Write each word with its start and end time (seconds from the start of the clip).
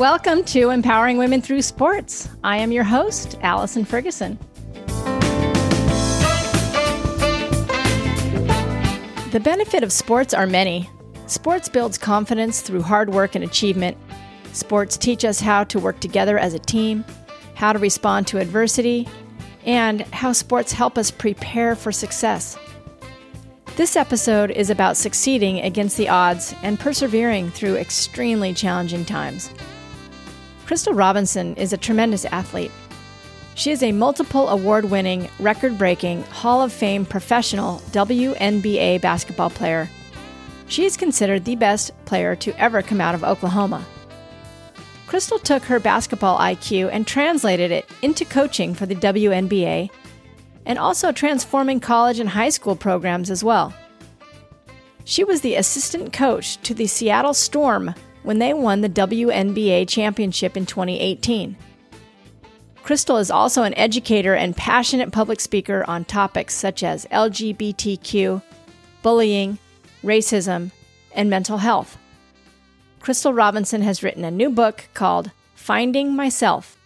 Welcome 0.00 0.44
to 0.44 0.70
Empowering 0.70 1.18
Women 1.18 1.42
Through 1.42 1.60
Sports. 1.60 2.30
I 2.42 2.56
am 2.56 2.72
your 2.72 2.84
host, 2.84 3.38
Allison 3.42 3.84
Ferguson. 3.84 4.38
The 9.30 9.40
benefit 9.44 9.82
of 9.82 9.92
sports 9.92 10.32
are 10.32 10.46
many. 10.46 10.88
Sports 11.26 11.68
builds 11.68 11.98
confidence 11.98 12.62
through 12.62 12.80
hard 12.80 13.10
work 13.10 13.34
and 13.34 13.44
achievement. 13.44 13.94
Sports 14.54 14.96
teach 14.96 15.22
us 15.22 15.38
how 15.38 15.64
to 15.64 15.78
work 15.78 16.00
together 16.00 16.38
as 16.38 16.54
a 16.54 16.58
team, 16.58 17.04
how 17.54 17.74
to 17.74 17.78
respond 17.78 18.26
to 18.28 18.38
adversity, 18.38 19.06
and 19.66 20.00
how 20.14 20.32
sports 20.32 20.72
help 20.72 20.96
us 20.96 21.10
prepare 21.10 21.76
for 21.76 21.92
success. 21.92 22.56
This 23.76 23.96
episode 23.96 24.50
is 24.50 24.70
about 24.70 24.96
succeeding 24.96 25.60
against 25.60 25.98
the 25.98 26.08
odds 26.08 26.54
and 26.62 26.80
persevering 26.80 27.50
through 27.50 27.76
extremely 27.76 28.54
challenging 28.54 29.04
times. 29.04 29.50
Crystal 30.70 30.94
Robinson 30.94 31.56
is 31.56 31.72
a 31.72 31.76
tremendous 31.76 32.24
athlete. 32.26 32.70
She 33.56 33.72
is 33.72 33.82
a 33.82 33.90
multiple 33.90 34.48
award 34.50 34.84
winning, 34.84 35.28
record 35.40 35.76
breaking, 35.76 36.22
Hall 36.26 36.62
of 36.62 36.72
Fame 36.72 37.04
professional 37.04 37.80
WNBA 37.90 39.00
basketball 39.00 39.50
player. 39.50 39.90
She 40.68 40.84
is 40.84 40.96
considered 40.96 41.44
the 41.44 41.56
best 41.56 41.90
player 42.04 42.36
to 42.36 42.56
ever 42.56 42.82
come 42.82 43.00
out 43.00 43.16
of 43.16 43.24
Oklahoma. 43.24 43.84
Crystal 45.08 45.40
took 45.40 45.64
her 45.64 45.80
basketball 45.80 46.38
IQ 46.38 46.90
and 46.92 47.04
translated 47.04 47.72
it 47.72 47.90
into 48.00 48.24
coaching 48.24 48.72
for 48.72 48.86
the 48.86 48.94
WNBA 48.94 49.90
and 50.66 50.78
also 50.78 51.10
transforming 51.10 51.80
college 51.80 52.20
and 52.20 52.28
high 52.28 52.48
school 52.48 52.76
programs 52.76 53.28
as 53.28 53.42
well. 53.42 53.74
She 55.04 55.24
was 55.24 55.40
the 55.40 55.56
assistant 55.56 56.12
coach 56.12 56.58
to 56.58 56.74
the 56.74 56.86
Seattle 56.86 57.34
Storm 57.34 57.92
when 58.22 58.38
they 58.38 58.52
won 58.52 58.80
the 58.80 58.88
WNBA 58.88 59.88
championship 59.88 60.56
in 60.56 60.66
2018. 60.66 61.56
Crystal 62.82 63.18
is 63.18 63.30
also 63.30 63.62
an 63.62 63.74
educator 63.74 64.34
and 64.34 64.56
passionate 64.56 65.12
public 65.12 65.40
speaker 65.40 65.84
on 65.86 66.04
topics 66.04 66.54
such 66.54 66.82
as 66.82 67.06
LGBTQ, 67.06 68.42
bullying, 69.02 69.58
racism, 70.02 70.70
and 71.14 71.30
mental 71.30 71.58
health. 71.58 71.98
Crystal 73.00 73.32
Robinson 73.32 73.82
has 73.82 74.02
written 74.02 74.24
a 74.24 74.30
new 74.30 74.50
book 74.50 74.88
called 74.94 75.30
Finding 75.54 76.14
Myself. 76.14 76.76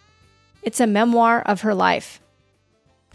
It's 0.61 0.79
a 0.79 0.87
memoir 0.87 1.41
of 1.41 1.61
her 1.61 1.73
life. 1.73 2.21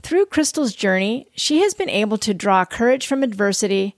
Through 0.03 0.27
Crystal's 0.27 0.75
journey, 0.75 1.29
she 1.35 1.61
has 1.61 1.75
been 1.75 1.91
able 1.91 2.17
to 2.19 2.33
draw 2.33 2.65
courage 2.65 3.07
from 3.07 3.23
adversity, 3.23 3.97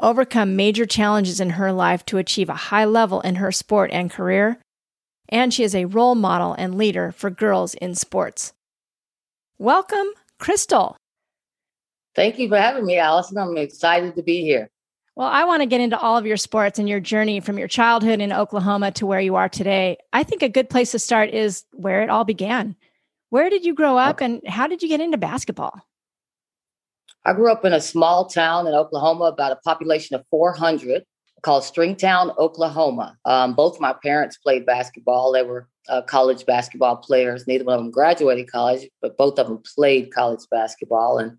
overcome 0.00 0.56
major 0.56 0.86
challenges 0.86 1.40
in 1.40 1.50
her 1.50 1.72
life 1.72 2.04
to 2.06 2.18
achieve 2.18 2.48
a 2.48 2.54
high 2.54 2.84
level 2.84 3.20
in 3.20 3.36
her 3.36 3.52
sport 3.52 3.90
and 3.92 4.10
career, 4.10 4.58
and 5.28 5.52
she 5.52 5.64
is 5.64 5.74
a 5.74 5.86
role 5.86 6.14
model 6.14 6.54
and 6.54 6.76
leader 6.76 7.12
for 7.12 7.30
girls 7.30 7.74
in 7.74 7.94
sports. 7.94 8.52
Welcome, 9.58 10.06
Crystal. 10.38 10.96
Thank 12.14 12.38
you 12.38 12.48
for 12.48 12.58
having 12.58 12.86
me, 12.86 12.98
Allison. 12.98 13.38
I'm 13.38 13.56
excited 13.56 14.14
to 14.16 14.22
be 14.22 14.42
here. 14.42 14.68
Well, 15.16 15.26
I 15.26 15.44
want 15.44 15.62
to 15.62 15.66
get 15.66 15.80
into 15.80 15.98
all 15.98 16.16
of 16.16 16.26
your 16.26 16.36
sports 16.36 16.78
and 16.78 16.88
your 16.88 17.00
journey 17.00 17.40
from 17.40 17.58
your 17.58 17.66
childhood 17.66 18.20
in 18.20 18.32
Oklahoma 18.32 18.92
to 18.92 19.06
where 19.06 19.20
you 19.20 19.34
are 19.34 19.48
today. 19.48 19.98
I 20.12 20.22
think 20.22 20.42
a 20.42 20.48
good 20.48 20.70
place 20.70 20.92
to 20.92 21.00
start 21.00 21.30
is 21.30 21.64
where 21.72 22.02
it 22.02 22.08
all 22.08 22.24
began. 22.24 22.76
Where 23.30 23.50
did 23.50 23.64
you 23.64 23.74
grow 23.74 23.98
up 23.98 24.20
and 24.20 24.40
how 24.46 24.68
did 24.68 24.80
you 24.80 24.88
get 24.88 25.00
into 25.00 25.18
basketball? 25.18 25.87
I 27.28 27.34
grew 27.34 27.52
up 27.52 27.66
in 27.66 27.74
a 27.74 27.80
small 27.80 28.24
town 28.24 28.66
in 28.66 28.72
Oklahoma, 28.72 29.24
about 29.24 29.52
a 29.52 29.56
population 29.56 30.16
of 30.16 30.24
400, 30.30 31.04
called 31.42 31.62
Stringtown, 31.62 32.34
Oklahoma. 32.38 33.18
Um, 33.26 33.52
both 33.52 33.78
my 33.78 33.92
parents 34.02 34.38
played 34.38 34.64
basketball. 34.64 35.32
They 35.32 35.42
were 35.42 35.68
uh, 35.90 36.00
college 36.00 36.46
basketball 36.46 36.96
players. 36.96 37.46
Neither 37.46 37.64
one 37.64 37.74
of 37.74 37.80
them 37.82 37.90
graduated 37.90 38.50
college, 38.50 38.88
but 39.02 39.18
both 39.18 39.38
of 39.38 39.46
them 39.46 39.62
played 39.76 40.10
college 40.10 40.40
basketball. 40.50 41.18
And 41.18 41.36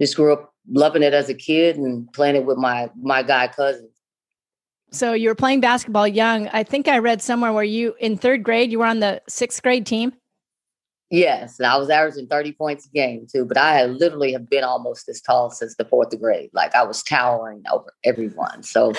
just 0.00 0.16
grew 0.16 0.32
up 0.32 0.52
loving 0.68 1.04
it 1.04 1.14
as 1.14 1.28
a 1.28 1.34
kid 1.34 1.76
and 1.76 2.12
playing 2.12 2.34
it 2.34 2.44
with 2.44 2.58
my 2.58 2.90
my 3.00 3.22
guy 3.22 3.46
cousins. 3.46 3.94
So 4.90 5.12
you 5.12 5.28
were 5.28 5.36
playing 5.36 5.60
basketball 5.60 6.08
young. 6.08 6.48
I 6.48 6.64
think 6.64 6.88
I 6.88 6.98
read 6.98 7.22
somewhere 7.22 7.52
where 7.52 7.62
you 7.62 7.94
in 8.00 8.18
third 8.18 8.42
grade 8.42 8.72
you 8.72 8.80
were 8.80 8.86
on 8.86 8.98
the 8.98 9.22
sixth 9.28 9.62
grade 9.62 9.86
team. 9.86 10.14
Yes, 11.10 11.58
and 11.58 11.66
I 11.66 11.76
was 11.78 11.88
averaging 11.88 12.26
30 12.26 12.52
points 12.52 12.86
a 12.86 12.90
game 12.90 13.26
too, 13.30 13.46
but 13.46 13.56
I 13.56 13.86
literally 13.86 14.32
have 14.32 14.50
been 14.50 14.64
almost 14.64 15.08
as 15.08 15.22
tall 15.22 15.50
since 15.50 15.74
the 15.76 15.86
fourth 15.86 16.18
grade. 16.20 16.50
Like 16.52 16.74
I 16.74 16.82
was 16.82 17.02
towering 17.02 17.62
over 17.72 17.94
everyone. 18.04 18.62
So 18.62 18.92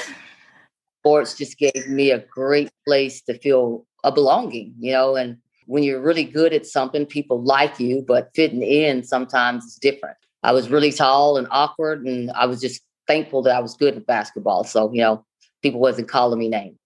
sports 1.02 1.38
just 1.38 1.60
gave 1.60 1.88
me 1.88 2.10
a 2.10 2.20
great 2.20 2.72
place 2.88 3.22
to 3.24 3.38
feel 3.38 3.86
a 4.04 4.12
belonging, 4.12 4.74
you 4.80 4.92
know, 4.92 5.16
and 5.16 5.38
when 5.68 5.84
you're 5.84 6.02
really 6.02 6.24
good 6.24 6.52
at 6.52 6.66
something, 6.66 7.06
people 7.06 7.44
like 7.44 7.80
you, 7.80 8.04
but 8.08 8.32
fitting 8.34 8.64
in 8.64 9.04
sometimes 9.04 9.66
is 9.66 9.76
different. 9.76 10.18
I 10.42 10.52
was 10.52 10.70
really 10.70 10.92
tall 10.92 11.38
and 11.38 11.48
awkward, 11.52 12.08
and 12.08 12.32
I 12.32 12.48
was 12.48 12.60
just 12.60 12.82
thankful 13.06 13.44
that 13.44 13.56
I 13.56 13.60
was 13.60 13.76
good 13.76 13.96
at 13.96 14.08
basketball. 14.08 14.64
So, 14.64 14.92
you 14.92 15.02
know, 15.02 15.24
people 15.62 15.80
wasn't 15.80 16.08
calling 16.08 16.40
me 16.40 16.50
names. 16.50 16.80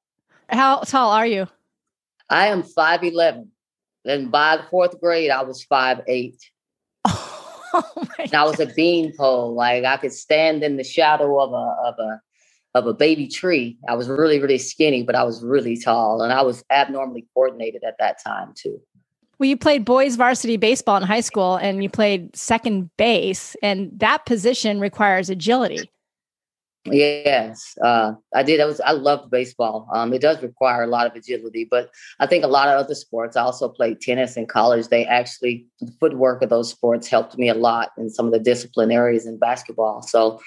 How 0.50 0.79
tall 0.79 1.11
are 1.11 1.25
you? 1.25 1.47
I 2.29 2.47
am 2.47 2.61
5'11. 2.61 3.47
And 4.06 4.31
by 4.31 4.58
the 4.58 4.64
fourth 4.64 5.00
grade, 5.00 5.31
I 5.31 5.44
was 5.44 5.66
5'8. 5.66 6.36
Oh 7.75 8.06
and 8.19 8.36
I 8.36 8.44
was 8.44 8.59
a 8.59 8.68
beanpole. 8.68 9.56
Like 9.56 9.84
I 9.84 9.97
could 9.97 10.14
stand 10.14 10.62
in 10.62 10.78
the 10.78 10.84
shadow 10.84 11.41
of 11.41 11.53
a 11.53 11.88
of 11.88 11.96
a 11.97 12.22
of 12.75 12.88
a 12.88 12.94
baby 12.94 13.28
tree. 13.28 13.78
I 13.88 13.96
was 13.96 14.08
really, 14.08 14.40
really 14.40 14.58
skinny, 14.58 15.03
but 15.03 15.16
I 15.16 15.24
was 15.24 15.44
really 15.44 15.78
tall. 15.78 16.22
And 16.22 16.34
I 16.34 16.41
was 16.41 16.64
abnormally 16.69 17.25
coordinated 17.34 17.84
at 17.84 17.96
that 18.00 18.24
time 18.24 18.53
too. 18.56 18.80
Well, 19.38 19.50
you 19.50 19.58
played 19.58 19.86
boys 19.86 20.16
varsity 20.16 20.58
baseball 20.58 20.97
in 20.97 21.03
high 21.03 21.22
school 21.22 21.56
and 21.56 21.84
you 21.84 21.90
played 21.90 22.35
second 22.35 22.90
base, 22.97 23.56
and 23.62 23.91
that 24.00 24.25
position 24.25 24.80
requires 24.80 25.30
agility. 25.30 25.90
Yes, 26.86 27.78
uh, 27.82 28.12
I 28.36 28.44
did. 28.44 28.60
I 28.60 28.66
was 28.66 28.82
I 28.82 28.92
loved 28.92 29.32
baseball. 29.32 29.88
Um, 29.94 30.12
it 30.14 30.22
does 30.22 30.44
require 30.44 30.84
a 30.84 30.88
lot 30.88 31.08
of 31.08 31.16
agility, 31.16 31.66
but 31.70 31.90
I 32.20 32.28
think 32.28 32.44
a 32.44 32.48
lot 32.48 32.68
of 32.68 32.78
other 32.78 32.94
sports. 32.94 33.38
I 33.38 33.42
also 33.42 33.70
played 33.70 34.02
tennis 34.02 34.36
in 34.36 34.48
college. 34.48 34.90
They 34.90 35.06
actually 35.06 35.66
the 35.80 35.94
footwork 36.02 36.42
of 36.42 36.50
those 36.50 36.70
sports 36.70 37.08
helped 37.08 37.38
me 37.38 37.48
a 37.48 37.54
lot 37.54 37.92
in 37.98 38.10
some 38.10 38.26
of 38.26 38.34
the 38.34 38.40
discipline 38.40 38.92
areas 38.92 39.26
in 39.26 39.38
basketball. 39.38 40.02
So 40.02 40.42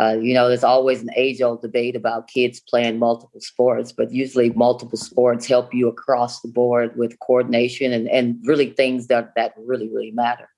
uh, 0.00 0.16
you 0.20 0.32
know, 0.32 0.48
there's 0.48 0.64
always 0.64 1.02
an 1.02 1.10
age 1.16 1.42
old 1.42 1.60
debate 1.60 1.96
about 1.96 2.28
kids 2.28 2.60
playing 2.60 2.98
multiple 2.98 3.40
sports, 3.40 3.92
but 3.92 4.10
usually 4.10 4.50
multiple 4.50 4.96
sports 4.96 5.46
help 5.46 5.74
you 5.74 5.86
across 5.86 6.40
the 6.40 6.48
board 6.48 6.96
with 6.96 7.18
coordination 7.20 7.92
and, 7.92 8.08
and 8.08 8.38
really 8.44 8.70
things 8.70 9.08
that, 9.08 9.32
that 9.36 9.52
really, 9.58 9.90
really 9.90 10.10
matter. 10.10 10.48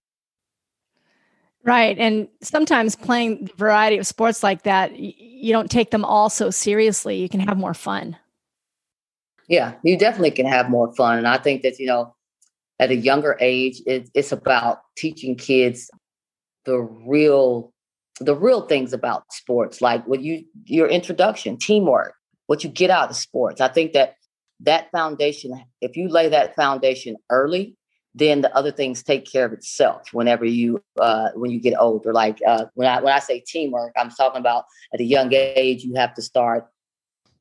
Right. 1.65 1.99
And 1.99 2.29
sometimes 2.43 2.95
playing 2.95 3.49
a 3.51 3.57
variety 3.57 3.97
of 3.97 4.07
sports 4.07 4.43
like 4.43 4.63
that, 4.65 4.99
you 4.99 5.53
don't 5.53 5.71
take 5.71 5.91
them 5.91 6.05
all 6.05 6.29
so 6.29 6.51
seriously. 6.51 7.17
You 7.17 7.29
can 7.29 7.41
have 7.41 7.57
more 7.57 7.73
fun. 7.73 8.19
Yeah, 9.49 9.75
you 9.83 9.99
definitely 9.99 10.31
can 10.33 10.47
have 10.47 10.69
more 10.69 10.95
fun. 10.95 11.19
And 11.19 11.27
I 11.27 11.39
think 11.39 11.63
that, 11.63 11.79
you 11.79 11.87
know, 11.87 12.15
at 12.79 12.91
a 12.91 12.97
younger 12.97 13.37
age, 13.41 13.81
it, 13.87 14.11
it's 14.15 14.33
about 14.33 14.81
teaching 14.97 15.37
kids 15.37 15.91
the 16.65 16.81
real 16.81 17.73
the 18.21 18.35
real 18.35 18.63
things 18.63 18.93
about 18.93 19.25
sports, 19.33 19.81
like 19.81 20.07
what 20.07 20.21
you 20.21 20.45
your 20.65 20.87
introduction, 20.87 21.57
teamwork, 21.57 22.15
what 22.47 22.63
you 22.63 22.71
get 22.71 22.91
out 22.91 23.11
of 23.11 23.17
sports. 23.17 23.61
I 23.61 23.69
think 23.69 23.93
that 23.93 24.17
that 24.61 24.91
foundation, 24.93 25.65
if 25.81 25.97
you 25.97 26.09
lay 26.09 26.29
that 26.29 26.55
foundation 26.55 27.17
early, 27.31 27.77
then 28.15 28.43
the 28.43 28.57
other 28.57 28.71
things 28.71 29.03
take 29.03 29.31
care 29.31 29.45
of 29.45 29.53
itself 29.53 30.13
whenever 30.13 30.45
you 30.45 30.83
uh, 31.01 31.31
when 31.35 31.51
you 31.51 31.61
get 31.61 31.75
older. 31.79 32.13
Like 32.13 32.41
uh, 32.47 32.67
when 32.75 32.89
I 32.89 33.01
when 33.01 33.13
I 33.13 33.19
say 33.19 33.41
teamwork, 33.41 33.93
I'm 33.97 34.11
talking 34.11 34.41
about 34.41 34.65
at 34.93 35.01
a 35.01 35.05
young 35.05 35.33
age 35.33 35.83
you 35.83 35.95
have 35.95 36.15
to 36.15 36.23
start 36.23 36.69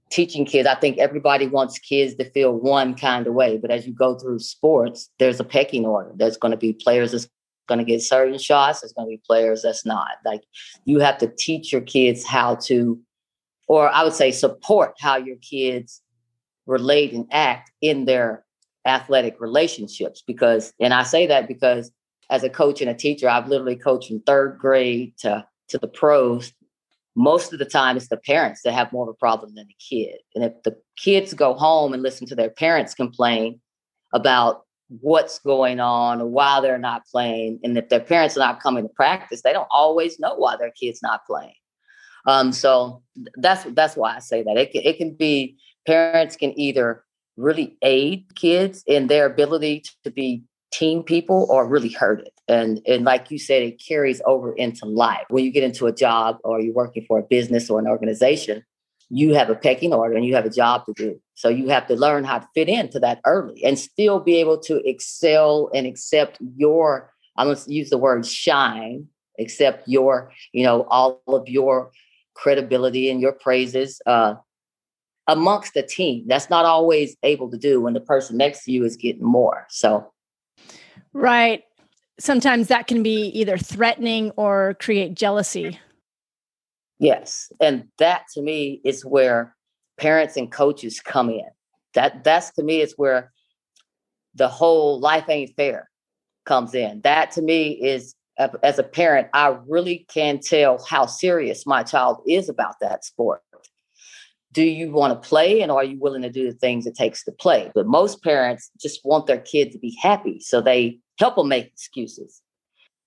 teaching 0.10 0.46
kids. 0.46 0.68
I 0.68 0.76
think 0.76 0.98
everybody 0.98 1.48
wants 1.48 1.80
kids 1.80 2.16
to 2.16 2.30
feel 2.32 2.54
one 2.54 2.96
kind 2.96 3.26
of 3.28 3.34
way, 3.34 3.58
but 3.58 3.72
as 3.72 3.88
you 3.88 3.94
go 3.94 4.16
through 4.16 4.40
sports, 4.40 5.10
there's 5.20 5.40
a 5.40 5.44
pecking 5.44 5.86
order. 5.86 6.12
There's 6.16 6.38
going 6.38 6.52
to 6.52 6.58
be 6.58 6.74
players 6.74 7.12
that's 7.12 7.28
going 7.68 7.80
to 7.80 7.86
get 7.86 8.02
certain 8.02 8.38
shots. 8.38 8.82
There's 8.82 8.94
going 8.94 9.08
to 9.08 9.12
be 9.12 9.22
players 9.26 9.64
that's 9.64 9.86
not. 9.86 10.18
Like 10.26 10.42
you 10.86 11.00
have 11.00 11.18
to 11.20 11.32
teach 11.38 11.72
your 11.72 11.82
kids 11.82 12.26
how 12.26 12.56
to, 12.68 13.00
or 13.68 13.90
I 13.90 14.04
would 14.04 14.14
say 14.14 14.32
support 14.32 14.96
how 15.00 15.18
your 15.18 15.38
kids 15.38 16.02
relate 16.66 17.14
and 17.14 17.28
act 17.32 17.72
in 17.82 18.06
their 18.06 18.46
athletic 18.86 19.40
relationships. 19.40 20.24
Because, 20.26 20.74
and 20.80 20.94
I 20.94 21.04
say 21.04 21.28
that 21.28 21.48
because 21.48 21.92
as 22.30 22.44
a 22.44 22.50
coach 22.50 22.82
and 22.82 22.90
a 22.90 22.96
teacher, 22.96 23.30
I've 23.30 23.48
literally 23.48 23.76
coached 23.76 24.10
from 24.10 24.22
third 24.22 24.58
grade 24.60 25.14
to 25.20 25.46
to 25.70 25.78
the 25.78 25.88
pros. 25.88 26.54
Most 27.16 27.54
of 27.54 27.60
the 27.60 27.66
time, 27.66 27.96
it's 27.96 28.08
the 28.08 28.18
parents 28.18 28.62
that 28.64 28.74
have 28.74 28.92
more 28.92 29.04
of 29.04 29.10
a 29.10 29.18
problem 29.18 29.54
than 29.54 29.68
the 29.68 29.76
kid. 29.76 30.18
And 30.34 30.44
if 30.44 30.54
the 30.64 30.76
kids 30.98 31.34
go 31.34 31.54
home 31.54 31.94
and 31.94 32.02
listen 32.02 32.26
to 32.28 32.36
their 32.36 32.50
parents 32.50 32.96
complain 32.96 33.62
about 34.14 34.64
what's 35.02 35.40
going 35.40 35.80
on 35.80 36.22
or 36.22 36.28
why 36.28 36.62
they're 36.62 36.78
not 36.78 37.06
playing. 37.08 37.60
And 37.64 37.78
if 37.78 37.90
their 37.90 38.00
parents 38.00 38.38
are 38.38 38.42
not 38.42 38.62
coming 38.62 38.84
to 38.84 38.90
practice, 38.90 39.42
they 39.42 39.54
don't 39.54 39.68
always 39.72 40.20
know 40.20 40.36
why 40.36 40.56
their 40.58 40.72
kid's 40.72 41.02
not 41.02 41.26
playing. 41.26 41.56
Um, 42.26 42.52
so 42.52 43.02
that's 43.36 43.64
that's 43.72 43.96
why 43.96 44.16
I 44.16 44.20
say 44.20 44.44
that 44.44 44.58
it 44.58 44.72
can, 44.72 44.82
it 44.84 44.98
can 44.98 45.14
be 45.14 45.58
parents 45.86 46.38
can 46.38 46.58
either 46.58 47.04
really 47.38 47.78
aid 47.82 48.26
kids 48.36 48.84
in 48.88 49.08
their 49.08 49.26
ability 49.26 49.84
to 50.04 50.12
be 50.12 50.44
team 50.72 51.04
people 51.04 51.46
or 51.50 51.68
really 51.68 51.90
hurt 51.90 52.22
it. 52.22 52.34
And 52.48 52.82
and 52.88 53.06
like 53.06 53.32
you 53.32 53.38
said, 53.38 53.64
it 53.64 53.82
carries 53.86 54.22
over 54.26 54.54
into 54.54 54.86
life. 54.86 55.26
When 55.30 55.44
you 55.44 55.52
get 55.52 55.64
into 55.64 55.86
a 55.86 55.94
job 55.94 56.38
or 56.44 56.60
you're 56.60 56.74
working 56.74 57.06
for 57.08 57.20
a 57.20 57.24
business 57.24 57.70
or 57.70 57.80
an 57.80 57.88
organization, 57.88 58.64
you 59.10 59.36
have 59.36 59.50
a 59.50 59.56
pecking 59.56 59.94
order 59.94 60.16
and 60.16 60.26
you 60.26 60.36
have 60.36 60.46
a 60.46 60.50
job 60.50 60.86
to 60.86 60.94
do. 60.94 61.22
So 61.36 61.50
you 61.50 61.70
have 61.70 61.88
to 61.88 61.96
learn 61.96 62.24
how 62.24 62.40
to 62.40 62.48
fit 62.56 62.70
into 62.70 63.00
that 63.00 63.20
early 63.26 63.64
and 63.64 63.78
still 63.78 64.20
be 64.20 64.38
able 64.38 64.60
to 64.62 64.82
excel 64.88 65.70
and 65.74 65.86
accept 65.86 66.40
your, 66.58 67.12
I'm 67.38 67.48
gonna 67.48 67.60
use 67.68 67.90
the 67.90 67.98
word 67.98 68.26
shine, 68.26 69.08
accept 69.40 69.88
your, 69.88 70.32
you 70.52 70.64
know, 70.64 70.88
all 70.90 71.22
of 71.28 71.48
your 71.48 71.92
credibility 72.34 73.10
and 73.10 73.22
your 73.22 73.34
praises 73.34 74.02
uh, 74.06 74.36
amongst 75.28 75.74
the 75.74 75.84
team. 75.84 76.26
That's 76.28 76.50
not 76.50 76.66
always 76.66 77.16
able 77.24 77.50
to 77.52 77.58
do 77.58 77.82
when 77.82 77.94
the 77.94 78.02
person 78.02 78.38
next 78.38 78.66
to 78.66 78.72
you 78.72 78.84
is 78.84 78.98
getting 78.98 79.24
more. 79.24 79.66
So 79.70 80.12
Right. 81.14 81.64
Sometimes 82.20 82.68
that 82.68 82.88
can 82.88 83.04
be 83.04 83.28
either 83.30 83.58
threatening 83.58 84.32
or 84.32 84.76
create 84.80 85.14
jealousy. 85.14 85.80
Yes. 87.00 87.52
And 87.60 87.88
that 87.98 88.24
to 88.34 88.42
me 88.42 88.82
is 88.84 89.04
where 89.04 89.56
parents 90.00 90.38
and 90.38 90.52
coaches 90.52 91.00
come 91.00 91.30
in. 91.30 91.46
That 91.94 92.24
that's 92.24 92.52
to 92.54 92.64
me 92.64 92.82
is 92.82 92.94
where 92.98 93.32
the 94.36 94.48
whole 94.48 95.00
life 95.00 95.30
ain't 95.30 95.56
fair 95.56 95.90
comes 96.46 96.74
in. 96.74 97.02
That 97.02 97.32
to 97.32 97.42
me 97.42 97.72
is 97.72 98.16
uh, 98.40 98.50
as 98.64 98.80
a 98.80 98.84
parent, 98.84 99.28
I 99.34 99.58
really 99.68 100.08
can 100.12 100.40
tell 100.40 100.84
how 100.84 101.06
serious 101.06 101.68
my 101.68 101.84
child 101.84 102.24
is 102.28 102.50
about 102.50 102.76
that 102.82 103.06
sport. 103.06 103.42
Do 104.54 104.64
you 104.64 104.92
want 104.92 105.20
to 105.20 105.28
play 105.28 105.62
and 105.62 105.72
are 105.72 105.84
you 105.84 106.00
willing 106.00 106.22
to 106.22 106.30
do 106.30 106.50
the 106.50 106.58
things 106.58 106.86
it 106.86 106.96
takes 106.96 107.24
to 107.24 107.32
play? 107.32 107.72
But 107.74 107.88
most 107.88 108.24
parents 108.24 108.70
just 108.80 109.04
want 109.04 109.26
their 109.26 109.40
kid 109.40 109.72
to 109.72 109.80
be 109.80 109.98
happy. 110.02 110.40
So 110.40 110.62
they 110.62 111.00
help 111.20 111.36
them 111.36 111.50
make 111.50 111.68
excuses. 111.68 112.42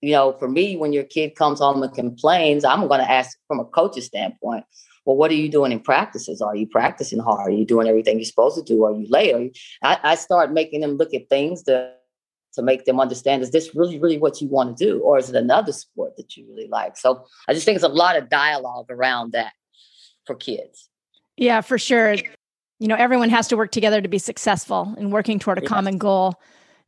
You 0.01 0.11
know, 0.11 0.33
for 0.33 0.49
me, 0.49 0.75
when 0.75 0.93
your 0.93 1.05
kid 1.05 1.35
comes 1.35 1.59
home 1.59 1.81
and 1.81 1.93
complains, 1.93 2.65
I'm 2.65 2.87
going 2.87 2.99
to 2.99 3.11
ask 3.11 3.37
from 3.47 3.59
a 3.59 3.65
coach's 3.65 4.05
standpoint, 4.05 4.65
well, 5.05 5.15
what 5.15 5.31
are 5.31 5.35
you 5.35 5.49
doing 5.49 5.71
in 5.71 5.79
practices? 5.79 6.41
Are 6.41 6.55
you 6.55 6.67
practicing 6.67 7.19
hard? 7.19 7.47
Are 7.47 7.55
you 7.55 7.65
doing 7.65 7.87
everything 7.87 8.17
you're 8.17 8.25
supposed 8.25 8.57
to 8.57 8.63
do? 8.63 8.83
Are 8.83 8.91
you 8.91 9.07
late? 9.09 9.33
Are 9.33 9.39
you... 9.39 9.51
I, 9.81 9.97
I 10.03 10.15
start 10.15 10.51
making 10.51 10.81
them 10.81 10.97
look 10.97 11.13
at 11.13 11.29
things 11.29 11.63
to, 11.63 11.93
to 12.55 12.61
make 12.61 12.83
them 12.83 12.99
understand, 12.99 13.41
is 13.41 13.51
this 13.51 13.73
really, 13.73 13.99
really 13.99 14.17
what 14.17 14.41
you 14.41 14.49
want 14.49 14.77
to 14.77 14.85
do? 14.85 14.99
Or 14.99 15.17
is 15.17 15.29
it 15.29 15.35
another 15.37 15.71
sport 15.71 16.17
that 16.17 16.35
you 16.35 16.45
really 16.49 16.67
like? 16.67 16.97
So 16.97 17.25
I 17.47 17.53
just 17.53 17.65
think 17.65 17.77
it's 17.77 17.85
a 17.85 17.89
lot 17.89 18.17
of 18.17 18.29
dialogue 18.29 18.87
around 18.89 19.31
that 19.31 19.53
for 20.25 20.35
kids. 20.35 20.89
Yeah, 21.37 21.61
for 21.61 21.77
sure. 21.77 22.15
You 22.79 22.87
know, 22.87 22.95
everyone 22.95 23.29
has 23.29 23.47
to 23.49 23.57
work 23.57 23.71
together 23.71 24.01
to 24.01 24.07
be 24.07 24.19
successful 24.19 24.93
in 24.97 25.11
working 25.11 25.39
toward 25.39 25.57
a 25.59 25.61
common 25.61 25.97
goal 25.97 26.35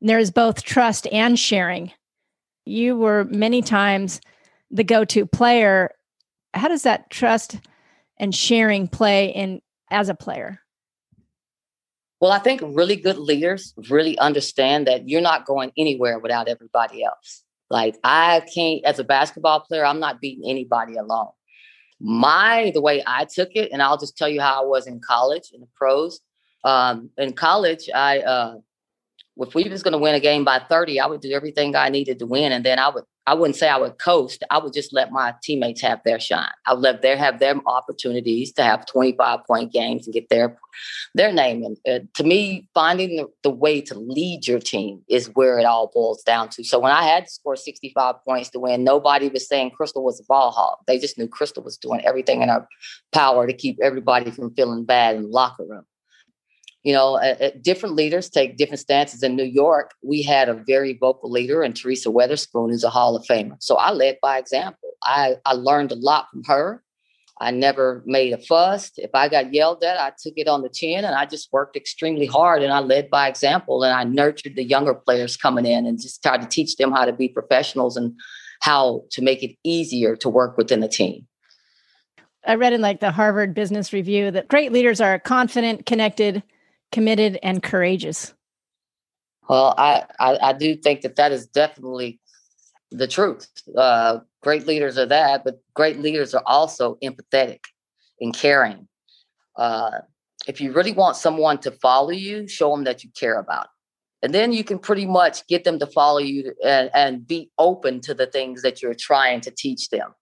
And 0.01 0.10
there's 0.10 0.31
both 0.31 0.63
trust 0.63 1.07
and 1.12 1.38
sharing. 1.38 1.92
You 2.66 2.98
were 2.98 3.25
many 3.25 3.62
times 3.62 4.22
the 4.72 4.84
go 4.84 5.06
to 5.06 5.25
player. 5.25 5.92
How 6.54 6.68
does 6.68 6.84
that 6.84 7.10
trust 7.10 7.60
and 8.18 8.34
sharing 8.34 8.88
play 8.88 9.30
in 9.30 9.62
as 9.92 10.10
a 10.10 10.16
player? 10.16 10.60
Well, 12.22 12.31
I 12.31 12.40
think 12.40 12.62
really 12.63 12.98
good 12.98 13.18
leaders 13.18 13.74
really 13.90 14.18
understand 14.19 14.88
that 14.88 15.07
you're 15.07 15.22
not 15.22 15.45
going 15.45 15.72
anywhere 15.78 16.19
without 16.19 16.50
everybody 16.50 17.04
else. 17.04 17.44
Like 17.69 17.98
I 18.04 18.42
can't, 18.54 18.84
as 18.84 19.00
a 19.00 19.04
basketball 19.04 19.62
player, 19.62 19.86
I'm 19.86 20.00
not 20.00 20.19
beating 20.19 20.50
anybody 20.50 20.95
alone. 20.95 21.30
My 22.00 22.72
the 22.74 22.81
way 22.81 23.04
I 23.06 23.25
took 23.25 23.50
it, 23.56 23.72
and 23.72 23.81
I'll 23.81 23.98
just 23.98 24.18
tell 24.18 24.30
you 24.30 24.42
how 24.42 24.63
I 24.63 24.66
was 24.66 24.88
in 24.88 25.00
college 25.00 25.51
in 25.54 25.62
the 25.62 25.68
pros. 25.75 26.22
Um, 26.63 27.10
in 27.18 27.34
college, 27.34 27.90
I 27.94 28.19
uh, 28.19 28.56
if 29.42 29.56
we 29.56 29.68
was 29.70 29.84
going 29.84 29.94
to 29.94 29.98
win 29.98 30.16
a 30.16 30.20
game 30.20 30.44
by 30.44 30.60
30, 30.60 31.00
I 31.00 31.08
would 31.08 31.22
do 31.22 31.32
everything 31.32 31.76
I 31.76 31.90
needed 31.90 32.20
to 32.20 32.26
win. 32.26 32.52
And 32.52 32.66
then 32.66 32.80
I 32.80 32.90
would, 32.90 33.04
I 33.26 33.34
wouldn't 33.34 33.56
say 33.56 33.70
I 33.70 33.78
would 33.78 33.98
coast. 34.00 34.44
I 34.50 34.58
would 34.58 34.74
just 34.74 34.92
let 34.92 35.12
my 35.12 35.34
teammates 35.44 35.82
have 35.82 36.02
their 36.04 36.20
shine. 36.20 36.52
I 36.66 36.74
would 36.74 36.82
let 36.82 37.02
them 37.02 37.18
have 37.18 37.40
their 37.40 37.56
opportunities 37.66 38.52
to 38.54 38.64
have 38.64 38.86
25 38.88 39.46
point 39.46 39.72
games 39.72 40.08
and 40.08 40.14
get 40.14 40.30
their, 40.30 40.58
their 41.16 41.32
name. 41.32 41.64
And 41.64 41.78
uh, 41.88 42.06
to 42.16 42.24
me, 42.24 42.68
finding 42.74 43.18
the, 43.18 43.28
the 43.44 43.50
way 43.50 43.82
to 43.82 43.98
lead 43.98 44.48
your 44.48 44.60
team 44.60 45.04
is 45.08 45.28
where 45.36 45.60
it 45.60 45.66
all 45.66 45.92
boils 45.94 46.24
down 46.24 46.50
to. 46.50 46.64
So 46.64 46.80
when 46.80 46.92
I 46.92 47.04
had 47.04 47.26
to 47.26 47.32
score 47.32 47.56
65 47.56 48.16
points 48.26 48.50
to 48.52 48.60
win, 48.60 48.84
nobody 48.84 49.30
was 49.30 49.48
saying 49.48 49.72
Crystal 49.72 50.04
was 50.04 50.20
a 50.20 50.24
ball 50.26 50.52
hog. 50.52 50.80
They 50.88 51.00
just 51.00 51.18
knew 51.18 51.28
Crystal 51.28 51.64
was 51.64 51.78
doing 51.78 52.02
everything 52.04 52.42
in 52.42 52.50
her 52.50 52.68
power 53.14 53.48
to 53.48 53.54
keep 53.54 53.80
everybody 53.82 54.32
from 54.32 54.54
feeling 54.56 54.86
bad 54.86 55.16
in 55.16 55.24
the 55.24 55.30
locker 55.30 55.66
room 55.66 55.86
you 56.84 56.94
know, 56.94 57.16
uh, 57.16 57.52
different 57.62 57.96
leaders 57.96 58.30
take 58.30 58.58
different 58.58 58.80
stances. 58.80 59.22
In 59.22 59.36
New 59.36 59.44
York, 59.44 59.92
we 60.02 60.24
had 60.24 60.48
a 60.48 60.54
very 60.54 60.98
vocal 61.00 61.30
leader, 61.30 61.62
and 61.62 61.76
Teresa 61.76 62.10
Weatherspoon, 62.10 62.72
is 62.72 62.84
a 62.84 62.90
Hall 62.90 63.16
of 63.16 63.26
Famer. 63.26 63.58
So 63.60 63.76
I 63.76 63.92
led 63.92 64.18
by 64.22 64.38
example. 64.38 64.92
I, 65.04 65.36
I 65.46 65.54
learned 65.54 65.92
a 65.92 65.96
lot 65.96 66.28
from 66.31 66.44
her. 66.46 66.84
I 67.42 67.52
never 67.52 68.04
made 68.06 68.34
a 68.34 68.38
fuss. 68.38 68.92
If 68.98 69.12
I 69.14 69.30
got 69.30 69.54
yelled 69.54 69.84
at, 69.84 70.00
I 70.00 70.12
took 70.22 70.34
it 70.36 70.50
on 70.50 70.62
the 70.62 70.70
chin 70.70 71.06
and 71.06 71.16
I 71.16 71.26
just 71.26 71.52
worked 71.54 71.78
extremely 71.78 72.26
hard 72.26 72.62
and 72.62 72.74
I 72.74 72.80
led 72.80 73.10
by 73.10 73.30
example 73.30 73.84
and 73.84 73.94
I 73.94 74.04
nurtured 74.04 74.58
the 74.58 74.64
younger 74.64 74.94
players 74.94 75.38
coming 75.38 75.66
in 75.66 75.86
and 75.86 76.02
just 76.02 76.22
tried 76.22 76.42
to 76.42 76.48
teach 76.48 76.76
them 76.76 76.92
how 76.92 77.06
to 77.06 77.14
be 77.14 77.30
professionals 77.30 77.96
and 77.96 78.14
how 78.62 79.04
to 79.12 79.22
make 79.22 79.42
it 79.42 79.56
easier 79.64 80.18
to 80.18 80.28
work 80.28 80.58
within 80.58 80.84
a 80.84 80.90
team. 80.90 81.28
I 82.46 82.56
read 82.56 82.74
in 82.74 82.81
like 82.81 83.00
the 83.00 83.12
Harvard 83.12 83.54
Business 83.54 83.94
Review 83.94 84.31
that 84.31 84.50
great 84.50 84.74
leaders 84.74 85.00
are 85.00 85.18
confident, 85.18 85.86
connected, 85.86 86.44
committed, 86.92 87.40
and 87.44 87.62
courageous? 87.62 88.34
Well, 89.48 89.74
I, 89.78 90.04
I, 90.20 90.38
I 90.42 90.54
do 90.54 90.76
think 90.76 91.02
that 91.02 91.16
that 91.16 91.32
is 91.32 91.48
definitely 91.48 92.20
the 92.92 93.08
truth. 93.08 93.48
Uh, 93.76 94.20
great 94.42 94.68
leaders 94.68 94.98
are 94.98 95.06
that, 95.08 95.44
but 95.44 95.62
great 95.74 96.00
leaders 96.00 96.34
are 96.34 96.44
also 96.46 96.98
empathetic 97.04 97.62
and 98.20 98.34
caring. 98.34 98.88
Uh, 99.56 100.00
if 100.48 100.62
you 100.62 100.72
really 100.72 100.92
want 100.92 101.16
someone 101.16 101.58
to 101.60 101.72
follow 101.72 102.12
you, 102.12 102.48
show 102.48 102.72
them 102.72 102.84
that 102.86 103.04
you 103.04 103.10
care 103.12 103.40
about 103.40 103.66
it. 103.66 103.72
And 104.22 104.34
then 104.34 104.52
you 104.52 104.64
can 104.64 104.80
pretty 104.80 105.06
much 105.06 105.48
get 105.48 105.64
them 105.64 105.80
to 105.80 105.88
follow 105.88 106.20
you 106.20 106.54
and, 106.64 106.90
and 106.94 107.26
be 107.26 107.50
open 107.58 108.02
to 108.02 108.14
the 108.14 108.26
things 108.26 108.62
that 108.64 108.82
you're 108.82 108.94
trying 108.94 109.42
to 109.42 109.52
teach 109.52 109.90
them. 109.90 110.14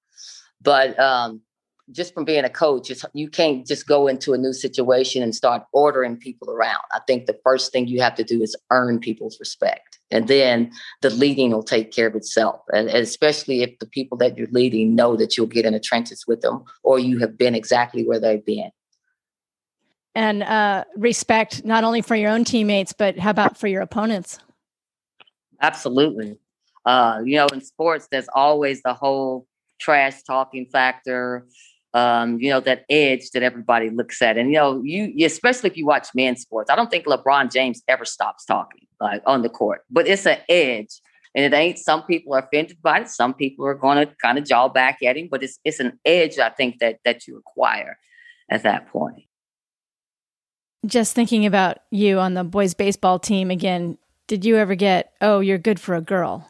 But 0.62 1.00
um, 1.00 1.42
just 1.92 2.13
from 2.13 2.25
being 2.25 2.44
a 2.44 2.50
coach, 2.50 2.92
you 3.13 3.30
can't 3.30 3.66
just 3.66 3.88
go 3.88 4.07
into 4.07 4.33
a 4.33 4.38
new 4.38 4.52
situation 4.52 5.23
and 5.23 5.33
start 5.33 5.64
ordering 5.71 6.18
people 6.18 6.50
around. 6.50 6.81
I 6.94 7.00
think 7.07 7.26
the 7.26 7.40
first 7.44 7.71
thing 7.71 7.88
you 7.88 8.02
have 8.02 8.16
to 8.16 8.23
do 8.23 8.42
is 8.42 8.56
earn 8.71 9.00
people's 9.00 9.40
respect. 9.40 10.00
And 10.11 10.28
then 10.28 10.71
the 11.02 11.09
leading 11.09 11.52
will 11.52 11.64
take 11.64 11.92
care 11.92 12.07
of 12.07 12.16
itself. 12.16 12.61
And, 12.73 12.90
and 12.90 13.00
especially 13.00 13.61
if 13.61 13.78
the 13.80 13.85
people 13.85 14.18
that 14.19 14.38
you're 14.38 14.47
leading 14.52 14.95
know 14.95 15.16
that 15.16 15.38
you'll 15.38 15.47
get 15.47 15.66
in 15.66 15.73
the 15.73 15.80
trenches 15.80 16.26
with 16.28 16.42
them 16.42 16.64
or 16.83 17.00
you 17.00 17.19
have 17.19 17.38
been 17.38 17.56
exactly 17.56 18.06
where 18.06 18.19
they've 18.19 18.45
been. 18.45 18.71
And 20.14 20.44
uh, 20.44 20.83
respect 20.95 21.64
not 21.64 21.83
only 21.83 22.02
for 22.02 22.16
your 22.16 22.31
own 22.31 22.44
teammates, 22.44 22.92
but 22.92 23.19
how 23.19 23.30
about 23.30 23.57
for 23.57 23.68
your 23.68 23.81
opponents? 23.81 24.40
Absolutely. 25.61 26.38
Uh, 26.85 27.21
you 27.23 27.35
know, 27.35 27.47
in 27.47 27.61
sports, 27.61 28.07
there's 28.11 28.28
always 28.33 28.81
the 28.81 28.94
whole 28.94 29.45
trash 29.80 30.23
talking 30.23 30.66
factor 30.66 31.45
um, 31.94 32.39
you 32.39 32.49
know, 32.49 32.59
that 32.61 32.85
edge 32.89 33.31
that 33.31 33.44
everybody 33.44 33.89
looks 33.89 34.21
at. 34.21 34.37
And, 34.37 34.49
you 34.49 34.57
know, 34.57 34.81
you, 34.83 35.25
especially 35.25 35.69
if 35.69 35.77
you 35.77 35.85
watch 35.85 36.09
men's 36.13 36.41
sports, 36.41 36.69
I 36.69 36.75
don't 36.75 36.91
think 36.91 37.06
LeBron 37.06 37.51
James 37.51 37.81
ever 37.87 38.06
stops 38.06 38.45
talking 38.45 38.85
like 38.99 39.21
on 39.25 39.41
the 39.41 39.49
court, 39.49 39.81
but 39.89 40.07
it's 40.07 40.25
an 40.25 40.39
edge. 40.49 41.01
And 41.35 41.45
it 41.45 41.56
ain't 41.56 41.77
some 41.77 42.03
people 42.03 42.33
are 42.33 42.39
offended 42.39 42.77
by 42.81 43.01
it. 43.01 43.09
Some 43.09 43.33
people 43.33 43.65
are 43.67 43.75
going 43.75 43.97
to 43.97 44.13
kind 44.21 44.37
of 44.37 44.45
jaw 44.45 44.69
back 44.69 45.03
at 45.03 45.17
him, 45.17 45.27
but 45.29 45.44
it's 45.44 45.59
it's 45.63 45.79
an 45.79 45.99
edge 46.03 46.39
I 46.39 46.49
think 46.49 46.79
that 46.79 46.97
that 47.06 47.27
you 47.27 47.37
acquire 47.37 47.99
at 48.49 48.63
that 48.63 48.87
point. 48.87 49.23
Just 50.85 51.13
thinking 51.13 51.45
about 51.45 51.79
you 51.91 52.17
on 52.17 52.33
the 52.33 52.44
boys 52.44 52.73
baseball 52.73 53.19
team 53.19 53.51
again, 53.51 53.99
did 54.25 54.45
you 54.45 54.57
ever 54.57 54.73
get, 54.73 55.13
oh, 55.21 55.39
you're 55.39 55.57
good 55.59 55.79
for 55.79 55.94
a 55.94 56.01
girl? 56.01 56.49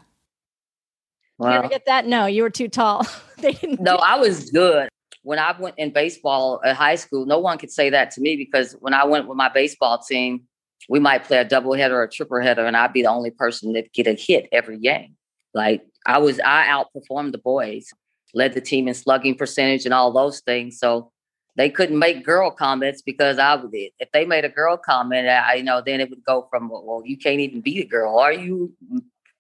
Well, 1.38 1.52
you 1.52 1.58
ever 1.60 1.68
get 1.68 1.86
that? 1.88 2.06
No, 2.06 2.26
you 2.26 2.44
were 2.44 2.50
too 2.50 2.70
tall. 2.70 3.06
they 3.40 3.54
didn't. 3.54 3.82
No, 3.82 3.96
I 3.96 4.18
was 4.18 4.52
good 4.52 4.88
when 5.28 5.40
I 5.40 5.54
went 5.60 5.76
in 5.78 5.92
baseball 5.92 6.62
at 6.64 6.78
high 6.78 6.96
school, 6.96 7.26
no 7.26 7.38
one 7.38 7.58
could 7.58 7.70
say 7.70 7.90
that 7.90 8.12
to 8.12 8.22
me 8.22 8.38
because 8.38 8.78
when 8.80 8.94
I 8.94 9.04
went 9.04 9.28
with 9.28 9.36
my 9.36 9.50
baseball 9.50 9.98
team, 9.98 10.44
we 10.88 11.02
might 11.02 11.26
play 11.26 11.36
a 11.36 11.44
double 11.44 11.74
header 11.74 12.00
or 12.00 12.04
a 12.04 12.10
triple 12.10 12.42
header, 12.42 12.66
and 12.66 12.78
I'd 12.78 12.94
be 12.94 13.02
the 13.02 13.10
only 13.10 13.32
person 13.32 13.74
that 13.74 13.92
get 13.92 14.08
a 14.08 14.14
hit 14.14 14.48
every 14.54 14.80
game. 14.80 15.18
Like 15.54 15.86
I 16.06 16.20
was, 16.20 16.40
I 16.40 16.68
outperformed 16.68 17.34
the 17.34 17.40
boys, 17.40 17.90
led 18.34 18.54
the 18.54 18.62
team 18.62 18.88
in 18.88 18.94
slugging 18.94 19.36
percentage 19.36 19.84
and 19.84 19.94
all 19.94 20.14
those 20.14 20.40
things. 20.40 20.80
So 20.80 21.12
they 21.58 21.70
couldn't 21.70 22.00
make 22.00 22.24
girl 22.24 22.50
comments 22.50 23.02
because 23.02 23.38
I 23.38 23.56
would. 23.56 23.70
If 23.74 24.10
they 24.14 24.24
made 24.24 24.46
a 24.46 24.50
girl 24.50 24.78
comment, 24.78 25.28
I 25.28 25.56
you 25.56 25.64
know 25.64 25.82
then 25.86 26.00
it 26.00 26.10
would 26.10 26.24
go 26.24 26.48
from 26.50 26.70
well, 26.70 27.02
you 27.04 27.18
can't 27.18 27.42
even 27.42 27.60
be 27.60 27.82
a 27.82 27.86
girl. 27.86 28.18
Are 28.18 28.32
you? 28.32 28.74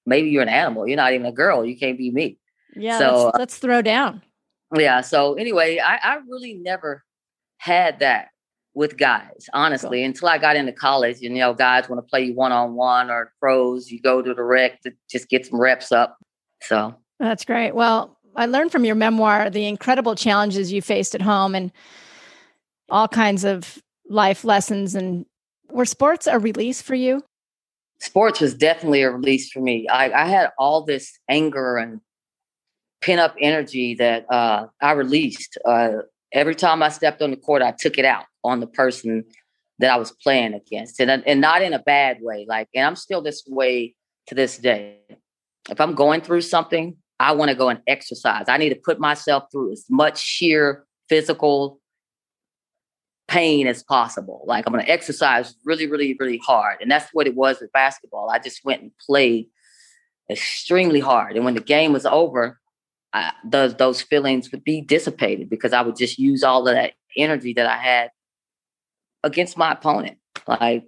Maybe 0.05 0.31
you're 0.31 0.43
an 0.43 0.49
animal. 0.49 0.85
You're 0.85 0.97
not 0.97 1.13
even 1.13 1.27
a 1.27 1.31
girl. 1.31 1.63
You 1.63 1.77
can't 1.77 1.97
be 1.97 2.11
me. 2.11 2.39
Yeah. 2.75 2.99
So 2.99 3.05
let's, 3.05 3.23
uh, 3.23 3.39
let's 3.39 3.57
throw 3.59 3.81
down 3.81 4.21
yeah. 4.75 5.01
So 5.01 5.35
anyway, 5.35 5.79
I, 5.79 5.99
I 6.01 6.19
really 6.27 6.53
never 6.53 7.03
had 7.57 7.99
that 7.99 8.29
with 8.73 8.95
guys, 8.95 9.49
honestly, 9.53 9.99
cool. 9.99 10.05
until 10.05 10.27
I 10.29 10.37
got 10.37 10.55
into 10.55 10.71
college. 10.71 11.19
You 11.19 11.31
know, 11.31 11.53
guys 11.53 11.89
want 11.89 12.05
to 12.05 12.07
play 12.07 12.25
you 12.25 12.35
one 12.35 12.51
on 12.51 12.75
one 12.75 13.09
or 13.09 13.33
pros, 13.39 13.89
you 13.89 13.99
go 13.99 14.21
to 14.21 14.33
the 14.33 14.43
rec 14.43 14.81
to 14.81 14.93
just 15.09 15.29
get 15.29 15.47
some 15.47 15.59
reps 15.59 15.91
up. 15.91 16.17
So 16.61 16.95
that's 17.19 17.43
great. 17.43 17.73
Well, 17.73 18.17
I 18.35 18.45
learned 18.45 18.71
from 18.71 18.85
your 18.85 18.95
memoir 18.95 19.49
the 19.49 19.65
incredible 19.65 20.13
challenges 20.13 20.71
you 20.71 20.81
faced 20.83 21.15
at 21.15 21.23
home 21.23 21.55
and 21.55 21.71
all 22.89 23.07
kinds 23.07 23.43
of 23.43 23.81
life 24.07 24.45
lessons. 24.45 24.93
And 24.93 25.25
were 25.71 25.85
sports 25.85 26.27
a 26.27 26.37
release 26.37 26.81
for 26.81 26.93
you? 26.93 27.23
Sports 27.99 28.41
was 28.41 28.53
definitely 28.53 29.01
a 29.01 29.09
release 29.09 29.49
for 29.49 29.59
me. 29.59 29.87
I, 29.87 30.11
I 30.11 30.25
had 30.27 30.51
all 30.59 30.83
this 30.83 31.17
anger 31.27 31.77
and 31.77 31.99
pin 33.07 33.19
up 33.19 33.35
energy 33.39 33.95
that 33.95 34.29
uh, 34.29 34.67
I 34.81 34.91
released. 34.91 35.57
Uh, 35.63 35.99
every 36.33 36.55
time 36.55 36.83
I 36.83 36.89
stepped 36.89 37.21
on 37.21 37.31
the 37.31 37.37
court, 37.37 37.61
I 37.61 37.71
took 37.71 37.97
it 37.97 38.03
out 38.03 38.25
on 38.43 38.59
the 38.59 38.67
person 38.67 39.23
that 39.79 39.89
I 39.89 39.95
was 39.95 40.11
playing 40.11 40.53
against, 40.53 40.99
and 40.99 41.09
and 41.25 41.39
not 41.39 41.61
in 41.61 41.71
a 41.71 41.79
bad 41.79 42.17
way. 42.21 42.45
Like, 42.47 42.67
and 42.75 42.85
I'm 42.85 42.97
still 42.97 43.21
this 43.21 43.43
way 43.47 43.95
to 44.27 44.35
this 44.35 44.57
day. 44.57 44.97
If 45.69 45.79
I'm 45.79 45.95
going 45.95 46.19
through 46.19 46.41
something, 46.41 46.97
I 47.17 47.31
want 47.31 47.49
to 47.49 47.55
go 47.55 47.69
and 47.69 47.79
exercise. 47.87 48.45
I 48.49 48.57
need 48.57 48.69
to 48.69 48.81
put 48.83 48.99
myself 48.99 49.43
through 49.51 49.71
as 49.71 49.85
much 49.89 50.19
sheer 50.19 50.85
physical 51.07 51.79
pain 53.29 53.67
as 53.67 53.83
possible. 53.83 54.43
Like 54.45 54.65
I'm 54.67 54.73
going 54.73 54.85
to 54.85 54.91
exercise 54.91 55.55
really, 55.63 55.87
really, 55.87 56.17
really 56.19 56.41
hard, 56.45 56.81
and 56.81 56.91
that's 56.91 57.09
what 57.13 57.25
it 57.25 57.35
was 57.35 57.61
with 57.61 57.71
basketball. 57.71 58.29
I 58.29 58.39
just 58.39 58.65
went 58.65 58.81
and 58.81 58.91
played 58.99 59.47
extremely 60.29 60.99
hard, 60.99 61.37
and 61.37 61.45
when 61.45 61.55
the 61.55 61.61
game 61.61 61.93
was 61.93 62.05
over, 62.05 62.59
I, 63.17 63.33
those 63.43 63.75
those 63.75 64.01
feelings 64.01 64.51
would 64.51 64.63
be 64.63 64.81
dissipated 64.81 65.49
because 65.49 65.73
I 65.73 65.81
would 65.81 65.95
just 65.95 66.17
use 66.19 66.43
all 66.43 66.67
of 66.67 66.75
that 66.75 66.93
energy 67.15 67.53
that 67.53 67.65
I 67.65 67.77
had 67.77 68.11
against 69.23 69.57
my 69.57 69.71
opponent. 69.71 70.17
Like 70.47 70.85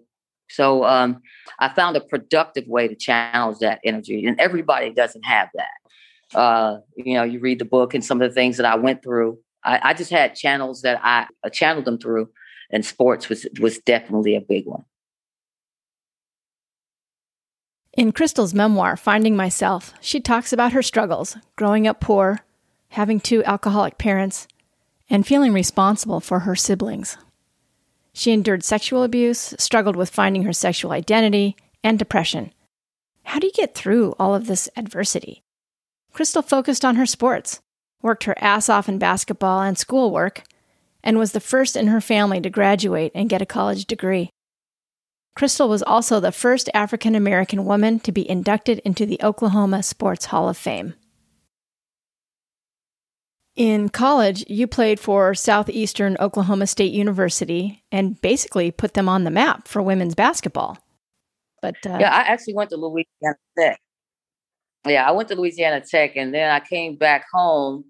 so, 0.50 0.84
um, 0.84 1.22
I 1.60 1.70
found 1.70 1.96
a 1.96 2.02
productive 2.02 2.68
way 2.68 2.88
to 2.88 2.96
channel 2.96 3.56
that 3.62 3.80
energy, 3.84 4.26
and 4.26 4.40
everybody 4.40 4.92
doesn't 4.92 5.24
have 5.26 5.50
that. 5.56 6.38
Uh, 6.38 6.80
you 6.96 7.14
know, 7.16 7.24
you 7.24 7.40
read 7.40 7.60
the 7.60 7.66
book 7.66 7.94
and 7.94 8.04
some 8.06 8.22
of 8.22 8.30
the 8.30 8.34
things 8.34 8.58
that 8.58 8.66
I 8.66 8.76
went 8.76 9.04
through. 9.04 9.40
I, 9.64 9.80
I 9.90 9.94
just 9.94 10.12
had 10.12 10.36
channels 10.36 10.82
that 10.82 11.00
I, 11.04 11.28
I 11.44 11.50
channeled 11.50 11.86
them 11.86 11.98
through, 11.98 12.30
and 12.72 12.86
sports 12.86 13.30
was 13.30 13.48
was 13.60 13.80
definitely 13.80 14.36
a 14.36 14.42
big 14.42 14.66
one. 14.66 14.84
In 18.00 18.14
Crystal's 18.14 18.54
memoir, 18.54 18.96
Finding 18.96 19.36
Myself, 19.36 19.94
she 20.00 20.22
talks 20.22 20.54
about 20.54 20.72
her 20.72 20.82
struggles 20.82 21.36
growing 21.58 21.86
up 21.86 22.00
poor, 22.00 22.46
having 22.92 23.20
two 23.20 23.44
alcoholic 23.44 23.98
parents, 23.98 24.48
and 25.10 25.28
feeling 25.28 25.52
responsible 25.52 26.22
for 26.22 26.40
her 26.40 26.56
siblings. 26.56 27.18
She 28.14 28.32
endured 28.32 28.64
sexual 28.64 29.04
abuse, 29.04 29.54
struggled 29.60 29.98
with 29.98 30.10
finding 30.10 30.44
her 30.44 30.54
sexual 30.54 30.94
identity, 30.94 31.58
and 31.84 32.00
depression. 32.00 32.54
How 33.24 33.38
do 33.38 33.48
you 33.48 33.54
get 33.54 33.76
through 33.76 34.16
all 34.18 34.34
of 34.34 34.48
this 34.48 34.70
adversity? 34.78 35.44
Crystal 36.14 36.42
focused 36.42 36.86
on 36.86 36.96
her 36.96 37.06
sports, 37.06 37.60
worked 38.02 38.24
her 38.24 38.36
ass 38.42 38.70
off 38.70 38.88
in 38.88 38.98
basketball 38.98 39.62
and 39.62 39.78
schoolwork, 39.78 40.44
and 41.04 41.20
was 41.20 41.34
the 41.34 41.42
first 41.42 41.76
in 41.76 41.88
her 41.88 42.00
family 42.00 42.40
to 42.40 42.50
graduate 42.50 43.12
and 43.14 43.28
get 43.28 43.42
a 43.42 43.46
college 43.46 43.84
degree. 43.84 44.30
Crystal 45.36 45.70
was 45.70 45.84
also 45.84 46.20
the 46.20 46.32
first 46.32 46.70
African 46.74 47.16
American 47.16 47.66
woman 47.66 48.00
to 48.02 48.12
be 48.12 48.30
inducted 48.30 48.80
into 48.80 49.06
the 49.06 49.20
Oklahoma 49.24 49.84
Sports 49.84 50.26
Hall 50.26 50.50
of 50.50 50.58
Fame. 50.58 50.96
In 53.56 53.90
college, 53.90 54.46
you 54.48 54.68
played 54.68 55.00
for 55.00 55.34
Southeastern 55.36 56.16
Oklahoma 56.20 56.66
State 56.66 56.94
University 56.94 57.84
and 57.92 58.20
basically 58.22 58.72
put 58.72 58.94
them 58.94 59.10
on 59.10 59.26
the 59.26 59.32
map 59.32 59.68
for 59.68 59.82
women's 59.82 60.16
basketball. 60.16 60.78
But 61.62 61.76
uh, 61.86 61.98
yeah, 62.00 62.14
I 62.16 62.22
actually 62.22 62.54
went 62.54 62.70
to 62.70 62.78
Louisiana 62.78 63.36
Tech. 63.58 63.80
Yeah, 64.88 65.08
I 65.08 65.12
went 65.12 65.28
to 65.30 65.36
Louisiana 65.36 65.82
Tech, 65.82 66.16
and 66.16 66.34
then 66.34 66.50
I 66.50 66.62
came 66.62 66.96
back 66.96 67.26
home 67.34 67.86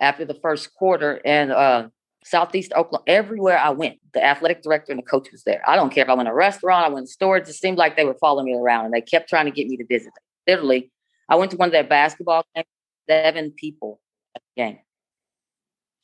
after 0.00 0.24
the 0.24 0.34
first 0.34 0.74
quarter, 0.74 1.20
and 1.24 1.52
uh, 1.52 1.88
Southeast 2.24 2.72
Oklahoma, 2.74 3.04
everywhere 3.06 3.58
I 3.58 3.70
went, 3.70 3.98
the 4.14 4.24
athletic 4.24 4.62
director 4.62 4.92
and 4.92 4.98
the 4.98 5.04
coach 5.04 5.30
was 5.32 5.42
there. 5.44 5.62
I 5.68 5.76
don't 5.76 5.92
care 5.92 6.04
if 6.04 6.10
I 6.10 6.14
went 6.14 6.28
to 6.28 6.32
a 6.32 6.34
restaurant, 6.34 6.86
I 6.86 6.88
went 6.88 7.06
to 7.06 7.12
store. 7.12 7.36
It 7.36 7.46
seemed 7.48 7.78
like 7.78 7.96
they 7.96 8.04
were 8.04 8.16
following 8.20 8.46
me 8.46 8.54
around 8.54 8.86
and 8.86 8.94
they 8.94 9.00
kept 9.00 9.28
trying 9.28 9.46
to 9.46 9.50
get 9.50 9.66
me 9.68 9.76
to 9.76 9.84
visit. 9.86 10.12
Literally, 10.46 10.90
I 11.28 11.36
went 11.36 11.50
to 11.50 11.56
one 11.56 11.68
of 11.68 11.72
their 11.72 11.84
basketball 11.84 12.44
games, 12.54 12.66
seven 13.08 13.52
people 13.52 14.00
at 14.36 14.42
the 14.42 14.62
game. 14.62 14.78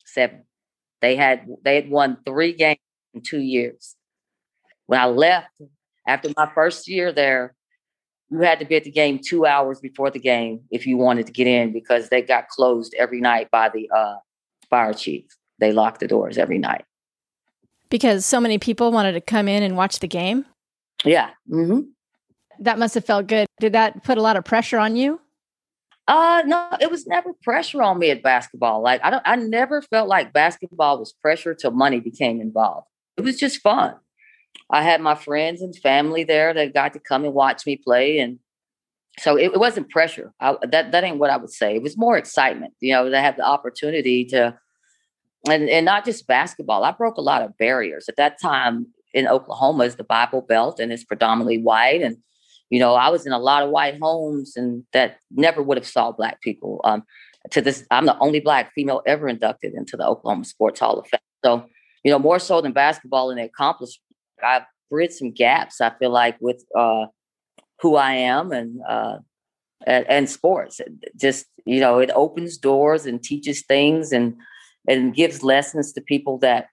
Seven. 0.05 0.43
They 1.01 1.15
had 1.15 1.47
they 1.63 1.75
had 1.75 1.89
won 1.89 2.17
three 2.25 2.53
games 2.53 2.79
in 3.13 3.21
two 3.21 3.39
years. 3.39 3.95
When 4.87 4.99
I 4.99 5.05
left 5.05 5.61
after 6.07 6.29
my 6.35 6.51
first 6.53 6.87
year 6.87 7.13
there, 7.13 7.55
you 8.29 8.39
had 8.39 8.59
to 8.59 8.65
be 8.65 8.75
at 8.75 8.83
the 8.83 8.91
game 8.91 9.19
two 9.23 9.45
hours 9.45 9.79
before 9.79 10.11
the 10.11 10.19
game 10.19 10.61
if 10.71 10.85
you 10.85 10.97
wanted 10.97 11.27
to 11.27 11.31
get 11.31 11.47
in 11.47 11.71
because 11.71 12.09
they 12.09 12.21
got 12.21 12.49
closed 12.49 12.93
every 12.97 13.21
night 13.21 13.49
by 13.51 13.69
the 13.69 13.89
uh, 13.95 14.15
fire 14.69 14.93
chief 14.93 15.25
they 15.59 15.71
locked 15.71 15.99
the 15.99 16.07
doors 16.07 16.37
every 16.37 16.57
night. 16.57 16.85
Because 17.89 18.25
so 18.25 18.39
many 18.39 18.57
people 18.57 18.91
wanted 18.91 19.13
to 19.13 19.21
come 19.21 19.47
in 19.47 19.63
and 19.63 19.75
watch 19.75 19.99
the 19.99 20.07
game? 20.07 20.45
Yeah. 21.03 21.29
Mm-hmm. 21.51 21.81
That 22.59 22.77
must 22.77 22.93
have 22.93 23.05
felt 23.05 23.27
good. 23.27 23.47
Did 23.59 23.73
that 23.73 24.03
put 24.03 24.17
a 24.17 24.21
lot 24.21 24.35
of 24.35 24.43
pressure 24.45 24.77
on 24.77 24.95
you? 24.95 25.19
Uh 26.07 26.41
no, 26.45 26.69
it 26.81 26.89
was 26.89 27.05
never 27.05 27.33
pressure 27.43 27.83
on 27.83 27.99
me 27.99 28.09
at 28.09 28.23
basketball. 28.23 28.81
Like 28.81 28.99
I 29.03 29.11
don't 29.11 29.23
I 29.25 29.35
never 29.35 29.81
felt 29.81 30.07
like 30.07 30.33
basketball 30.33 30.97
was 30.97 31.13
pressure 31.13 31.53
till 31.53 31.71
money 31.71 31.99
became 31.99 32.41
involved. 32.41 32.87
It 33.15 33.21
was 33.21 33.37
just 33.37 33.61
fun. 33.61 33.95
I 34.71 34.81
had 34.81 35.01
my 35.01 35.15
friends 35.15 35.61
and 35.61 35.75
family 35.75 36.23
there 36.23 36.53
that 36.53 36.73
got 36.73 36.93
to 36.93 36.99
come 36.99 37.25
and 37.25 37.33
watch 37.33 37.65
me 37.65 37.75
play 37.75 38.19
and 38.19 38.39
so 39.19 39.35
it, 39.35 39.51
it 39.53 39.59
wasn't 39.59 39.89
pressure. 39.89 40.33
I, 40.39 40.55
that 40.71 40.91
that 40.91 41.03
ain't 41.03 41.19
what 41.19 41.29
I 41.29 41.37
would 41.37 41.51
say. 41.51 41.75
It 41.75 41.83
was 41.83 41.97
more 41.97 42.17
excitement, 42.17 42.73
you 42.79 42.93
know, 42.93 43.09
to 43.09 43.21
have 43.21 43.37
the 43.37 43.45
opportunity 43.45 44.25
to 44.25 44.57
and, 45.47 45.69
and 45.69 45.85
not 45.85 46.05
just 46.05 46.27
basketball. 46.27 46.83
I 46.83 46.91
broke 46.91 47.17
a 47.17 47.21
lot 47.21 47.41
of 47.41 47.57
barriers. 47.57 48.09
At 48.09 48.17
that 48.17 48.41
time 48.41 48.87
in 49.13 49.27
Oklahoma 49.27 49.85
is 49.85 49.95
the 49.95 50.03
Bible 50.03 50.41
Belt 50.41 50.79
and 50.79 50.91
it's 50.91 51.03
predominantly 51.03 51.59
white. 51.59 52.01
And, 52.01 52.17
you 52.69 52.79
know, 52.79 52.95
I 52.95 53.09
was 53.09 53.25
in 53.25 53.31
a 53.31 53.39
lot 53.39 53.63
of 53.63 53.69
white 53.69 53.99
homes 54.01 54.55
and 54.55 54.83
that 54.93 55.17
never 55.31 55.61
would 55.61 55.77
have 55.77 55.87
saw 55.87 56.11
black 56.11 56.41
people. 56.41 56.81
Um, 56.83 57.03
to 57.51 57.61
this, 57.61 57.85
I'm 57.89 58.05
the 58.05 58.17
only 58.19 58.39
black 58.39 58.73
female 58.73 59.01
ever 59.05 59.27
inducted 59.27 59.73
into 59.73 59.95
the 59.95 60.05
Oklahoma 60.05 60.45
Sports 60.45 60.79
Hall 60.79 60.99
of 60.99 61.07
Fame. 61.07 61.19
So, 61.43 61.65
you 62.03 62.11
know, 62.11 62.19
more 62.19 62.39
so 62.39 62.61
than 62.61 62.73
basketball 62.73 63.29
and 63.29 63.39
the 63.39 63.45
accomplishment, 63.45 64.03
I've 64.43 64.63
bridged 64.89 65.13
some 65.13 65.31
gaps, 65.31 65.81
I 65.81 65.91
feel 65.97 66.09
like, 66.11 66.37
with 66.41 66.63
uh, 66.77 67.05
who 67.81 67.95
I 67.95 68.13
am 68.13 68.51
and, 68.51 68.81
uh, 68.87 69.17
and, 69.87 70.05
and 70.09 70.29
sports. 70.29 70.81
Just, 71.15 71.45
you 71.65 71.79
know, 71.79 71.99
it 71.99 72.11
opens 72.13 72.57
doors 72.57 73.05
and 73.05 73.23
teaches 73.23 73.63
things 73.63 74.11
and 74.11 74.35
and 74.89 75.15
gives 75.15 75.43
lessons 75.43 75.93
to 75.93 76.01
people 76.01 76.37
that 76.39 76.67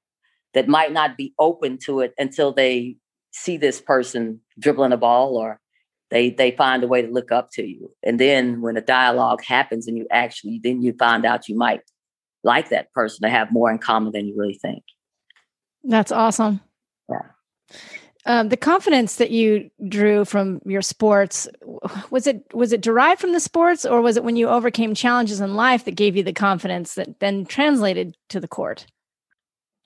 that 0.55 0.67
might 0.67 0.93
not 0.93 1.17
be 1.17 1.35
open 1.39 1.79
to 1.85 2.01
it 2.01 2.15
until 2.19 2.53
they 2.53 2.97
see 3.31 3.57
this 3.57 3.81
person 3.81 4.41
dribbling 4.59 4.93
a 4.93 4.97
ball 4.97 5.37
or 5.37 5.61
they 6.11 6.31
they 6.31 6.51
find 6.53 6.83
a 6.83 6.89
way 6.89 7.03
to 7.03 7.09
look 7.09 7.31
up 7.31 7.51
to 7.53 7.65
you. 7.65 7.93
And 8.03 8.19
then 8.19 8.63
when 8.63 8.77
a 8.77 8.81
dialogue 8.81 9.45
happens 9.45 9.87
and 9.87 9.97
you 9.97 10.07
actually 10.11 10.61
then 10.65 10.83
you 10.83 10.95
find 10.99 11.25
out 11.25 11.49
you 11.49 11.57
might 11.57 11.83
like 12.43 12.71
that 12.71 12.93
person 12.93 13.23
to 13.23 13.29
have 13.29 13.53
more 13.53 13.71
in 13.71 13.79
common 13.79 14.13
than 14.13 14.27
you 14.27 14.35
really 14.37 14.59
think. 14.61 14.83
That's 15.85 16.11
awesome. 16.11 16.61
Yeah 17.09 17.36
um, 18.27 18.49
the 18.49 18.57
confidence 18.57 19.17
that 19.17 19.31
you 19.31 19.71
drew 19.89 20.25
from 20.25 20.61
your 20.67 20.83
sports 20.83 21.49
was 22.11 22.27
it 22.27 22.45
was 22.53 22.73
it 22.73 22.81
derived 22.81 23.21
from 23.21 23.33
the 23.33 23.41
sports 23.41 23.87
or 23.87 24.01
was 24.01 24.17
it 24.17 24.25
when 24.25 24.37
you 24.37 24.49
overcame 24.49 24.95
challenges 24.95 25.41
in 25.41 25.55
life 25.55 25.85
that 25.85 25.97
gave 25.97 26.17
you 26.17 26.23
the 26.23 26.33
confidence 26.33 26.95
that 26.95 27.21
then 27.21 27.47
translated 27.47 28.17
to 28.29 28.41
the 28.41 28.49
court? 28.49 28.87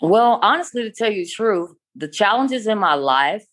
Well 0.00 0.38
honestly 0.42 0.82
to 0.82 0.90
tell 0.90 1.10
you 1.10 1.24
the 1.24 1.30
truth 1.30 1.70
the 1.94 2.08
challenges 2.08 2.66
in 2.66 2.78
my 2.78 2.94
life 2.94 3.44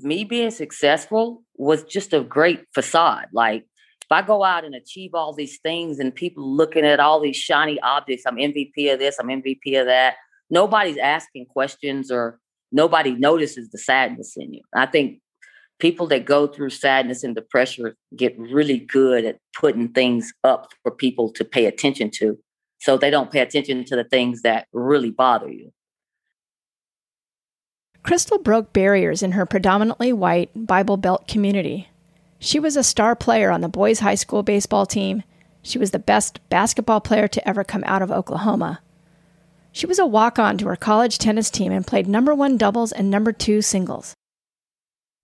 me 0.00 0.24
being 0.24 0.50
successful 0.50 1.42
was 1.56 1.84
just 1.84 2.12
a 2.12 2.20
great 2.20 2.64
facade. 2.74 3.26
Like 3.32 3.64
if 4.02 4.10
i 4.10 4.20
go 4.20 4.42
out 4.44 4.64
and 4.64 4.74
achieve 4.74 5.12
all 5.14 5.32
these 5.32 5.58
things 5.60 5.98
and 5.98 6.14
people 6.14 6.44
looking 6.56 6.84
at 6.84 7.00
all 7.00 7.20
these 7.20 7.36
shiny 7.36 7.80
objects 7.80 8.24
i'm 8.26 8.36
mvp 8.36 8.92
of 8.92 8.98
this 8.98 9.18
i'm 9.18 9.28
mvp 9.28 9.80
of 9.80 9.86
that 9.86 10.16
nobody's 10.50 10.98
asking 10.98 11.46
questions 11.46 12.10
or 12.10 12.38
nobody 12.72 13.12
notices 13.12 13.68
the 13.70 13.78
sadness 13.78 14.34
in 14.36 14.54
you. 14.54 14.62
I 14.74 14.86
think 14.86 15.20
people 15.78 16.06
that 16.08 16.24
go 16.24 16.46
through 16.46 16.70
sadness 16.70 17.24
and 17.24 17.34
depression 17.34 17.92
get 18.16 18.38
really 18.38 18.78
good 18.78 19.24
at 19.24 19.38
putting 19.58 19.88
things 19.88 20.32
up 20.44 20.72
for 20.82 20.92
people 20.92 21.30
to 21.32 21.44
pay 21.44 21.66
attention 21.66 22.10
to 22.10 22.38
so 22.78 22.96
they 22.96 23.10
don't 23.10 23.30
pay 23.30 23.40
attention 23.40 23.84
to 23.84 23.96
the 23.96 24.04
things 24.04 24.42
that 24.42 24.66
really 24.72 25.10
bother 25.10 25.48
you. 25.48 25.72
Crystal 28.02 28.38
broke 28.38 28.72
barriers 28.72 29.22
in 29.22 29.32
her 29.32 29.46
predominantly 29.46 30.12
white 30.12 30.50
Bible 30.54 30.96
Belt 30.96 31.28
community. 31.28 31.88
She 32.40 32.58
was 32.58 32.76
a 32.76 32.82
star 32.82 33.14
player 33.14 33.52
on 33.52 33.60
the 33.60 33.68
boys' 33.68 34.00
high 34.00 34.16
school 34.16 34.42
baseball 34.42 34.86
team. 34.86 35.22
She 35.62 35.78
was 35.78 35.92
the 35.92 36.00
best 36.00 36.40
basketball 36.48 37.00
player 37.00 37.28
to 37.28 37.48
ever 37.48 37.62
come 37.62 37.84
out 37.86 38.02
of 38.02 38.10
Oklahoma. 38.10 38.80
She 39.72 39.86
was 39.86 39.98
a 39.98 40.06
walk 40.06 40.38
on 40.38 40.58
to 40.58 40.68
her 40.68 40.76
college 40.76 41.18
tennis 41.18 41.50
team 41.50 41.72
and 41.72 41.86
played 41.86 42.06
number 42.06 42.34
one 42.34 42.56
doubles 42.56 42.92
and 42.92 43.10
number 43.10 43.32
two 43.32 43.62
singles. 43.62 44.14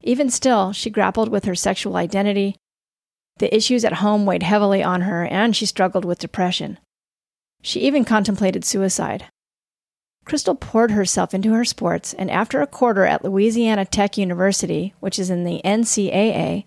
Even 0.03 0.31
still, 0.31 0.73
she 0.73 0.91
grappled 0.91 1.29
with 1.29 1.45
her 1.45 1.55
sexual 1.55 1.97
identity. 1.97 2.57
The 3.39 3.55
issues 3.55 3.85
at 3.85 3.95
home 3.95 4.27
weighed 4.27 4.43
heavily 4.43 4.83
on 4.83 5.03
her, 5.03 5.27
and 5.27 5.55
she 5.55 5.67
struggled 5.67 6.05
with 6.05 6.19
depression. 6.19 6.79
She 7.63 7.81
even 7.81 8.05
contemplated 8.05 8.65
suicide. 8.65 9.27
Crystal 10.25 10.55
poured 10.55 10.91
herself 10.93 11.35
into 11.35 11.53
her 11.53 11.65
sports, 11.65 12.15
and 12.15 12.31
after 12.31 12.61
a 12.61 12.67
quarter 12.67 13.05
at 13.05 13.25
Louisiana 13.25 13.85
Tech 13.85 14.19
University, 14.19 14.95
which 15.01 15.19
is 15.19 15.31
in 15.31 15.45
the 15.45 15.61
NCAA, 15.65 16.65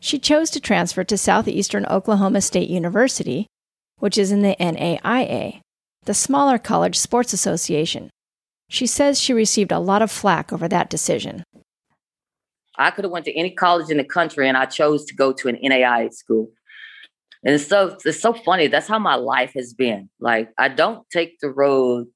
she 0.00 0.18
chose 0.18 0.50
to 0.50 0.60
transfer 0.60 1.04
to 1.04 1.18
Southeastern 1.18 1.86
Oklahoma 1.86 2.40
State 2.40 2.68
University, 2.68 3.46
which 3.98 4.18
is 4.18 4.30
in 4.30 4.42
the 4.42 4.56
NAIA, 4.60 5.60
the 6.06 6.14
smaller 6.14 6.58
college 6.58 6.96
sports 6.98 7.32
association. 7.32 8.10
She 8.68 8.86
says 8.86 9.20
she 9.20 9.32
received 9.32 9.70
a 9.70 9.78
lot 9.78 10.02
of 10.02 10.10
flack 10.10 10.52
over 10.52 10.66
that 10.68 10.90
decision. 10.90 11.44
I 12.78 12.90
could 12.90 13.04
have 13.04 13.12
went 13.12 13.24
to 13.26 13.36
any 13.36 13.50
college 13.50 13.90
in 13.90 13.96
the 13.96 14.04
country 14.04 14.48
and 14.48 14.56
I 14.56 14.66
chose 14.66 15.04
to 15.06 15.14
go 15.14 15.32
to 15.32 15.48
an 15.48 15.56
NAIA 15.56 16.12
school. 16.12 16.50
And 17.44 17.54
it's 17.54 17.66
so 17.66 17.96
it's 18.04 18.20
so 18.20 18.32
funny. 18.32 18.66
That's 18.66 18.88
how 18.88 18.98
my 18.98 19.14
life 19.14 19.52
has 19.54 19.72
been. 19.72 20.10
Like 20.20 20.50
I 20.58 20.68
don't 20.68 21.08
take 21.10 21.38
the 21.40 21.50
road 21.50 22.08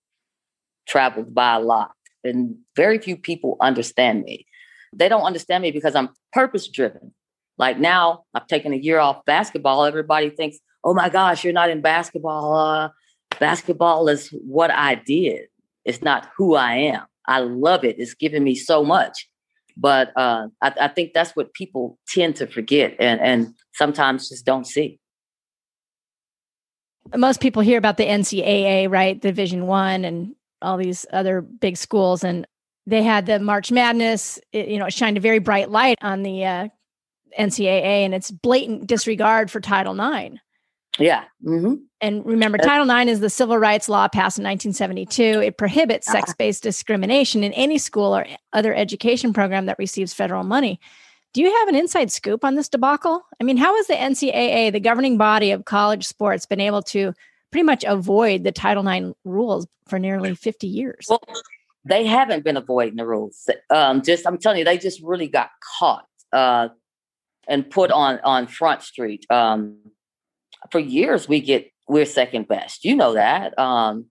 traveled 0.89 1.35
by 1.35 1.55
a 1.55 1.61
lot. 1.61 1.93
And 2.25 2.57
very 2.77 2.99
few 2.99 3.17
people 3.17 3.57
understand 3.61 4.23
me. 4.25 4.47
They 4.93 5.09
don't 5.09 5.23
understand 5.23 5.63
me 5.63 5.71
because 5.71 5.95
I'm 5.95 6.11
purpose 6.33 6.69
driven. 6.69 7.15
Like 7.59 7.79
now, 7.79 8.25
I've 8.35 8.47
taken 8.47 8.73
a 8.73 8.77
year 8.77 8.99
off 8.99 9.25
basketball. 9.25 9.85
Everybody 9.85 10.31
thinks, 10.31 10.59
oh 10.83 10.95
my 10.95 11.09
gosh, 11.09 11.45
you're 11.45 11.53
not 11.53 11.71
in 11.71 11.81
basketball. 11.81 12.57
Uh, 12.57 12.89
basketball 13.41 14.09
is 14.09 14.29
what 14.47 14.71
I 14.71 14.95
did, 14.95 15.47
it's 15.85 16.03
not 16.03 16.29
who 16.37 16.55
I 16.55 16.75
am. 16.75 17.03
I 17.27 17.41
love 17.41 17.85
it. 17.85 17.97
It's 17.99 18.15
given 18.15 18.45
me 18.45 18.55
so 18.55 18.85
much. 18.85 19.29
But 19.77 20.13
uh, 20.17 20.49
I, 20.63 20.73
I 20.81 20.89
think 20.89 21.13
that's 21.13 21.35
what 21.35 21.55
people 21.55 21.99
tend 22.09 22.37
to 22.37 22.47
forget 22.47 22.97
and, 22.99 23.21
and 23.21 23.55
sometimes 23.73 24.29
just 24.29 24.45
don't 24.45 24.67
see 24.67 25.01
most 27.17 27.41
people 27.41 27.63
hear 27.63 27.79
about 27.79 27.97
the 27.97 28.07
NCAA, 28.07 28.91
right? 28.91 29.21
Division 29.21 29.67
One 29.67 30.05
and 30.05 30.35
all 30.63 30.77
these 30.77 31.07
other 31.13 31.41
big 31.41 31.77
schools, 31.77 32.23
and 32.23 32.47
they 32.87 33.03
had 33.03 33.27
the 33.27 33.39
March 33.39 33.73
Madness. 33.73 34.39
It, 34.53 34.69
you 34.69 34.79
know, 34.79 34.87
it 34.87 34.93
shined 34.93 35.17
a 35.17 35.21
very 35.21 35.39
bright 35.39 35.71
light 35.71 35.99
on 36.03 36.23
the 36.23 36.45
uh, 36.45 36.69
NCAA 37.39 38.05
and 38.05 38.15
its 38.15 38.31
blatant 38.31 38.87
disregard 38.87 39.51
for 39.51 39.61
Title 39.61 39.99
IX. 39.99 40.37
Yeah. 40.99 41.25
Mm-hmm. 41.45 41.75
And 42.01 42.27
remember, 42.27 42.59
Title 42.59 42.91
IX 42.91 43.11
is 43.11 43.21
the 43.21 43.31
civil 43.31 43.59
rights 43.59 43.89
law 43.89 44.09
passed 44.09 44.39
in 44.39 44.45
1972. 44.45 45.23
It 45.43 45.59
prohibits 45.59 46.09
uh-huh. 46.09 46.19
sex 46.19 46.35
based 46.35 46.63
discrimination 46.63 47.45
in 47.45 47.53
any 47.53 47.79
school 47.79 48.17
or 48.17 48.27
other 48.53 48.75
education 48.75 49.33
program 49.33 49.67
that 49.67 49.79
receives 49.79 50.13
federal 50.13 50.45
money. 50.45 50.81
Do 51.33 51.43
you 51.43 51.57
have 51.59 51.69
an 51.69 51.77
inside 51.77 52.11
scoop 52.11 52.45
on 52.45 52.57
this 52.57 52.69
debacle? 52.69 53.23
I 53.41 53.45
mean, 53.45 53.57
how 53.57 53.77
has 53.77 53.87
the 53.87 53.95
NCAA, 53.95 54.73
the 54.73 54.81
governing 54.81 55.17
body 55.17 55.53
of 55.53 55.65
college 55.65 56.07
sports, 56.07 56.45
been 56.45 56.61
able 56.61 56.83
to 56.83 57.13
pretty 57.53 57.65
much 57.65 57.85
avoid 57.85 58.43
the 58.43 58.51
Title 58.51 58.87
IX 58.87 59.13
rules 59.25 59.67
for 59.87 59.99
nearly 59.99 60.35
50 60.35 60.67
years? 60.67 61.07
Well, 61.09 61.23
they 61.85 62.05
haven't 62.05 62.43
been 62.43 62.57
avoiding 62.57 62.97
the 62.97 63.07
rules. 63.07 63.49
Um, 63.71 64.03
just, 64.03 64.27
I'm 64.27 64.39
telling 64.39 64.59
you, 64.59 64.65
they 64.65 64.77
just 64.77 65.01
really 65.03 65.29
got 65.29 65.51
caught. 65.79 66.07
Uh, 66.33 66.69
and 67.51 67.69
put 67.69 67.91
on 67.91 68.21
on 68.21 68.47
Front 68.47 68.83
Street. 68.83 69.27
Um, 69.29 69.79
for 70.71 70.79
years, 70.79 71.29
we 71.29 71.41
get 71.41 71.71
we're 71.89 72.05
second 72.05 72.49
best. 72.49 72.85
You 72.85 72.95
know 72.97 73.15
that. 73.15 73.59
Um, 73.59 74.07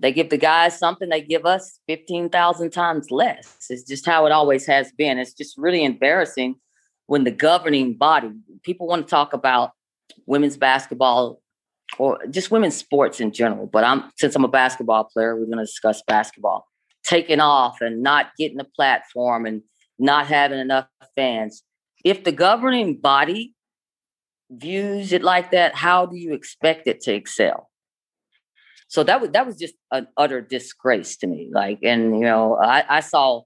they 0.00 0.12
give 0.12 0.30
the 0.30 0.38
guys 0.38 0.78
something, 0.78 1.08
they 1.08 1.22
give 1.22 1.46
us 1.46 1.80
fifteen 1.86 2.28
thousand 2.28 2.70
times 2.70 3.10
less. 3.10 3.56
It's 3.70 3.84
just 3.84 4.06
how 4.06 4.26
it 4.26 4.32
always 4.32 4.66
has 4.66 4.92
been. 4.92 5.18
It's 5.18 5.32
just 5.32 5.56
really 5.56 5.84
embarrassing 5.84 6.56
when 7.06 7.24
the 7.24 7.30
governing 7.30 7.94
body 7.94 8.30
people 8.62 8.86
want 8.86 9.06
to 9.06 9.10
talk 9.10 9.32
about 9.32 9.70
women's 10.26 10.56
basketball 10.56 11.40
or 11.98 12.18
just 12.30 12.50
women's 12.50 12.76
sports 12.76 13.20
in 13.20 13.32
general. 13.32 13.66
But 13.66 13.84
I'm 13.84 14.10
since 14.16 14.34
I'm 14.34 14.44
a 14.44 14.48
basketball 14.48 15.04
player, 15.04 15.36
we're 15.36 15.46
going 15.46 15.58
to 15.58 15.64
discuss 15.64 16.02
basketball 16.06 16.66
taking 17.04 17.40
off 17.40 17.80
and 17.80 18.02
not 18.02 18.30
getting 18.38 18.60
a 18.60 18.64
platform 18.64 19.46
and 19.46 19.62
not 19.98 20.26
having 20.26 20.58
enough 20.58 20.86
fans 21.14 21.62
if 22.04 22.24
the 22.24 22.32
governing 22.32 22.96
body 22.96 23.54
views 24.58 25.12
it 25.12 25.22
like 25.22 25.50
that, 25.52 25.74
how 25.74 26.06
do 26.06 26.16
you 26.16 26.34
expect 26.34 26.86
it 26.86 27.00
to 27.02 27.14
excel? 27.14 27.70
So 28.88 29.02
that 29.04 29.20
was 29.20 29.30
that 29.30 29.46
was 29.46 29.56
just 29.58 29.74
an 29.90 30.06
utter 30.16 30.40
disgrace 30.40 31.16
to 31.18 31.26
me. 31.26 31.50
Like, 31.52 31.78
and 31.82 32.14
you 32.18 32.24
know, 32.24 32.56
I, 32.56 32.84
I 32.88 33.00
saw 33.00 33.42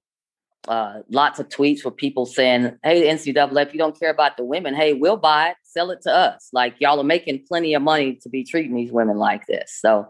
uh, 0.67 1.01
lots 1.09 1.39
of 1.39 1.49
tweets 1.49 1.85
with 1.85 1.97
people 1.97 2.27
saying, 2.27 2.77
"Hey, 2.83 3.09
NCAA, 3.09 3.67
if 3.67 3.73
you 3.73 3.79
don't 3.79 3.99
care 3.99 4.11
about 4.11 4.37
the 4.37 4.45
women, 4.45 4.75
hey, 4.75 4.93
we'll 4.93 5.17
buy 5.17 5.51
it, 5.51 5.57
sell 5.63 5.91
it 5.91 6.03
to 6.03 6.13
us. 6.13 6.51
Like, 6.53 6.75
y'all 6.81 7.01
are 7.01 7.05
making 7.05 7.45
plenty 7.49 7.75
of 7.75 7.83
money 7.83 8.19
to 8.23 8.29
be 8.29 8.45
treating 8.45 8.75
these 8.75 8.93
women 8.93 9.17
like 9.17 9.47
this." 9.47 9.79
So, 9.81 10.09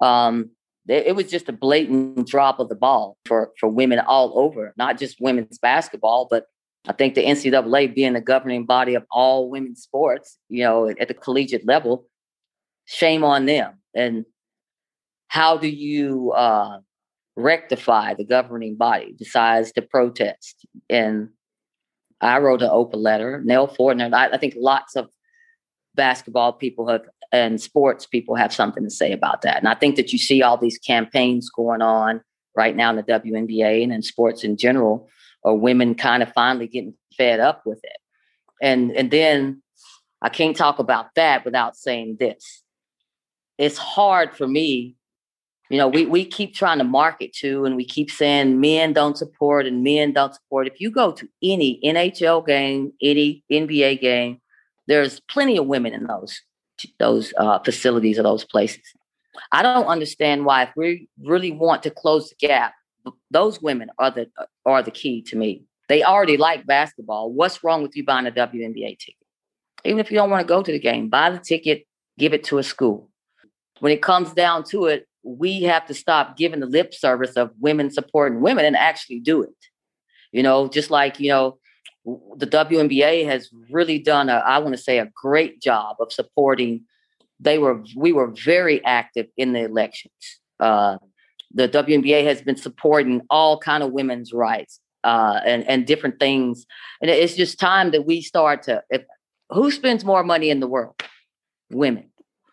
um, 0.00 0.50
it, 0.88 1.06
it 1.08 1.16
was 1.16 1.30
just 1.30 1.48
a 1.48 1.52
blatant 1.52 2.26
drop 2.26 2.58
of 2.58 2.68
the 2.68 2.74
ball 2.74 3.16
for 3.26 3.52
for 3.60 3.68
women 3.68 4.00
all 4.00 4.38
over, 4.38 4.74
not 4.76 4.98
just 4.98 5.20
women's 5.20 5.58
basketball, 5.58 6.26
but 6.28 6.46
I 6.88 6.92
think 6.92 7.14
the 7.14 7.24
NCAA 7.24 7.94
being 7.94 8.14
the 8.14 8.20
governing 8.20 8.66
body 8.66 8.94
of 8.94 9.04
all 9.10 9.48
women's 9.48 9.82
sports, 9.82 10.38
you 10.48 10.64
know, 10.64 10.88
at 10.88 11.08
the 11.08 11.14
collegiate 11.14 11.66
level, 11.66 12.06
shame 12.86 13.22
on 13.22 13.46
them. 13.46 13.74
And 13.94 14.24
how 15.28 15.56
do 15.56 15.68
you 15.68 16.32
uh, 16.32 16.78
rectify 17.36 18.14
the 18.14 18.24
governing 18.24 18.76
body 18.76 19.14
besides 19.16 19.72
the 19.72 19.82
protest? 19.82 20.66
And 20.90 21.28
I 22.20 22.38
wrote 22.38 22.62
an 22.62 22.70
open 22.72 23.00
letter, 23.00 23.40
Nell 23.44 23.68
Fortner. 23.68 24.12
I, 24.12 24.30
I 24.30 24.38
think 24.38 24.54
lots 24.56 24.96
of 24.96 25.08
basketball 25.94 26.52
people 26.52 26.88
have 26.88 27.02
and 27.32 27.60
sports 27.60 28.04
people 28.04 28.34
have 28.34 28.52
something 28.52 28.84
to 28.84 28.90
say 28.90 29.10
about 29.10 29.40
that. 29.40 29.56
And 29.56 29.68
I 29.68 29.74
think 29.74 29.96
that 29.96 30.12
you 30.12 30.18
see 30.18 30.42
all 30.42 30.58
these 30.58 30.78
campaigns 30.78 31.48
going 31.48 31.80
on 31.80 32.20
right 32.54 32.76
now 32.76 32.90
in 32.90 32.96
the 32.96 33.02
WNBA 33.02 33.82
and 33.82 33.90
in 33.90 34.02
sports 34.02 34.44
in 34.44 34.58
general 34.58 35.08
or 35.42 35.58
women 35.58 35.94
kind 35.94 36.22
of 36.22 36.32
finally 36.32 36.68
getting 36.68 36.94
fed 37.16 37.40
up 37.40 37.62
with 37.64 37.80
it. 37.82 37.96
And 38.60 38.92
and 38.92 39.10
then 39.10 39.62
I 40.20 40.28
can't 40.28 40.56
talk 40.56 40.78
about 40.78 41.14
that 41.16 41.44
without 41.44 41.76
saying 41.76 42.16
this. 42.20 42.62
It's 43.58 43.78
hard 43.78 44.34
for 44.34 44.46
me, 44.46 44.96
you 45.72 45.78
know, 45.78 45.88
we, 45.88 46.04
we 46.04 46.26
keep 46.26 46.54
trying 46.54 46.76
to 46.76 46.84
market 46.84 47.32
to 47.36 47.64
and 47.64 47.76
we 47.76 47.86
keep 47.86 48.10
saying 48.10 48.60
men 48.60 48.92
don't 48.92 49.16
support 49.16 49.66
and 49.66 49.82
men 49.82 50.12
don't 50.12 50.34
support. 50.34 50.66
If 50.66 50.82
you 50.82 50.90
go 50.90 51.12
to 51.12 51.26
any 51.42 51.80
NHL 51.82 52.46
game, 52.46 52.92
any 53.00 53.42
NBA 53.50 54.02
game, 54.02 54.38
there's 54.86 55.20
plenty 55.30 55.56
of 55.56 55.66
women 55.66 55.94
in 55.94 56.06
those 56.06 56.38
those 56.98 57.32
uh, 57.38 57.58
facilities 57.60 58.18
or 58.18 58.22
those 58.22 58.44
places. 58.44 58.82
I 59.50 59.62
don't 59.62 59.86
understand 59.86 60.44
why 60.44 60.64
if 60.64 60.72
we 60.76 61.08
really 61.22 61.52
want 61.52 61.82
to 61.84 61.90
close 61.90 62.28
the 62.28 62.34
gap 62.46 62.74
those 63.30 63.60
women 63.60 63.90
are 63.98 64.10
the 64.10 64.28
are 64.64 64.82
the 64.82 64.90
key 64.90 65.22
to 65.22 65.36
me. 65.36 65.64
They 65.88 66.02
already 66.02 66.36
like 66.36 66.66
basketball. 66.66 67.32
What's 67.32 67.62
wrong 67.62 67.82
with 67.82 67.96
you 67.96 68.04
buying 68.04 68.26
a 68.26 68.30
WNBA 68.30 68.98
ticket? 68.98 69.26
Even 69.84 69.98
if 69.98 70.10
you 70.10 70.16
don't 70.16 70.30
want 70.30 70.46
to 70.46 70.48
go 70.48 70.62
to 70.62 70.72
the 70.72 70.78
game, 70.78 71.08
buy 71.08 71.30
the 71.30 71.38
ticket, 71.38 71.86
give 72.18 72.32
it 72.32 72.44
to 72.44 72.58
a 72.58 72.62
school. 72.62 73.10
When 73.80 73.92
it 73.92 74.00
comes 74.00 74.32
down 74.32 74.64
to 74.64 74.86
it, 74.86 75.06
we 75.24 75.62
have 75.62 75.86
to 75.86 75.94
stop 75.94 76.36
giving 76.36 76.60
the 76.60 76.66
lip 76.66 76.94
service 76.94 77.32
of 77.32 77.50
women 77.60 77.90
supporting 77.90 78.40
women 78.40 78.64
and 78.64 78.76
actually 78.76 79.20
do 79.20 79.42
it. 79.42 79.50
You 80.30 80.42
know, 80.42 80.68
just 80.68 80.90
like, 80.90 81.20
you 81.20 81.28
know, 81.28 81.58
the 82.36 82.46
WNBA 82.46 83.26
has 83.26 83.50
really 83.70 83.98
done 83.98 84.28
a, 84.28 84.34
I 84.34 84.58
want 84.58 84.74
to 84.74 84.82
say 84.82 84.98
a 84.98 85.10
great 85.14 85.60
job 85.60 85.96
of 86.00 86.12
supporting. 86.12 86.84
They 87.38 87.58
were, 87.58 87.84
we 87.96 88.12
were 88.12 88.28
very 88.28 88.84
active 88.84 89.26
in 89.36 89.52
the 89.52 89.64
elections. 89.64 90.40
Uh, 90.58 90.98
the 91.54 91.68
WNBA 91.68 92.24
has 92.24 92.42
been 92.42 92.56
supporting 92.56 93.22
all 93.30 93.58
kind 93.58 93.82
of 93.82 93.92
women's 93.92 94.32
rights 94.32 94.80
uh, 95.04 95.40
and 95.44 95.68
and 95.68 95.86
different 95.86 96.18
things. 96.18 96.66
And 97.00 97.10
it's 97.10 97.34
just 97.34 97.58
time 97.58 97.90
that 97.92 98.06
we 98.06 98.20
start 98.20 98.62
to. 98.64 98.82
If, 98.90 99.02
who 99.50 99.70
spends 99.70 100.04
more 100.04 100.24
money 100.24 100.50
in 100.50 100.60
the 100.60 100.66
world? 100.66 101.02
Women. 101.70 102.08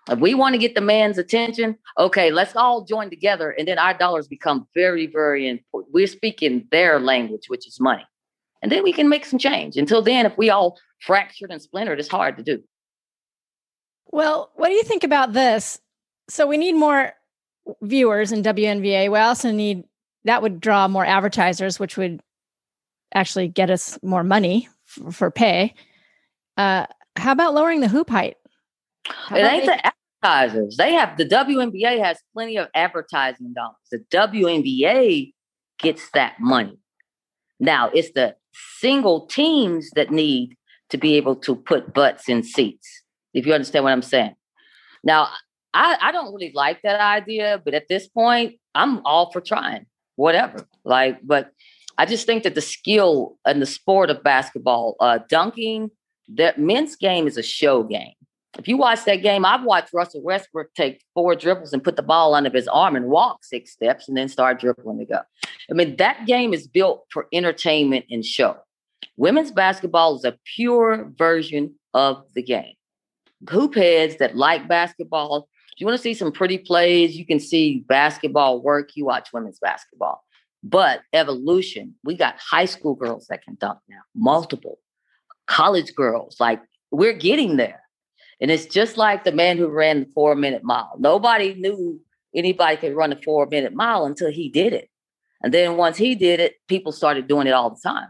If 0.10 0.20
we 0.20 0.34
want 0.34 0.54
to 0.54 0.60
get 0.60 0.74
the 0.74 0.82
man's 0.82 1.18
attention, 1.18 1.78
okay, 1.98 2.32
let's 2.32 2.56
all 2.56 2.84
join 2.84 3.10
together, 3.10 3.52
and 3.52 3.68
then 3.68 3.78
our 3.78 3.94
dollars 3.94 4.28
become 4.28 4.68
very, 4.74 5.06
very 5.06 5.48
important. 5.48 5.94
We're 5.94 6.08
speaking 6.08 6.68
their 6.72 7.00
language, 7.00 7.44
which 7.48 7.68
is 7.68 7.80
money, 7.80 8.06
and 8.62 8.72
then 8.72 8.84
we 8.84 8.92
can 8.92 9.08
make 9.08 9.26
some 9.26 9.40
change. 9.40 9.78
Until 9.78 10.02
then, 10.02 10.26
if 10.26 10.36
we 10.38 10.50
all 10.50 10.80
fractured 11.00 11.52
and 11.52 11.62
splintered, 11.62 12.00
it's 12.00 12.10
hard 12.10 12.38
to 12.38 12.44
do. 12.44 12.64
Well, 14.12 14.50
what 14.56 14.70
do 14.70 14.74
you 14.74 14.84
think 14.84 15.04
about 15.04 15.34
this? 15.34 15.80
So 16.28 16.48
we 16.48 16.58
need 16.58 16.74
more 16.74 17.14
viewers 17.82 18.32
in 18.32 18.44
WNBA. 18.44 19.12
We 19.12 19.18
also 19.20 19.52
need 19.52 19.84
that 20.26 20.42
would 20.42 20.60
draw 20.60 20.88
more 20.88 21.06
advertisers, 21.06 21.80
which 21.80 21.98
would 21.98 22.22
actually 23.14 23.48
get 23.48 23.70
us 23.70 23.98
more 24.04 24.24
money 24.24 24.68
for, 24.86 25.12
for 25.12 25.32
pay. 25.32 25.74
Uh, 26.58 26.86
how 27.16 27.32
about 27.32 27.54
lowering 27.54 27.80
the 27.80 27.88
hoop 27.88 28.10
height? 28.10 28.38
It 29.32 29.38
ain't 29.38 29.66
the 29.66 29.94
advertisers. 30.24 30.78
They 30.78 30.94
have 30.94 31.18
the 31.18 31.26
WNBA 31.26 32.04
has 32.04 32.20
plenty 32.34 32.58
of 32.58 32.68
advertising 32.76 33.54
dollars. 33.54 33.76
The 33.92 34.00
WNBA 34.12 35.34
gets 35.80 36.10
that 36.12 36.40
money. 36.40 36.78
Now 37.60 37.90
it's 37.94 38.12
the 38.12 38.36
single 38.80 39.26
teams 39.28 39.90
that 39.96 40.12
need 40.12 40.56
to 40.90 40.98
be 40.98 41.16
able 41.16 41.36
to 41.38 41.56
put 41.56 41.94
butts 41.94 42.28
in 42.28 42.44
seats. 42.44 42.88
If 43.34 43.46
you 43.46 43.54
understand 43.54 43.86
what 43.86 43.92
I'm 43.92 44.02
saying. 44.02 44.36
Now, 45.04 45.30
I, 45.74 45.98
I 46.02 46.12
don't 46.12 46.34
really 46.34 46.52
like 46.54 46.82
that 46.82 47.00
idea, 47.00 47.62
but 47.64 47.74
at 47.74 47.88
this 47.88 48.08
point, 48.08 48.56
I'm 48.74 49.06
all 49.06 49.32
for 49.32 49.42
trying 49.42 49.86
whatever. 50.16 50.68
Like, 50.84 51.20
but 51.24 51.52
I 51.98 52.06
just 52.06 52.26
think 52.26 52.44
that 52.44 52.56
the 52.56 52.62
skill 52.62 53.38
and 53.46 53.62
the 53.62 53.66
sport 53.66 54.10
of 54.10 54.24
basketball, 54.24 54.96
uh, 55.00 55.20
dunking, 55.30 55.92
that 56.36 56.60
men's 56.60 56.96
game 56.96 57.28
is 57.28 57.38
a 57.38 57.44
show 57.44 57.84
game. 57.84 58.14
If 58.58 58.68
you 58.68 58.78
watch 58.78 59.06
that 59.06 59.18
game, 59.18 59.46
I've 59.46 59.64
watched 59.64 59.94
Russell 59.94 60.22
Westbrook 60.22 60.74
take 60.74 61.02
four 61.14 61.36
dribbles 61.36 61.72
and 61.72 61.84
put 61.84 61.96
the 61.96 62.04
ball 62.04 62.34
under 62.34 62.50
his 62.50 62.68
arm 62.68 62.96
and 62.96 63.06
walk 63.06 63.46
six 63.46 63.72
steps 63.72 64.08
and 64.08 64.18
then 64.18 64.28
start 64.28 64.60
dribbling 64.60 65.00
to 65.00 65.06
go. 65.06 65.20
I 65.70 65.74
mean, 65.74 65.96
that 65.98 66.26
game 66.26 66.54
is 66.54 66.68
built 66.68 67.06
for 67.12 67.28
entertainment 67.32 68.06
and 68.10 68.26
show. 68.26 68.58
Women's 69.18 69.52
basketball 69.52 70.16
is 70.16 70.26
a 70.26 70.38
pure 70.56 71.12
version 71.16 71.76
of 71.94 72.24
the 72.34 72.42
game. 72.42 72.74
Hoop 73.50 73.76
heads 73.76 74.18
that 74.18 74.36
like 74.36 74.68
basketball, 74.68 75.48
you 75.80 75.86
want 75.86 75.98
to 75.98 76.04
see 76.04 76.14
some 76.14 76.32
pretty 76.32 76.58
plays, 76.58 77.16
you 77.16 77.26
can 77.26 77.40
see 77.40 77.86
basketball 77.88 78.62
work, 78.62 78.90
you 78.96 79.06
watch 79.06 79.30
women's 79.34 79.60
basketball. 79.60 80.24
But 80.62 81.02
evolution, 81.14 81.96
we 82.04 82.16
got 82.16 82.36
high 82.38 82.66
school 82.66 82.96
girls 82.96 83.28
that 83.30 83.44
can 83.44 83.56
dunk 83.60 83.80
now, 83.88 84.02
multiple 84.16 84.80
college 85.48 85.96
girls. 85.96 86.38
Like 86.40 86.62
we're 86.92 87.14
getting 87.14 87.58
there. 87.58 87.82
And 88.42 88.50
it's 88.52 88.66
just 88.66 88.98
like 88.98 89.24
the 89.24 89.32
man 89.32 89.58
who 89.58 89.68
ran 89.68 90.02
the 90.02 90.10
four 90.14 90.36
minute 90.36 90.64
mile. 90.64 90.96
Nobody 90.98 91.56
knew 91.56 92.00
anybody 92.34 92.78
could 92.78 92.96
run 92.96 93.12
a 93.12 93.22
four 93.22 93.48
minute 93.48 93.74
mile 93.74 94.06
until 94.06 94.32
he 94.32 94.50
did 94.50 94.74
it. 94.74 94.90
And 95.42 95.54
then 95.54 95.78
once 95.78 95.98
he 95.98 96.16
did 96.16 96.40
it, 96.40 96.56
people 96.68 96.92
started 96.92 97.28
doing 97.28 97.48
it 97.48 97.54
all 97.54 97.70
the 97.70 97.82
time. 97.82 98.10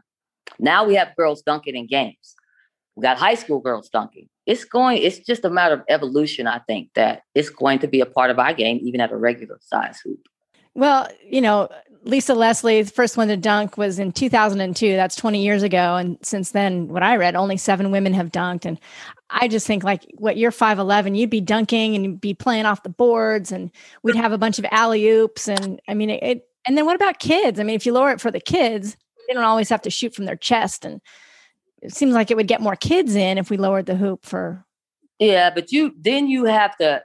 Now 0.59 0.85
we 0.85 0.95
have 0.95 1.15
girls 1.15 1.41
dunking 1.41 1.75
in 1.75 1.87
games. 1.87 2.35
We 2.95 3.03
got 3.03 3.17
high 3.17 3.35
school 3.35 3.59
girls 3.59 3.89
dunking. 3.89 4.27
It's 4.45 4.65
going, 4.65 5.01
it's 5.01 5.19
just 5.19 5.45
a 5.45 5.49
matter 5.49 5.75
of 5.75 5.83
evolution, 5.89 6.47
I 6.47 6.59
think, 6.59 6.89
that 6.95 7.23
it's 7.35 7.49
going 7.49 7.79
to 7.79 7.87
be 7.87 8.01
a 8.01 8.05
part 8.05 8.31
of 8.31 8.39
our 8.39 8.53
game, 8.53 8.79
even 8.81 8.99
at 8.99 9.11
a 9.11 9.17
regular 9.17 9.59
size 9.61 9.99
hoop. 10.03 10.27
Well, 10.75 11.07
you 11.23 11.41
know, 11.41 11.69
Lisa 12.03 12.33
Leslie, 12.33 12.81
the 12.81 12.91
first 12.91 13.17
one 13.17 13.27
to 13.27 13.37
dunk 13.37 13.77
was 13.77 13.99
in 13.99 14.11
2002. 14.11 14.95
That's 14.95 15.15
20 15.15 15.43
years 15.43 15.63
ago. 15.63 15.95
And 15.97 16.17
since 16.21 16.51
then, 16.51 16.87
what 16.87 17.03
I 17.03 17.17
read, 17.17 17.35
only 17.35 17.57
seven 17.57 17.91
women 17.91 18.13
have 18.13 18.31
dunked. 18.31 18.65
And 18.65 18.79
I 19.29 19.47
just 19.47 19.67
think, 19.67 19.83
like, 19.83 20.05
what 20.17 20.37
you're 20.37 20.51
5'11, 20.51 21.17
you'd 21.17 21.29
be 21.29 21.41
dunking 21.41 21.95
and 21.95 22.05
you'd 22.05 22.21
be 22.21 22.33
playing 22.33 22.65
off 22.65 22.83
the 22.83 22.89
boards, 22.89 23.51
and 23.51 23.71
we'd 24.03 24.15
have 24.15 24.31
a 24.31 24.37
bunch 24.37 24.59
of 24.59 24.65
alley 24.71 25.07
oops. 25.09 25.47
And 25.47 25.81
I 25.87 25.93
mean, 25.93 26.09
it, 26.09 26.23
it, 26.23 26.49
and 26.65 26.77
then 26.77 26.85
what 26.85 26.95
about 26.95 27.19
kids? 27.19 27.59
I 27.59 27.63
mean, 27.63 27.75
if 27.75 27.85
you 27.85 27.93
lower 27.93 28.11
it 28.11 28.21
for 28.21 28.31
the 28.31 28.39
kids, 28.39 28.95
they 29.27 29.33
don't 29.33 29.43
always 29.43 29.69
have 29.69 29.81
to 29.83 29.89
shoot 29.89 30.15
from 30.15 30.25
their 30.25 30.35
chest. 30.35 30.85
And 30.85 31.01
it 31.81 31.93
seems 31.93 32.13
like 32.13 32.31
it 32.31 32.37
would 32.37 32.47
get 32.47 32.61
more 32.61 32.75
kids 32.75 33.15
in 33.15 33.37
if 33.37 33.49
we 33.49 33.57
lowered 33.57 33.85
the 33.85 33.95
hoop 33.95 34.25
for. 34.25 34.65
Yeah, 35.19 35.49
but 35.49 35.71
you 35.71 35.93
then 35.99 36.27
you 36.27 36.45
have 36.45 36.77
to 36.77 37.01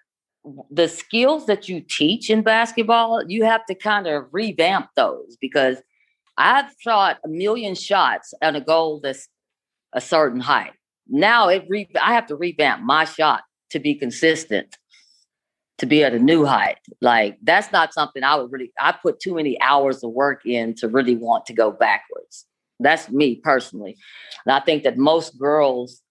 the 0.71 0.89
skills 0.89 1.47
that 1.47 1.69
you 1.69 1.81
teach 1.81 2.29
in 2.29 2.43
basketball, 2.43 3.23
you 3.27 3.45
have 3.45 3.65
to 3.67 3.75
kind 3.75 4.07
of 4.07 4.27
revamp 4.31 4.89
those 4.95 5.37
because 5.41 5.79
I've 6.37 6.71
shot 6.79 7.19
a 7.25 7.29
million 7.29 7.75
shots 7.75 8.35
on 8.43 8.57
a 8.57 8.61
goal 8.61 9.01
that's 9.03 9.29
a 9.93 10.01
certain 10.01 10.41
height. 10.41 10.73
Now 11.09 11.49
it 11.49 11.65
re- 11.69 11.89
I 12.01 12.15
have 12.15 12.27
to 12.27 12.37
revamp 12.37 12.83
my 12.83 13.05
shot 13.05 13.43
to 13.71 13.79
be 13.79 13.95
consistent, 13.95 14.77
to 15.79 15.87
be 15.87 16.05
at 16.05 16.15
a 16.15 16.19
new 16.19 16.45
height. 16.45 16.79
Like 17.01 17.39
that's 17.43 17.73
not 17.73 17.95
something 17.95 18.23
I 18.23 18.37
would 18.37 18.53
really. 18.53 18.73
I 18.79 18.93
put 18.93 19.21
too 19.21 19.35
many 19.35 19.61
hours 19.61 20.03
of 20.03 20.11
work 20.11 20.45
in 20.45 20.75
to 20.77 20.89
really 20.89 21.17
want 21.17 21.47
to 21.47 21.55
go 21.55 21.71
backwards. 21.71 22.47
That's 22.81 23.09
me 23.11 23.37
personally, 23.37 23.97
and 24.45 24.53
I 24.55 24.61
think 24.61 24.83
that 24.83 24.99
most 24.99 25.39
girls, 25.39 26.03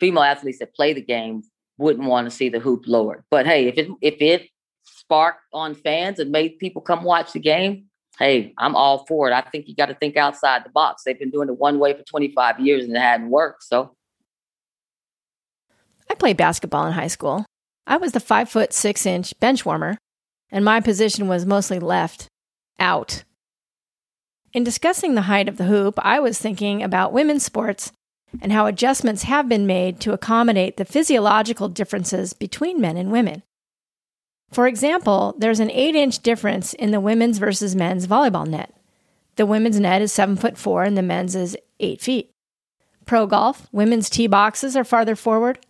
female 0.00 0.22
athletes 0.22 0.58
that 0.58 0.74
play 0.74 0.92
the 0.92 1.02
game, 1.02 1.42
wouldn't 1.78 2.06
want 2.06 2.26
to 2.26 2.30
see 2.30 2.48
the 2.48 2.60
hoop 2.60 2.84
lowered. 2.86 3.24
But 3.30 3.46
hey, 3.46 3.68
if 3.68 3.78
it 3.78 3.88
if 4.02 4.20
it 4.20 4.48
sparked 4.84 5.44
on 5.52 5.74
fans 5.74 6.18
and 6.18 6.30
made 6.30 6.58
people 6.58 6.82
come 6.82 7.04
watch 7.04 7.32
the 7.32 7.40
game, 7.40 7.86
hey, 8.18 8.52
I'm 8.58 8.74
all 8.74 9.06
for 9.06 9.30
it. 9.30 9.32
I 9.32 9.40
think 9.40 9.68
you 9.68 9.74
got 9.74 9.86
to 9.86 9.94
think 9.94 10.16
outside 10.16 10.64
the 10.64 10.70
box. 10.70 11.02
They've 11.04 11.18
been 11.18 11.30
doing 11.30 11.48
it 11.48 11.58
one 11.58 11.78
way 11.78 11.94
for 11.94 12.02
25 12.02 12.60
years 12.60 12.84
and 12.84 12.94
it 12.94 13.00
hadn't 13.00 13.30
worked. 13.30 13.62
So 13.62 13.94
I 16.10 16.14
played 16.14 16.36
basketball 16.36 16.86
in 16.86 16.92
high 16.92 17.08
school. 17.08 17.44
I 17.86 17.96
was 17.96 18.12
the 18.12 18.20
five 18.20 18.48
foot 18.48 18.72
six 18.72 19.06
inch 19.06 19.32
bench 19.40 19.64
warmer, 19.64 19.96
and 20.50 20.64
my 20.64 20.80
position 20.80 21.28
was 21.28 21.46
mostly 21.46 21.78
left 21.78 22.28
out. 22.78 23.24
In 24.58 24.64
discussing 24.64 25.14
the 25.14 25.30
height 25.30 25.48
of 25.48 25.56
the 25.56 25.66
hoop, 25.66 26.00
I 26.02 26.18
was 26.18 26.36
thinking 26.36 26.82
about 26.82 27.12
women's 27.12 27.44
sports 27.44 27.92
and 28.42 28.50
how 28.50 28.66
adjustments 28.66 29.22
have 29.22 29.48
been 29.48 29.68
made 29.68 30.00
to 30.00 30.12
accommodate 30.12 30.78
the 30.78 30.84
physiological 30.84 31.68
differences 31.68 32.32
between 32.32 32.80
men 32.80 32.96
and 32.96 33.12
women. 33.12 33.44
For 34.50 34.66
example, 34.66 35.36
there's 35.38 35.60
an 35.60 35.70
8 35.70 35.94
inch 35.94 36.18
difference 36.24 36.74
in 36.74 36.90
the 36.90 36.98
women's 36.98 37.38
versus 37.38 37.76
men's 37.76 38.08
volleyball 38.08 38.48
net. 38.48 38.74
The 39.36 39.46
women's 39.46 39.78
net 39.78 40.02
is 40.02 40.10
7 40.10 40.34
foot 40.34 40.58
4 40.58 40.82
and 40.82 40.96
the 40.96 41.02
men's 41.02 41.36
is 41.36 41.56
8 41.78 42.00
feet. 42.00 42.32
Pro 43.06 43.28
golf, 43.28 43.68
women's 43.70 44.10
tee 44.10 44.26
boxes 44.26 44.76
are 44.76 44.82
farther 44.82 45.14
forward. 45.14 45.60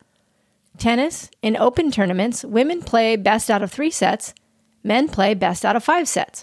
Tennis, 0.79 1.31
in 1.43 1.59
open 1.59 1.91
tournaments, 1.91 2.43
women 2.43 2.81
play 2.81 3.17
best 3.17 3.51
out 3.51 3.63
of 3.63 3.71
three 3.71 3.91
sets, 3.91 4.33
men 4.83 5.09
play 5.09 5.35
best 5.35 5.67
out 5.67 5.77
of 5.77 5.85
five 5.85 6.09
sets. 6.09 6.43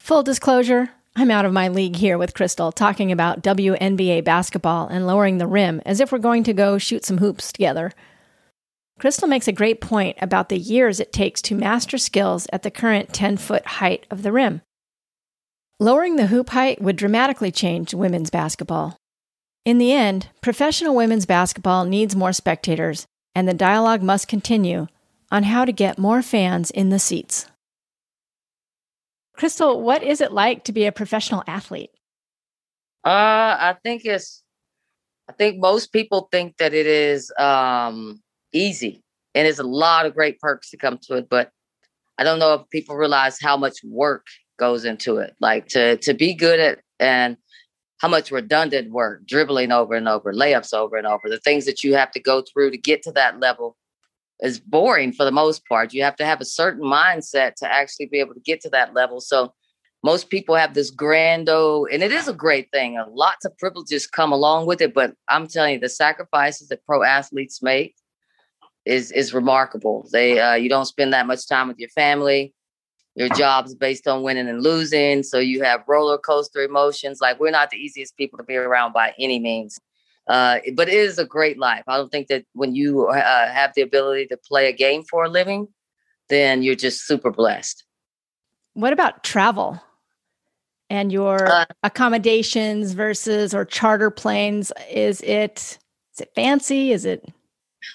Full 0.00 0.22
disclosure 0.22 0.90
I'm 1.20 1.32
out 1.32 1.44
of 1.44 1.52
my 1.52 1.66
league 1.66 1.96
here 1.96 2.16
with 2.16 2.32
Crystal 2.32 2.70
talking 2.70 3.10
about 3.10 3.42
WNBA 3.42 4.22
basketball 4.22 4.86
and 4.86 5.04
lowering 5.04 5.38
the 5.38 5.48
rim 5.48 5.82
as 5.84 6.00
if 6.00 6.12
we're 6.12 6.18
going 6.18 6.44
to 6.44 6.52
go 6.52 6.78
shoot 6.78 7.04
some 7.04 7.18
hoops 7.18 7.50
together. 7.50 7.90
Crystal 9.00 9.26
makes 9.26 9.48
a 9.48 9.52
great 9.52 9.80
point 9.80 10.16
about 10.20 10.48
the 10.48 10.58
years 10.58 11.00
it 11.00 11.12
takes 11.12 11.42
to 11.42 11.56
master 11.56 11.98
skills 11.98 12.46
at 12.52 12.62
the 12.62 12.70
current 12.70 13.12
10 13.12 13.36
foot 13.36 13.66
height 13.66 14.06
of 14.12 14.22
the 14.22 14.30
rim. 14.30 14.62
Lowering 15.80 16.16
the 16.16 16.28
hoop 16.28 16.50
height 16.50 16.80
would 16.80 16.96
dramatically 16.96 17.50
change 17.50 17.94
women's 17.94 18.30
basketball. 18.30 18.96
In 19.64 19.78
the 19.78 19.92
end, 19.92 20.28
professional 20.40 20.94
women's 20.94 21.26
basketball 21.26 21.84
needs 21.84 22.16
more 22.16 22.32
spectators, 22.32 23.06
and 23.34 23.48
the 23.48 23.54
dialogue 23.54 24.02
must 24.02 24.28
continue 24.28 24.86
on 25.32 25.42
how 25.42 25.64
to 25.64 25.72
get 25.72 25.98
more 25.98 26.22
fans 26.22 26.70
in 26.70 26.90
the 26.90 26.98
seats. 26.98 27.46
Crystal, 29.38 29.80
what 29.80 30.02
is 30.02 30.20
it 30.20 30.32
like 30.32 30.64
to 30.64 30.72
be 30.72 30.84
a 30.86 30.92
professional 30.92 31.44
athlete? 31.46 31.90
Uh, 33.04 33.56
I 33.60 33.76
think 33.84 34.04
it's, 34.04 34.42
I 35.30 35.32
think 35.32 35.60
most 35.60 35.92
people 35.92 36.28
think 36.32 36.56
that 36.56 36.74
it 36.74 36.86
is 36.86 37.32
um, 37.38 38.20
easy 38.52 39.02
and 39.38 39.46
there's 39.46 39.60
a 39.60 39.64
lot 39.64 40.06
of 40.06 40.14
great 40.14 40.40
perks 40.40 40.70
to 40.70 40.76
come 40.76 40.98
to 41.02 41.14
it, 41.14 41.28
but 41.28 41.52
I 42.18 42.24
don't 42.24 42.40
know 42.40 42.54
if 42.54 42.68
people 42.70 42.96
realize 42.96 43.38
how 43.40 43.56
much 43.56 43.84
work 43.84 44.26
goes 44.58 44.84
into 44.84 45.18
it. 45.18 45.36
Like 45.38 45.68
to 45.68 45.96
to 45.98 46.14
be 46.14 46.34
good 46.34 46.58
at 46.58 46.80
and 46.98 47.36
how 47.98 48.08
much 48.08 48.32
redundant 48.32 48.90
work, 48.90 49.24
dribbling 49.26 49.70
over 49.70 49.94
and 49.94 50.08
over, 50.08 50.32
layups 50.32 50.74
over 50.74 50.96
and 50.96 51.06
over, 51.06 51.28
the 51.28 51.38
things 51.38 51.66
that 51.66 51.84
you 51.84 51.94
have 51.94 52.10
to 52.12 52.20
go 52.20 52.42
through 52.42 52.72
to 52.72 52.78
get 52.78 53.02
to 53.04 53.12
that 53.12 53.38
level 53.38 53.76
is 54.40 54.60
boring 54.60 55.12
for 55.12 55.24
the 55.24 55.32
most 55.32 55.66
part. 55.66 55.92
You 55.92 56.02
have 56.02 56.16
to 56.16 56.24
have 56.24 56.40
a 56.40 56.44
certain 56.44 56.84
mindset 56.84 57.54
to 57.56 57.72
actually 57.72 58.06
be 58.06 58.20
able 58.20 58.34
to 58.34 58.40
get 58.40 58.60
to 58.62 58.70
that 58.70 58.94
level. 58.94 59.20
So 59.20 59.52
most 60.04 60.30
people 60.30 60.54
have 60.54 60.74
this 60.74 60.94
grando, 60.94 61.86
and 61.92 62.02
it 62.02 62.12
is 62.12 62.28
a 62.28 62.32
great 62.32 62.70
thing. 62.72 63.02
Lots 63.10 63.44
of 63.44 63.56
privileges 63.58 64.06
come 64.06 64.30
along 64.32 64.66
with 64.66 64.80
it, 64.80 64.94
but 64.94 65.14
I'm 65.28 65.48
telling 65.48 65.74
you, 65.74 65.80
the 65.80 65.88
sacrifices 65.88 66.68
that 66.68 66.84
pro 66.84 67.02
athletes 67.02 67.62
make 67.62 67.96
is 68.84 69.10
is 69.10 69.34
remarkable. 69.34 70.08
They 70.12 70.38
uh, 70.38 70.54
you 70.54 70.68
don't 70.68 70.84
spend 70.84 71.12
that 71.12 71.26
much 71.26 71.48
time 71.48 71.68
with 71.68 71.78
your 71.78 71.90
family. 71.90 72.54
Your 73.16 73.28
job's 73.30 73.74
based 73.74 74.06
on 74.06 74.22
winning 74.22 74.48
and 74.48 74.62
losing, 74.62 75.24
so 75.24 75.40
you 75.40 75.64
have 75.64 75.82
roller 75.88 76.18
coaster 76.18 76.60
emotions. 76.60 77.20
Like 77.20 77.40
we're 77.40 77.50
not 77.50 77.70
the 77.70 77.76
easiest 77.76 78.16
people 78.16 78.38
to 78.38 78.44
be 78.44 78.54
around 78.54 78.92
by 78.92 79.14
any 79.18 79.40
means. 79.40 79.80
Uh, 80.28 80.58
but 80.74 80.88
it 80.88 80.94
is 80.94 81.18
a 81.18 81.24
great 81.24 81.58
life. 81.58 81.82
I 81.88 81.96
don't 81.96 82.10
think 82.10 82.28
that 82.28 82.44
when 82.52 82.74
you 82.74 83.08
uh, 83.08 83.50
have 83.50 83.72
the 83.74 83.82
ability 83.82 84.26
to 84.26 84.36
play 84.36 84.68
a 84.68 84.72
game 84.72 85.02
for 85.02 85.24
a 85.24 85.28
living, 85.28 85.68
then 86.28 86.62
you're 86.62 86.74
just 86.74 87.06
super 87.06 87.30
blessed. 87.30 87.84
What 88.74 88.92
about 88.92 89.24
travel 89.24 89.80
and 90.90 91.10
your 91.10 91.46
uh, 91.46 91.64
accommodations 91.82 92.92
versus 92.92 93.54
or 93.54 93.64
charter 93.64 94.10
planes? 94.10 94.70
Is 94.90 95.22
it 95.22 95.78
is 96.14 96.20
it 96.20 96.30
fancy? 96.34 96.92
Is 96.92 97.04
it? 97.04 97.24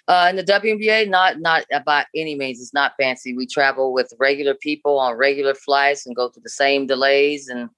Uh, 0.07 0.27
in 0.29 0.35
the 0.35 0.43
WNBA, 0.43 1.09
not 1.09 1.39
not 1.39 1.65
by 1.85 2.05
any 2.15 2.35
means. 2.35 2.59
It's 2.59 2.73
not 2.73 2.93
fancy. 2.99 3.35
We 3.35 3.45
travel 3.45 3.93
with 3.93 4.11
regular 4.19 4.55
people 4.55 4.97
on 4.97 5.15
regular 5.15 5.53
flights 5.53 6.05
and 6.05 6.15
go 6.15 6.29
through 6.29 6.43
the 6.43 6.49
same 6.49 6.87
delays 6.87 7.47
and 7.47 7.69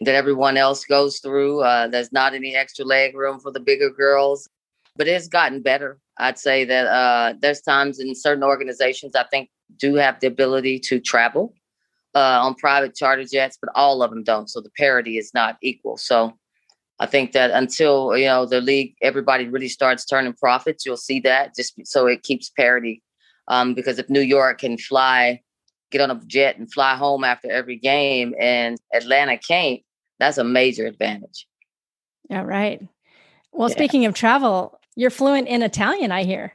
that 0.00 0.14
everyone 0.14 0.56
else 0.56 0.84
goes 0.84 1.18
through. 1.18 1.60
Uh, 1.60 1.88
there's 1.88 2.12
not 2.12 2.34
any 2.34 2.56
extra 2.56 2.84
leg 2.84 3.14
room 3.14 3.38
for 3.38 3.50
the 3.50 3.60
bigger 3.60 3.90
girls. 3.90 4.48
but 4.96 5.06
it's 5.08 5.28
gotten 5.28 5.62
better. 5.62 5.98
I'd 6.18 6.38
say 6.38 6.64
that 6.64 6.86
uh, 6.86 7.34
there's 7.40 7.60
times 7.60 8.00
in 8.00 8.14
certain 8.14 8.42
organizations 8.44 9.14
I 9.14 9.24
think 9.24 9.48
do 9.76 9.94
have 9.94 10.20
the 10.20 10.26
ability 10.26 10.78
to 10.80 11.00
travel 11.00 11.54
uh, 12.14 12.40
on 12.42 12.54
private 12.54 12.94
charter 12.94 13.24
jets, 13.24 13.56
but 13.60 13.70
all 13.74 14.02
of 14.02 14.10
them 14.10 14.24
don't. 14.24 14.50
So 14.50 14.60
the 14.60 14.70
parity 14.76 15.16
is 15.16 15.32
not 15.32 15.56
equal. 15.62 15.96
So 15.96 16.34
I 16.98 17.06
think 17.06 17.32
that 17.32 17.50
until 17.52 18.16
you 18.16 18.26
know 18.26 18.44
the 18.46 18.60
league, 18.60 18.94
everybody 19.00 19.48
really 19.48 19.68
starts 19.68 20.04
turning 20.04 20.34
profits. 20.34 20.84
You'll 20.84 20.96
see 20.96 21.20
that 21.20 21.54
just 21.56 21.74
so 21.86 22.06
it 22.06 22.22
keeps 22.22 22.50
parity. 22.50 23.02
Um, 23.48 23.74
because 23.74 23.98
if 23.98 24.10
New 24.10 24.20
York 24.20 24.60
can 24.60 24.76
fly, 24.76 25.40
get 25.90 26.00
on 26.00 26.10
a 26.10 26.20
jet 26.26 26.58
and 26.58 26.70
fly 26.70 26.94
home 26.94 27.24
after 27.24 27.50
every 27.50 27.76
game, 27.76 28.34
and 28.38 28.76
Atlanta 28.92 29.38
can't, 29.38 29.80
that's 30.20 30.38
a 30.38 30.44
major 30.44 30.86
advantage. 30.86 31.46
Yeah, 32.28 32.42
right. 32.42 32.80
Well, 33.52 33.68
yeah. 33.68 33.74
speaking 33.74 34.06
of 34.06 34.14
travel, 34.14 34.78
you're 34.94 35.10
fluent 35.10 35.48
in 35.48 35.62
Italian, 35.62 36.12
I 36.12 36.22
hear. 36.22 36.52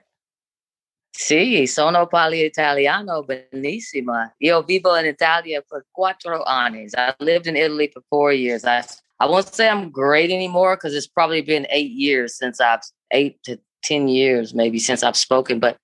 Sì, 1.17 1.65
sono 1.65 2.07
parli 2.07 2.43
italiano 2.43 3.23
benissimo. 3.23 4.33
Io 4.39 4.61
vivo 4.63 4.95
in 4.95 5.05
Italia 5.05 5.63
for 5.65 5.85
quattro 5.93 6.43
anni. 6.43 6.87
I 6.93 7.13
lived 7.19 7.47
in 7.47 7.55
Italy 7.55 7.89
for 7.91 8.01
four 8.09 8.33
years. 8.33 8.65
I 8.65 8.83
I 9.19 9.27
won't 9.27 9.53
say 9.53 9.69
I'm 9.69 9.91
great 9.91 10.29
anymore 10.29 10.75
because 10.75 10.93
it's 10.93 11.07
probably 11.07 11.41
been 11.41 11.67
eight 11.69 11.91
years 11.91 12.37
since 12.37 12.59
I've 12.59 12.81
eight 13.11 13.41
to 13.43 13.57
ten 13.81 14.09
years 14.09 14.53
maybe 14.53 14.77
since 14.77 15.03
I've 15.03 15.15
spoken, 15.15 15.59
but 15.59 15.77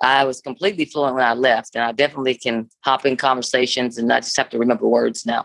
I 0.00 0.24
was 0.24 0.40
completely 0.40 0.86
fluent 0.86 1.14
when 1.14 1.24
I 1.24 1.34
left, 1.34 1.74
and 1.74 1.84
I 1.84 1.92
definitely 1.92 2.34
can 2.36 2.70
hop 2.82 3.04
in 3.04 3.18
conversations 3.18 3.98
and 3.98 4.08
not 4.08 4.22
just 4.22 4.36
have 4.38 4.48
to 4.48 4.58
remember 4.58 4.86
words 4.86 5.26
now. 5.26 5.44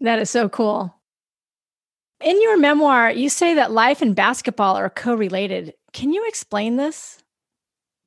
That 0.00 0.18
is 0.18 0.30
so 0.30 0.48
cool. 0.48 0.94
In 2.20 2.40
your 2.40 2.56
memoir, 2.56 3.10
you 3.10 3.28
say 3.28 3.54
that 3.54 3.72
life 3.72 4.00
and 4.00 4.14
basketball 4.14 4.76
are 4.76 4.90
co-related. 4.90 5.74
Can 5.92 6.12
you 6.12 6.24
explain 6.26 6.76
this? 6.76 7.22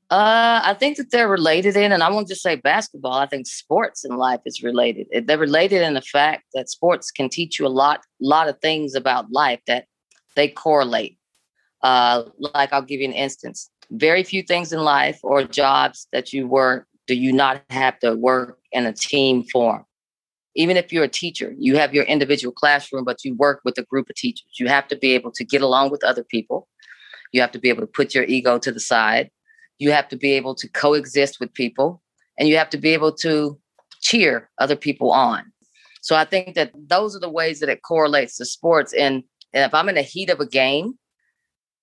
Uh, 0.09 0.61
I 0.63 0.73
think 0.73 0.97
that 0.97 1.11
they're 1.11 1.29
related 1.29 1.75
in, 1.75 1.91
and 1.91 2.01
I 2.01 2.09
won't 2.09 2.27
just 2.27 2.41
say 2.41 2.55
basketball. 2.55 3.13
I 3.13 3.27
think 3.27 3.45
sports 3.45 4.03
and 4.03 4.17
life 4.17 4.39
is 4.45 4.63
related. 4.63 5.27
They're 5.27 5.37
related 5.37 5.83
in 5.83 5.93
the 5.93 6.01
fact 6.01 6.45
that 6.55 6.69
sports 6.69 7.11
can 7.11 7.29
teach 7.29 7.59
you 7.59 7.67
a 7.67 7.69
lot, 7.69 7.99
a 7.99 8.25
lot 8.25 8.49
of 8.49 8.59
things 8.59 8.95
about 8.95 9.31
life 9.31 9.59
that 9.67 9.85
they 10.35 10.47
correlate. 10.47 11.19
Uh, 11.83 12.23
like 12.39 12.73
I'll 12.73 12.81
give 12.81 13.01
you 13.01 13.07
an 13.07 13.13
instance. 13.13 13.69
Very 13.91 14.23
few 14.23 14.41
things 14.41 14.73
in 14.73 14.79
life 14.79 15.19
or 15.21 15.43
jobs 15.43 16.07
that 16.11 16.33
you 16.33 16.47
work 16.47 16.87
do 17.05 17.15
you 17.15 17.31
not 17.31 17.61
have 17.69 17.99
to 17.99 18.15
work 18.15 18.57
in 18.71 18.87
a 18.87 18.93
team 18.93 19.43
form. 19.43 19.85
Even 20.59 20.77
if 20.77 20.91
you're 20.91 21.05
a 21.05 21.09
teacher, 21.23 21.55
you 21.57 21.77
have 21.77 21.93
your 21.93 22.03
individual 22.03 22.51
classroom, 22.51 23.05
but 23.05 23.23
you 23.23 23.33
work 23.35 23.61
with 23.63 23.77
a 23.77 23.83
group 23.83 24.09
of 24.09 24.15
teachers. 24.15 24.51
You 24.59 24.67
have 24.67 24.87
to 24.89 24.95
be 24.95 25.11
able 25.13 25.31
to 25.31 25.43
get 25.43 25.61
along 25.61 25.89
with 25.89 26.03
other 26.03 26.23
people. 26.23 26.67
You 27.31 27.41
have 27.41 27.51
to 27.53 27.59
be 27.59 27.69
able 27.69 27.81
to 27.81 27.87
put 27.87 28.13
your 28.13 28.25
ego 28.25 28.59
to 28.59 28.71
the 28.71 28.79
side 28.79 29.31
you 29.79 29.91
have 29.91 30.07
to 30.09 30.15
be 30.15 30.33
able 30.33 30.53
to 30.55 30.67
coexist 30.69 31.39
with 31.39 31.53
people 31.53 32.01
and 32.37 32.47
you 32.47 32.57
have 32.57 32.69
to 32.69 32.77
be 32.77 32.89
able 32.89 33.13
to 33.13 33.57
cheer 34.01 34.49
other 34.59 34.75
people 34.75 35.11
on. 35.11 35.51
So 36.01 36.15
I 36.15 36.25
think 36.25 36.55
that 36.55 36.71
those 36.75 37.15
are 37.15 37.19
the 37.19 37.29
ways 37.29 37.59
that 37.59 37.69
it 37.69 37.81
correlates 37.81 38.37
to 38.37 38.45
sports. 38.45 38.93
And, 38.93 39.23
and 39.53 39.65
if 39.65 39.73
I'm 39.73 39.89
in 39.89 39.95
the 39.95 40.01
heat 40.01 40.29
of 40.29 40.39
a 40.39 40.45
game, 40.45 40.93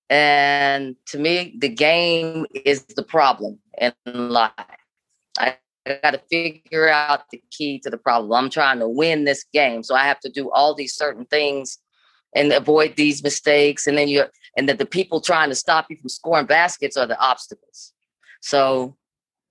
and 0.09 0.95
to 1.07 1.19
me, 1.19 1.55
the 1.59 1.67
game 1.67 2.45
is 2.65 2.85
the 2.95 3.03
problem 3.03 3.59
in 3.77 3.93
life. 4.29 4.53
I 5.37 5.57
got 5.87 6.11
to 6.11 6.21
figure 6.29 6.89
out 6.89 7.29
the 7.31 7.41
key 7.51 7.79
to 7.79 7.89
the 7.89 7.97
problem. 7.97 8.31
I'm 8.33 8.49
trying 8.49 8.79
to 8.79 8.87
win 8.87 9.25
this 9.25 9.45
game. 9.53 9.83
So 9.83 9.95
I 9.95 10.03
have 10.03 10.19
to 10.21 10.29
do 10.29 10.51
all 10.51 10.73
these 10.73 10.95
certain 10.95 11.25
things 11.25 11.79
and 12.35 12.51
avoid 12.51 12.95
these 12.95 13.23
mistakes. 13.23 13.87
And 13.87 13.97
then 13.97 14.07
you 14.07 14.25
and 14.55 14.67
that 14.69 14.77
the 14.77 14.85
people 14.85 15.21
trying 15.21 15.49
to 15.49 15.55
stop 15.55 15.87
you 15.89 15.97
from 15.97 16.09
scoring 16.09 16.45
baskets 16.45 16.97
are 16.97 17.07
the 17.07 17.19
obstacles. 17.19 17.93
So 18.41 18.95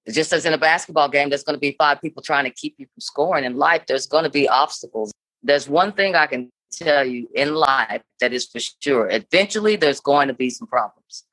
just 0.09 0.33
as 0.33 0.46
in 0.46 0.53
a 0.53 0.59
basketball 0.59 1.09
game, 1.09 1.29
there's 1.29 1.42
going 1.42 1.57
to 1.57 1.61
be 1.61 1.75
five 1.79 2.01
people 2.01 2.22
trying 2.22 2.44
to 2.44 2.51
keep 2.51 2.77
you 2.79 2.87
from 2.87 3.01
scoring. 3.01 3.44
In 3.44 3.57
life, 3.57 3.83
there's 3.87 4.07
going 4.07 4.25
to 4.25 4.31
be 4.31 4.49
obstacles. 4.49 5.12
There's 5.42 5.68
one 5.68 5.92
thing 5.92 6.14
I 6.14 6.27
can 6.27 6.51
tell 6.70 7.05
you 7.05 7.29
in 7.35 7.55
life 7.55 8.03
that 8.20 8.33
is 8.33 8.46
for 8.46 8.61
sure. 8.81 9.09
Eventually, 9.11 9.77
there's 9.77 10.01
going 10.01 10.29
to 10.29 10.35
be 10.35 10.51
some 10.51 10.66
problems. 10.66 11.25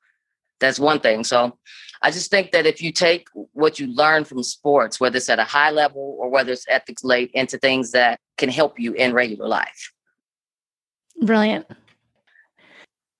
That's 0.60 0.78
one 0.78 1.00
thing. 1.00 1.24
So 1.24 1.58
I 2.04 2.10
just 2.10 2.30
think 2.30 2.52
that 2.52 2.66
if 2.66 2.82
you 2.82 2.92
take 2.92 3.28
what 3.54 3.80
you 3.80 3.86
learn 3.86 4.24
from 4.24 4.42
sports, 4.42 5.00
whether 5.00 5.16
it's 5.16 5.30
at 5.30 5.38
a 5.38 5.44
high 5.44 5.70
level 5.70 6.18
or 6.20 6.28
whether 6.28 6.52
it's 6.52 6.66
ethics 6.68 7.02
late, 7.02 7.30
into 7.32 7.56
things 7.56 7.92
that 7.92 8.20
can 8.36 8.50
help 8.50 8.78
you 8.78 8.92
in 8.92 9.14
regular 9.14 9.48
life. 9.48 9.90
Brilliant. 11.22 11.66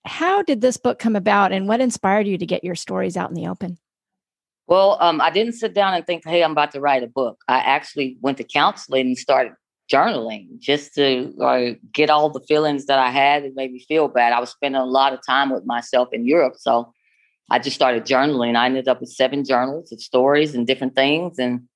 How 0.04 0.42
did 0.42 0.60
this 0.60 0.76
book 0.76 0.98
come 0.98 1.16
about 1.16 1.50
and 1.50 1.66
what 1.66 1.80
inspired 1.80 2.26
you 2.26 2.36
to 2.36 2.44
get 2.44 2.62
your 2.62 2.74
stories 2.74 3.16
out 3.16 3.30
in 3.30 3.34
the 3.34 3.46
open? 3.46 3.78
Well, 4.66 4.98
um, 5.00 5.18
I 5.18 5.30
didn't 5.30 5.54
sit 5.54 5.72
down 5.72 5.94
and 5.94 6.06
think, 6.06 6.22
hey, 6.26 6.44
I'm 6.44 6.52
about 6.52 6.72
to 6.72 6.80
write 6.80 7.02
a 7.02 7.06
book. 7.06 7.38
I 7.48 7.60
actually 7.60 8.18
went 8.20 8.36
to 8.36 8.44
counseling 8.44 9.06
and 9.06 9.18
started 9.18 9.54
journaling 9.90 10.58
just 10.58 10.94
to 10.96 11.34
uh, 11.40 11.70
get 11.90 12.10
all 12.10 12.28
the 12.28 12.40
feelings 12.40 12.84
that 12.86 12.98
I 12.98 13.10
had. 13.10 13.44
It 13.44 13.54
made 13.56 13.72
me 13.72 13.78
feel 13.78 14.08
bad. 14.08 14.34
I 14.34 14.40
was 14.40 14.50
spending 14.50 14.82
a 14.82 14.84
lot 14.84 15.14
of 15.14 15.20
time 15.26 15.48
with 15.48 15.64
myself 15.64 16.10
in 16.12 16.26
Europe. 16.26 16.56
So 16.58 16.92
I 17.50 17.58
just 17.58 17.76
started 17.76 18.04
journaling. 18.04 18.56
I 18.56 18.66
ended 18.66 18.88
up 18.88 19.00
with 19.00 19.10
seven 19.10 19.44
journals 19.44 19.92
of 19.92 20.00
stories 20.00 20.54
and 20.54 20.66
different 20.66 20.94
things. 20.94 21.38
And 21.38 21.68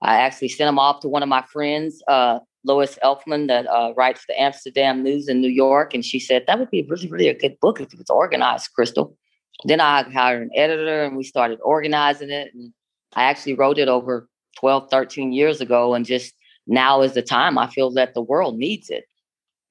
I 0.00 0.16
actually 0.16 0.48
sent 0.48 0.68
them 0.68 0.78
off 0.78 1.00
to 1.00 1.08
one 1.08 1.22
of 1.22 1.28
my 1.28 1.42
friends, 1.42 2.02
uh, 2.08 2.40
Lois 2.64 2.98
Elfman 3.04 3.48
that 3.48 3.66
uh, 3.66 3.92
writes 3.96 4.24
the 4.26 4.40
Amsterdam 4.40 5.02
News 5.02 5.28
in 5.28 5.40
New 5.40 5.48
York, 5.48 5.94
and 5.94 6.04
she 6.04 6.20
said 6.20 6.44
that 6.46 6.58
would 6.58 6.70
be 6.70 6.86
really, 6.88 7.08
really 7.08 7.28
a 7.28 7.38
good 7.38 7.58
book 7.60 7.80
if 7.80 7.92
it 7.92 7.98
was 7.98 8.10
organized, 8.10 8.70
Crystal. 8.74 9.16
Then 9.64 9.80
I 9.80 10.02
hired 10.10 10.42
an 10.42 10.50
editor, 10.54 11.04
and 11.04 11.16
we 11.16 11.24
started 11.24 11.58
organizing 11.62 12.30
it. 12.30 12.54
And 12.54 12.72
I 13.14 13.24
actually 13.24 13.54
wrote 13.54 13.78
it 13.78 13.88
over 13.88 14.28
12, 14.58 14.90
13 14.90 15.32
years 15.32 15.60
ago, 15.60 15.94
and 15.94 16.06
just 16.06 16.34
now 16.66 17.02
is 17.02 17.14
the 17.14 17.22
time 17.22 17.58
I 17.58 17.68
feel 17.68 17.90
that 17.92 18.14
the 18.14 18.22
world 18.22 18.56
needs 18.56 18.90
it. 18.90 19.04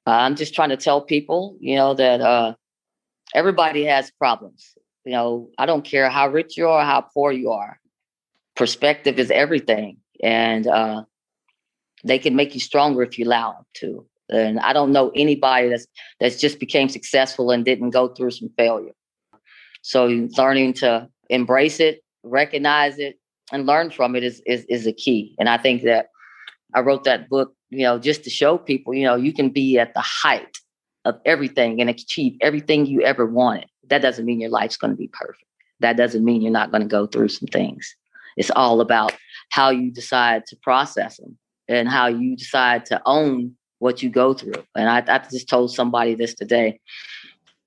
Uh, 0.05 0.11
I'm 0.11 0.35
just 0.35 0.53
trying 0.53 0.69
to 0.69 0.77
tell 0.77 1.01
people, 1.01 1.57
you 1.59 1.75
know, 1.75 1.93
that 1.93 2.21
uh, 2.21 2.55
everybody 3.33 3.85
has 3.85 4.11
problems. 4.11 4.75
You 5.05 5.13
know, 5.13 5.49
I 5.57 5.65
don't 5.65 5.83
care 5.83 6.09
how 6.09 6.27
rich 6.27 6.57
you 6.57 6.67
are, 6.67 6.85
how 6.85 7.01
poor 7.01 7.31
you 7.31 7.51
are. 7.51 7.79
Perspective 8.55 9.17
is 9.17 9.31
everything, 9.31 9.97
and 10.23 10.67
uh, 10.67 11.03
they 12.03 12.19
can 12.19 12.35
make 12.35 12.53
you 12.53 12.59
stronger 12.59 13.01
if 13.01 13.17
you 13.17 13.25
allow 13.25 13.53
them 13.53 13.65
to. 13.75 14.05
And 14.29 14.59
I 14.59 14.73
don't 14.73 14.91
know 14.91 15.11
anybody 15.15 15.69
that's 15.69 15.87
that's 16.19 16.39
just 16.39 16.59
became 16.59 16.89
successful 16.89 17.51
and 17.51 17.65
didn't 17.65 17.89
go 17.89 18.09
through 18.09 18.31
some 18.31 18.49
failure. 18.57 18.93
So 19.81 20.05
learning 20.37 20.73
to 20.73 21.09
embrace 21.29 21.79
it, 21.79 22.03
recognize 22.23 22.99
it, 22.99 23.17
and 23.51 23.65
learn 23.65 23.89
from 23.89 24.15
it 24.15 24.23
is 24.23 24.41
is 24.45 24.65
is 24.65 24.87
a 24.87 24.93
key. 24.93 25.35
And 25.39 25.49
I 25.49 25.57
think 25.57 25.83
that 25.83 26.07
I 26.73 26.81
wrote 26.81 27.03
that 27.05 27.29
book, 27.29 27.53
you 27.69 27.83
know, 27.83 27.99
just 27.99 28.23
to 28.25 28.29
show 28.29 28.57
people, 28.57 28.93
you 28.93 29.03
know, 29.03 29.15
you 29.15 29.33
can 29.33 29.49
be 29.49 29.79
at 29.79 29.93
the 29.93 30.01
height 30.01 30.57
of 31.05 31.19
everything 31.25 31.81
and 31.81 31.89
achieve 31.89 32.37
everything 32.41 32.85
you 32.85 33.01
ever 33.01 33.25
wanted. 33.25 33.65
That 33.91 34.01
doesn't 34.01 34.25
mean 34.25 34.39
your 34.39 34.49
life's 34.49 34.77
going 34.77 34.91
to 34.91 34.97
be 34.97 35.09
perfect. 35.09 35.43
That 35.81 35.97
doesn't 35.97 36.23
mean 36.23 36.41
you're 36.41 36.51
not 36.51 36.71
going 36.71 36.81
to 36.81 36.87
go 36.87 37.05
through 37.05 37.27
some 37.27 37.47
things. 37.47 37.95
It's 38.37 38.51
all 38.51 38.79
about 38.79 39.13
how 39.49 39.69
you 39.69 39.91
decide 39.91 40.45
to 40.47 40.55
process 40.55 41.17
them 41.17 41.37
and 41.67 41.89
how 41.89 42.07
you 42.07 42.37
decide 42.37 42.85
to 42.87 43.01
own 43.05 43.55
what 43.79 44.01
you 44.01 44.09
go 44.09 44.33
through. 44.33 44.63
And 44.75 44.89
I, 44.89 45.03
I 45.13 45.19
just 45.29 45.49
told 45.49 45.73
somebody 45.73 46.15
this 46.15 46.33
today. 46.33 46.79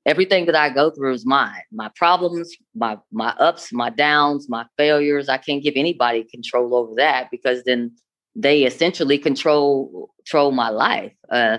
Everything 0.06 0.46
that 0.46 0.54
I 0.54 0.70
go 0.70 0.90
through 0.90 1.12
is 1.12 1.26
mine. 1.26 1.62
My 1.72 1.90
problems, 1.94 2.54
my 2.74 2.98
my 3.12 3.30
ups, 3.38 3.72
my 3.72 3.90
downs, 3.90 4.48
my 4.48 4.64
failures. 4.76 5.28
I 5.28 5.38
can't 5.38 5.62
give 5.62 5.74
anybody 5.76 6.24
control 6.24 6.74
over 6.74 6.94
that 6.96 7.30
because 7.30 7.64
then 7.64 7.92
they 8.36 8.64
essentially 8.64 9.18
control 9.18 10.10
control 10.18 10.52
my 10.52 10.68
life. 10.68 11.12
Uh, 11.30 11.58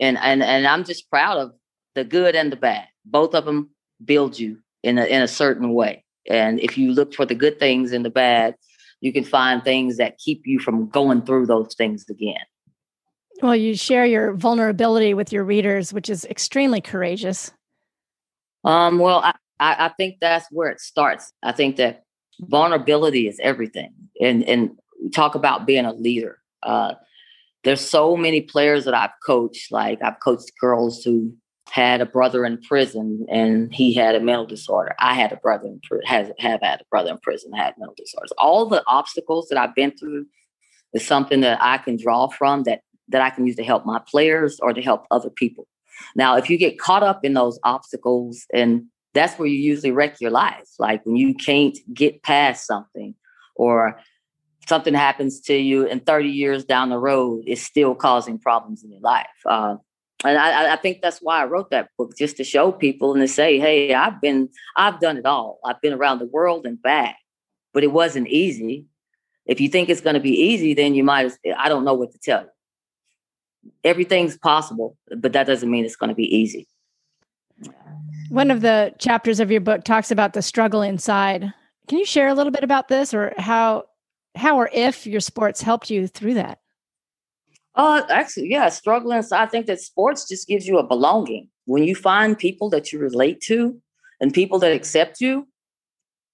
and 0.00 0.18
and 0.18 0.42
and 0.42 0.66
I'm 0.66 0.84
just 0.84 1.10
proud 1.10 1.38
of 1.38 1.52
the 1.94 2.04
good 2.04 2.34
and 2.34 2.50
the 2.50 2.56
bad. 2.56 2.86
Both 3.04 3.34
of 3.34 3.44
them 3.44 3.73
build 4.04 4.38
you 4.38 4.58
in 4.82 4.98
a 4.98 5.04
in 5.04 5.22
a 5.22 5.28
certain 5.28 5.72
way. 5.74 6.04
And 6.28 6.60
if 6.60 6.78
you 6.78 6.92
look 6.92 7.14
for 7.14 7.26
the 7.26 7.34
good 7.34 7.58
things 7.58 7.92
and 7.92 8.04
the 8.04 8.10
bad, 8.10 8.54
you 9.00 9.12
can 9.12 9.24
find 9.24 9.62
things 9.62 9.98
that 9.98 10.18
keep 10.18 10.42
you 10.46 10.58
from 10.58 10.88
going 10.88 11.22
through 11.22 11.46
those 11.46 11.74
things 11.74 12.06
again. 12.08 12.44
Well, 13.42 13.56
you 13.56 13.74
share 13.74 14.06
your 14.06 14.32
vulnerability 14.34 15.12
with 15.12 15.32
your 15.32 15.44
readers, 15.44 15.92
which 15.92 16.08
is 16.08 16.24
extremely 16.24 16.80
courageous. 16.80 17.52
Um, 18.62 18.98
well, 18.98 19.18
I, 19.18 19.34
I, 19.60 19.86
I 19.86 19.88
think 19.88 20.16
that's 20.20 20.46
where 20.50 20.70
it 20.70 20.80
starts. 20.80 21.32
I 21.42 21.52
think 21.52 21.76
that 21.76 22.04
vulnerability 22.40 23.28
is 23.28 23.38
everything. 23.42 23.92
And 24.20 24.44
and 24.44 24.70
talk 25.12 25.34
about 25.34 25.66
being 25.66 25.84
a 25.84 25.92
leader. 25.92 26.38
Uh, 26.62 26.94
there's 27.64 27.80
so 27.80 28.16
many 28.16 28.40
players 28.40 28.84
that 28.84 28.94
I've 28.94 29.10
coached. 29.26 29.72
Like 29.72 30.02
I've 30.02 30.20
coached 30.20 30.52
girls 30.60 31.02
who 31.02 31.34
had 31.70 32.00
a 32.00 32.06
brother 32.06 32.44
in 32.44 32.60
prison 32.60 33.26
and 33.28 33.74
he 33.74 33.94
had 33.94 34.14
a 34.14 34.20
mental 34.20 34.46
disorder. 34.46 34.94
I 34.98 35.14
had 35.14 35.32
a 35.32 35.36
brother 35.36 35.68
in 35.68 35.80
prison, 35.82 36.06
has 36.06 36.30
have 36.38 36.60
had 36.62 36.80
a 36.80 36.84
brother 36.90 37.10
in 37.10 37.18
prison, 37.18 37.52
had 37.52 37.74
mental 37.78 37.94
disorders. 37.96 38.32
All 38.38 38.66
the 38.66 38.84
obstacles 38.86 39.48
that 39.48 39.58
I've 39.58 39.74
been 39.74 39.96
through 39.96 40.26
is 40.92 41.06
something 41.06 41.40
that 41.40 41.58
I 41.60 41.78
can 41.78 41.96
draw 41.96 42.28
from 42.28 42.64
that 42.64 42.80
that 43.08 43.22
I 43.22 43.30
can 43.30 43.46
use 43.46 43.56
to 43.56 43.64
help 43.64 43.84
my 43.84 44.00
players 44.06 44.58
or 44.60 44.72
to 44.72 44.80
help 44.80 45.06
other 45.10 45.30
people. 45.30 45.66
Now, 46.16 46.36
if 46.36 46.48
you 46.48 46.56
get 46.56 46.78
caught 46.78 47.02
up 47.02 47.24
in 47.24 47.34
those 47.34 47.58
obstacles 47.64 48.46
and 48.52 48.84
that's 49.14 49.38
where 49.38 49.48
you 49.48 49.58
usually 49.58 49.92
wreck 49.92 50.20
your 50.20 50.30
life. 50.30 50.68
Like 50.78 51.04
when 51.06 51.16
you 51.16 51.34
can't 51.34 51.78
get 51.92 52.22
past 52.22 52.66
something 52.66 53.14
or 53.54 54.00
something 54.68 54.94
happens 54.94 55.40
to 55.42 55.54
you 55.54 55.86
and 55.86 56.04
30 56.04 56.28
years 56.28 56.64
down 56.64 56.88
the 56.88 56.98
road 56.98 57.44
it's 57.46 57.62
still 57.62 57.94
causing 57.94 58.38
problems 58.38 58.82
in 58.82 58.90
your 58.90 59.00
life. 59.00 59.26
Uh, 59.46 59.76
and 60.24 60.38
I, 60.38 60.72
I, 60.72 60.76
think 60.76 61.02
that's 61.02 61.20
why 61.20 61.42
I 61.42 61.44
wrote 61.44 61.70
that 61.70 61.90
book, 61.98 62.16
just 62.16 62.38
to 62.38 62.44
show 62.44 62.72
people 62.72 63.12
and 63.12 63.20
to 63.20 63.28
say, 63.28 63.58
hey, 63.58 63.92
I've 63.92 64.20
been, 64.20 64.48
I've 64.76 64.98
done 64.98 65.18
it 65.18 65.26
all. 65.26 65.58
I've 65.64 65.80
been 65.82 65.92
around 65.92 66.18
the 66.18 66.26
world 66.26 66.66
and 66.66 66.80
back, 66.80 67.16
but 67.74 67.84
it 67.84 67.92
wasn't 67.92 68.28
easy. 68.28 68.86
If 69.46 69.60
you 69.60 69.68
think 69.68 69.90
it's 69.90 70.00
going 70.00 70.14
to 70.14 70.20
be 70.20 70.32
easy, 70.32 70.72
then 70.72 70.94
you 70.94 71.04
might, 71.04 71.32
I 71.56 71.68
don't 71.68 71.84
know 71.84 71.94
what 71.94 72.12
to 72.12 72.18
tell 72.18 72.42
you. 72.42 73.70
Everything's 73.84 74.38
possible, 74.38 74.96
but 75.14 75.34
that 75.34 75.46
doesn't 75.46 75.70
mean 75.70 75.84
it's 75.84 75.96
going 75.96 76.08
to 76.08 76.14
be 76.14 76.34
easy. 76.34 76.66
One 78.30 78.50
of 78.50 78.62
the 78.62 78.94
chapters 78.98 79.40
of 79.40 79.50
your 79.50 79.60
book 79.60 79.84
talks 79.84 80.10
about 80.10 80.32
the 80.32 80.42
struggle 80.42 80.82
inside. 80.82 81.52
Can 81.88 81.98
you 81.98 82.06
share 82.06 82.28
a 82.28 82.34
little 82.34 82.50
bit 82.50 82.64
about 82.64 82.88
this 82.88 83.12
or 83.12 83.34
how 83.36 83.84
how 84.34 84.58
or 84.58 84.68
if 84.72 85.06
your 85.06 85.20
sports 85.20 85.62
helped 85.62 85.90
you 85.90 86.08
through 86.08 86.34
that? 86.34 86.58
Uh 87.74 88.02
actually, 88.08 88.50
yeah, 88.50 88.68
struggling. 88.68 89.22
So 89.22 89.36
I 89.36 89.46
think 89.46 89.66
that 89.66 89.80
sports 89.80 90.28
just 90.28 90.46
gives 90.46 90.66
you 90.66 90.78
a 90.78 90.86
belonging. 90.86 91.48
When 91.66 91.84
you 91.84 91.94
find 91.94 92.38
people 92.38 92.70
that 92.70 92.92
you 92.92 92.98
relate 92.98 93.40
to 93.42 93.80
and 94.20 94.32
people 94.32 94.58
that 94.60 94.72
accept 94.72 95.20
you, 95.20 95.48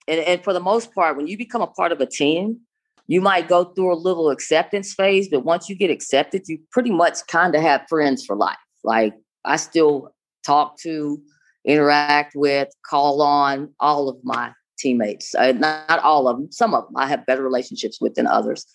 and, 0.06 0.20
and 0.20 0.44
for 0.44 0.52
the 0.52 0.60
most 0.60 0.94
part, 0.94 1.16
when 1.16 1.28
you 1.28 1.38
become 1.38 1.62
a 1.62 1.66
part 1.66 1.92
of 1.92 2.00
a 2.00 2.06
team, 2.06 2.60
you 3.06 3.20
might 3.20 3.48
go 3.48 3.64
through 3.64 3.92
a 3.92 3.96
little 3.96 4.30
acceptance 4.30 4.94
phase, 4.94 5.28
but 5.28 5.44
once 5.44 5.68
you 5.68 5.74
get 5.74 5.90
accepted, 5.90 6.42
you 6.46 6.58
pretty 6.70 6.90
much 6.90 7.26
kind 7.26 7.54
of 7.54 7.62
have 7.62 7.82
friends 7.88 8.24
for 8.24 8.36
life. 8.36 8.56
Like 8.84 9.14
I 9.44 9.56
still 9.56 10.14
talk 10.44 10.78
to 10.82 11.20
interact 11.64 12.34
with, 12.34 12.68
call 12.88 13.22
on 13.22 13.72
all 13.80 14.08
of 14.08 14.16
my 14.22 14.52
teammates. 14.78 15.34
Uh, 15.34 15.52
not, 15.52 15.88
not, 15.88 15.98
all 16.00 16.28
of 16.28 16.36
them, 16.36 16.52
some 16.52 16.74
of 16.74 16.86
them 16.86 16.96
I 16.96 17.06
have 17.06 17.26
better 17.26 17.42
relationships 17.42 18.00
with 18.00 18.14
than 18.14 18.26
others. 18.26 18.66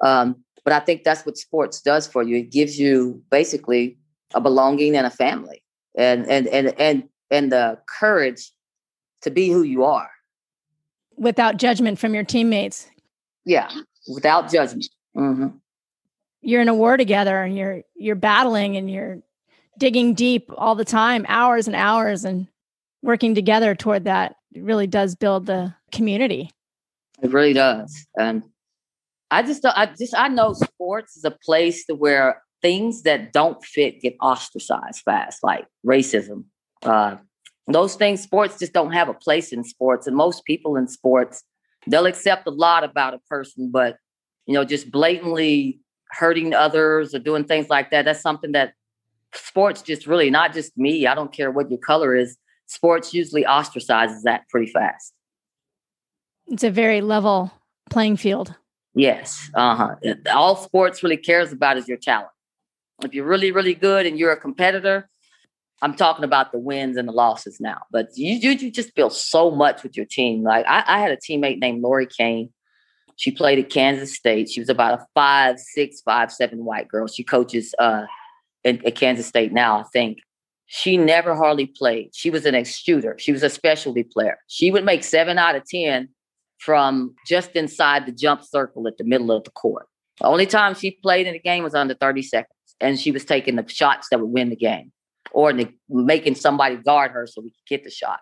Um, 0.00 0.44
but 0.64 0.72
I 0.72 0.80
think 0.80 1.04
that's 1.04 1.26
what 1.26 1.36
sports 1.36 1.80
does 1.80 2.06
for 2.06 2.22
you. 2.22 2.36
It 2.36 2.50
gives 2.50 2.78
you 2.78 3.22
basically 3.30 3.98
a 4.34 4.40
belonging 4.40 4.96
and 4.96 5.06
a 5.06 5.10
family, 5.10 5.62
and 5.96 6.26
and 6.26 6.46
and 6.46 6.74
and 6.78 7.08
and 7.30 7.52
the 7.52 7.78
courage 7.88 8.50
to 9.22 9.30
be 9.30 9.48
who 9.48 9.62
you 9.62 9.84
are 9.84 10.10
without 11.16 11.56
judgment 11.56 11.98
from 11.98 12.14
your 12.14 12.24
teammates. 12.24 12.88
Yeah, 13.44 13.70
without 14.12 14.50
judgment. 14.50 14.88
Mm-hmm. 15.16 15.48
You're 16.40 16.62
in 16.62 16.68
a 16.68 16.74
war 16.74 16.96
together, 16.96 17.42
and 17.42 17.56
you're 17.56 17.82
you're 17.94 18.16
battling, 18.16 18.76
and 18.76 18.90
you're 18.90 19.18
digging 19.78 20.14
deep 20.14 20.50
all 20.56 20.74
the 20.74 20.84
time, 20.84 21.24
hours 21.28 21.66
and 21.66 21.76
hours, 21.76 22.24
and 22.24 22.48
working 23.02 23.34
together 23.34 23.74
toward 23.74 24.04
that 24.04 24.36
really 24.54 24.86
does 24.86 25.14
build 25.14 25.46
the 25.46 25.74
community. 25.90 26.50
It 27.22 27.32
really 27.32 27.52
does. 27.52 28.06
And 28.18 28.42
I 29.32 29.42
just, 29.42 29.64
I 29.64 29.86
just, 29.86 30.14
I 30.14 30.28
know 30.28 30.52
sports 30.52 31.16
is 31.16 31.24
a 31.24 31.30
place 31.30 31.86
to 31.86 31.94
where 31.94 32.42
things 32.60 33.02
that 33.02 33.32
don't 33.32 33.64
fit 33.64 34.02
get 34.02 34.14
ostracized 34.20 35.02
fast, 35.04 35.42
like 35.42 35.66
racism. 35.86 36.44
Uh, 36.82 37.16
those 37.66 37.94
things, 37.94 38.22
sports 38.22 38.58
just 38.58 38.74
don't 38.74 38.92
have 38.92 39.08
a 39.08 39.14
place 39.14 39.50
in 39.50 39.64
sports. 39.64 40.06
And 40.06 40.14
most 40.14 40.44
people 40.44 40.76
in 40.76 40.86
sports, 40.86 41.44
they'll 41.86 42.04
accept 42.04 42.46
a 42.46 42.50
lot 42.50 42.84
about 42.84 43.14
a 43.14 43.18
person, 43.20 43.70
but 43.72 43.96
you 44.46 44.52
know, 44.52 44.64
just 44.64 44.90
blatantly 44.90 45.80
hurting 46.10 46.52
others 46.52 47.14
or 47.14 47.18
doing 47.18 47.44
things 47.44 47.70
like 47.70 47.90
that, 47.90 48.04
that's 48.04 48.20
something 48.20 48.52
that 48.52 48.74
sports 49.34 49.80
just 49.80 50.06
really 50.06 50.28
not 50.28 50.52
just 50.52 50.76
me. 50.76 51.06
I 51.06 51.14
don't 51.14 51.32
care 51.32 51.50
what 51.50 51.70
your 51.70 51.80
color 51.80 52.14
is. 52.14 52.36
Sports 52.66 53.14
usually 53.14 53.44
ostracizes 53.44 54.22
that 54.24 54.46
pretty 54.50 54.70
fast. 54.70 55.14
It's 56.48 56.64
a 56.64 56.70
very 56.70 57.00
level 57.00 57.50
playing 57.88 58.18
field. 58.18 58.54
Yes. 58.94 59.50
Uh 59.54 59.74
huh. 59.74 60.14
All 60.32 60.56
sports 60.56 61.02
really 61.02 61.16
cares 61.16 61.52
about 61.52 61.76
is 61.76 61.88
your 61.88 61.96
talent. 61.96 62.30
If 63.02 63.14
you're 63.14 63.26
really, 63.26 63.50
really 63.50 63.74
good 63.74 64.06
and 64.06 64.18
you're 64.18 64.32
a 64.32 64.36
competitor, 64.36 65.08
I'm 65.80 65.94
talking 65.94 66.24
about 66.24 66.52
the 66.52 66.58
wins 66.58 66.96
and 66.96 67.08
the 67.08 67.12
losses 67.12 67.58
now. 67.58 67.78
But 67.90 68.08
you 68.14 68.34
you, 68.34 68.50
you 68.50 68.70
just 68.70 68.94
build 68.94 69.12
so 69.12 69.50
much 69.50 69.82
with 69.82 69.96
your 69.96 70.06
team. 70.06 70.42
Like 70.42 70.66
I, 70.66 70.84
I 70.86 70.98
had 71.00 71.10
a 71.10 71.16
teammate 71.16 71.58
named 71.58 71.82
Laurie 71.82 72.06
Koehn. 72.06 72.50
She 73.16 73.30
played 73.30 73.58
at 73.58 73.70
Kansas 73.70 74.14
State. 74.14 74.50
She 74.50 74.60
was 74.60 74.68
about 74.68 75.00
a 75.00 75.06
five, 75.14 75.58
six, 75.58 76.00
five, 76.00 76.32
seven 76.32 76.64
white 76.64 76.88
girl. 76.88 77.06
She 77.06 77.22
coaches 77.22 77.74
uh, 77.78 78.04
in, 78.64 78.84
at 78.86 78.94
Kansas 78.94 79.26
State 79.26 79.52
now, 79.52 79.78
I 79.78 79.84
think. 79.92 80.18
She 80.66 80.96
never 80.96 81.34
hardly 81.34 81.66
played. 81.66 82.10
She 82.14 82.30
was 82.30 82.46
an 82.46 82.54
ex 82.54 82.76
shooter. 82.78 83.16
She 83.18 83.32
was 83.32 83.42
a 83.42 83.50
specialty 83.50 84.04
player. 84.04 84.38
She 84.46 84.70
would 84.70 84.84
make 84.84 85.04
seven 85.04 85.38
out 85.38 85.54
of 85.54 85.64
10 85.68 86.08
from 86.64 87.14
just 87.26 87.50
inside 87.52 88.06
the 88.06 88.12
jump 88.12 88.42
circle 88.42 88.86
at 88.86 88.98
the 88.98 89.04
middle 89.04 89.32
of 89.32 89.44
the 89.44 89.50
court. 89.50 89.86
The 90.20 90.26
only 90.26 90.46
time 90.46 90.74
she 90.74 90.92
played 90.92 91.26
in 91.26 91.32
the 91.32 91.38
game 91.38 91.64
was 91.64 91.74
under 91.74 91.94
30 91.94 92.22
seconds, 92.22 92.76
and 92.80 92.98
she 92.98 93.10
was 93.10 93.24
taking 93.24 93.56
the 93.56 93.68
shots 93.68 94.08
that 94.10 94.20
would 94.20 94.30
win 94.30 94.50
the 94.50 94.56
game 94.56 94.92
or 95.32 95.52
the, 95.52 95.68
making 95.88 96.34
somebody 96.34 96.76
guard 96.76 97.10
her 97.12 97.26
so 97.26 97.40
we 97.40 97.50
could 97.50 97.68
get 97.68 97.84
the 97.84 97.90
shot. 97.90 98.20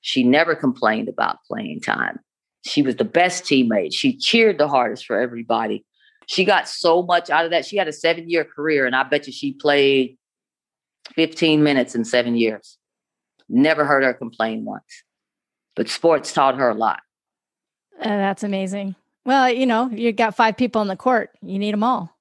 She 0.00 0.22
never 0.22 0.54
complained 0.54 1.08
about 1.08 1.38
playing 1.46 1.80
time. 1.80 2.20
She 2.64 2.82
was 2.82 2.96
the 2.96 3.04
best 3.04 3.44
teammate. 3.44 3.92
She 3.92 4.16
cheered 4.16 4.58
the 4.58 4.68
hardest 4.68 5.04
for 5.04 5.18
everybody 5.18 5.84
she 6.30 6.44
got 6.44 6.68
so 6.68 7.02
much 7.02 7.28
out 7.28 7.44
of 7.44 7.50
that. 7.50 7.66
She 7.66 7.76
had 7.76 7.88
a 7.88 7.92
seven 7.92 8.30
year 8.30 8.44
career, 8.44 8.86
and 8.86 8.94
I 8.94 9.02
bet 9.02 9.26
you 9.26 9.32
she 9.32 9.52
played 9.52 10.16
15 11.16 11.64
minutes 11.64 11.96
in 11.96 12.04
seven 12.04 12.36
years. 12.36 12.78
Never 13.48 13.84
heard 13.84 14.04
her 14.04 14.14
complain 14.14 14.64
once. 14.64 15.02
But 15.74 15.88
sports 15.88 16.32
taught 16.32 16.56
her 16.56 16.70
a 16.70 16.74
lot. 16.74 17.00
Uh, 18.00 18.08
that's 18.08 18.42
amazing. 18.42 18.94
Well, 19.24 19.50
you 19.50 19.66
know, 19.66 19.90
you 19.90 20.12
got 20.12 20.34
five 20.34 20.56
people 20.56 20.80
on 20.80 20.88
the 20.88 20.96
court. 20.96 21.30
You 21.42 21.58
need 21.58 21.72
them 21.72 21.84
all. 21.84 22.16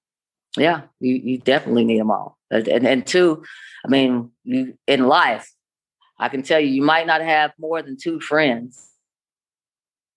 Yeah, 0.57 0.81
you, 0.99 1.15
you 1.15 1.37
definitely 1.37 1.85
need 1.85 1.99
them 1.99 2.11
all. 2.11 2.37
And, 2.51 2.67
and, 2.67 2.85
and 2.85 3.07
two, 3.07 3.43
I 3.85 3.89
mean, 3.89 4.31
you 4.43 4.77
in 4.87 5.07
life, 5.07 5.49
I 6.17 6.27
can 6.27 6.43
tell 6.43 6.59
you, 6.59 6.67
you 6.67 6.81
might 6.81 7.07
not 7.07 7.21
have 7.21 7.51
more 7.57 7.81
than 7.81 7.95
two 7.95 8.19
friends. 8.19 8.85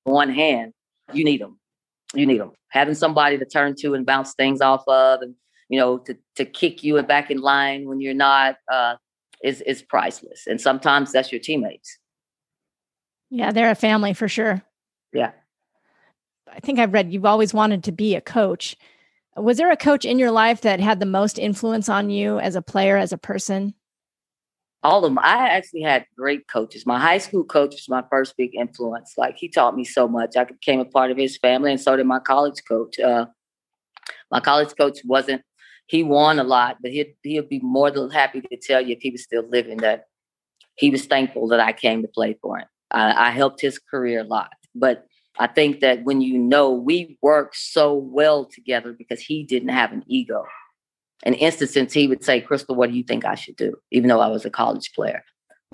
One 0.05 0.31
hand, 0.31 0.73
you 1.13 1.25
need 1.25 1.41
them 1.41 1.61
you 2.15 2.27
need 2.27 2.41
them. 2.41 2.53
Having 2.69 2.95
somebody 2.95 3.39
to 3.39 3.45
turn 3.45 3.75
to 3.81 3.95
and 3.95 4.07
bounce 4.07 4.35
things 4.35 4.61
off 4.61 4.87
of, 4.87 5.21
and 5.23 5.35
you 5.69 5.79
know, 5.79 5.99
to 5.99 6.17
to 6.37 6.45
kick 6.45 6.83
you 6.83 7.01
back 7.03 7.31
in 7.31 7.41
line 7.41 7.89
when 7.89 8.01
you're 8.01 8.15
not, 8.15 8.57
uh, 8.71 8.97
is 9.43 9.61
is 9.63 9.83
priceless. 9.83 10.47
And 10.47 10.61
sometimes 10.61 11.13
that's 11.13 11.33
your 11.33 11.41
teammates. 11.41 11.99
Yeah, 13.31 13.53
they're 13.53 13.71
a 13.71 13.75
family 13.75 14.13
for 14.13 14.29
sure. 14.29 14.63
Yeah. 15.13 15.33
I 16.53 16.61
think 16.61 16.79
I've 16.79 16.93
read 16.93 17.13
you've 17.13 17.25
always 17.25 17.55
wanted 17.55 17.85
to 17.85 17.93
be 17.93 18.15
a 18.15 18.21
coach. 18.21 18.77
Was 19.37 19.57
there 19.57 19.71
a 19.71 19.77
coach 19.77 20.05
in 20.05 20.19
your 20.19 20.31
life 20.31 20.61
that 20.61 20.81
had 20.81 21.01
the 21.01 21.07
most 21.07 21.39
influence 21.39 21.89
on 21.89 22.11
you 22.11 22.39
as 22.39 22.55
a 22.55 22.63
player, 22.63 22.97
as 22.97 23.13
a 23.13 23.19
person? 23.19 23.75
all 24.83 25.05
of 25.05 25.11
them. 25.11 25.19
I 25.19 25.49
actually 25.49 25.83
had 25.83 26.07
great 26.17 26.49
coaches. 26.49 26.87
My 26.87 26.99
high 26.99 27.19
school 27.19 27.45
coach 27.45 27.73
was 27.73 27.89
my 27.89 28.03
first 28.11 28.37
big 28.37 28.55
influence. 28.55 29.15
Like 29.17 29.37
he 29.37 29.49
taught 29.49 29.77
me 29.77 29.85
so 29.85 30.09
much. 30.09 30.37
I 30.37 30.45
became 30.45 30.81
a 30.81 30.85
part 30.85 31.11
of 31.11 31.17
his 31.17 31.39
family, 31.39 31.71
and 31.71 31.81
so 31.81 31.97
did 31.97 32.07
my 32.07 32.19
college 32.19 32.63
coach. 32.67 32.99
Uh, 32.99 33.27
my 34.31 34.41
college 34.41 34.75
coach 34.77 34.99
wasn't. 35.05 35.43
He 35.87 36.03
won 36.03 36.39
a 36.39 36.45
lot, 36.45 36.79
but 36.81 36.91
he'd 36.91 37.15
he'd 37.23 37.49
be 37.49 37.61
more 37.61 37.91
than 37.91 38.11
happy 38.11 38.41
to 38.41 38.57
tell 38.57 38.81
you 38.81 38.97
if 38.97 39.03
he 39.03 39.11
was 39.11 39.23
still 39.23 39.49
living 39.49 39.79
that 39.79 40.07
he 40.77 40.91
was 40.91 41.07
thankful 41.07 41.49
that 41.49 41.61
I 41.61 41.73
came 41.73 42.03
to 42.03 42.09
play 42.09 42.37
for 42.41 42.59
him. 42.59 42.67
I, 42.91 43.29
I 43.29 43.31
helped 43.31 43.61
his 43.61 43.79
career 43.79 44.21
a 44.21 44.25
lot, 44.25 44.53
but 44.75 45.07
I 45.43 45.47
think 45.49 45.81
that 45.81 46.05
when 46.05 46.21
you 46.21 46.39
know 46.39 46.73
we 46.73 47.19
worked 47.21 47.57
so 47.57 47.95
well 47.95 48.45
together 48.45 48.93
because 48.93 49.21
he 49.21 49.43
didn't 49.43 49.71
have 49.71 49.93
an 49.93 50.05
ego 50.07 50.45
an 51.23 51.35
instance 51.35 51.93
he 51.93 52.09
would 52.09 52.25
say, 52.25 52.41
Crystal, 52.41 52.75
what 52.75 52.91
do 52.91 52.97
you 52.97 53.05
think 53.05 53.25
I 53.25 53.35
should 53.35 53.57
do? 53.57 53.77
Even 53.91 54.09
though 54.09 54.21
I 54.21 54.29
was 54.29 54.45
a 54.45 54.51
college 54.51 54.93
player. 54.93 55.25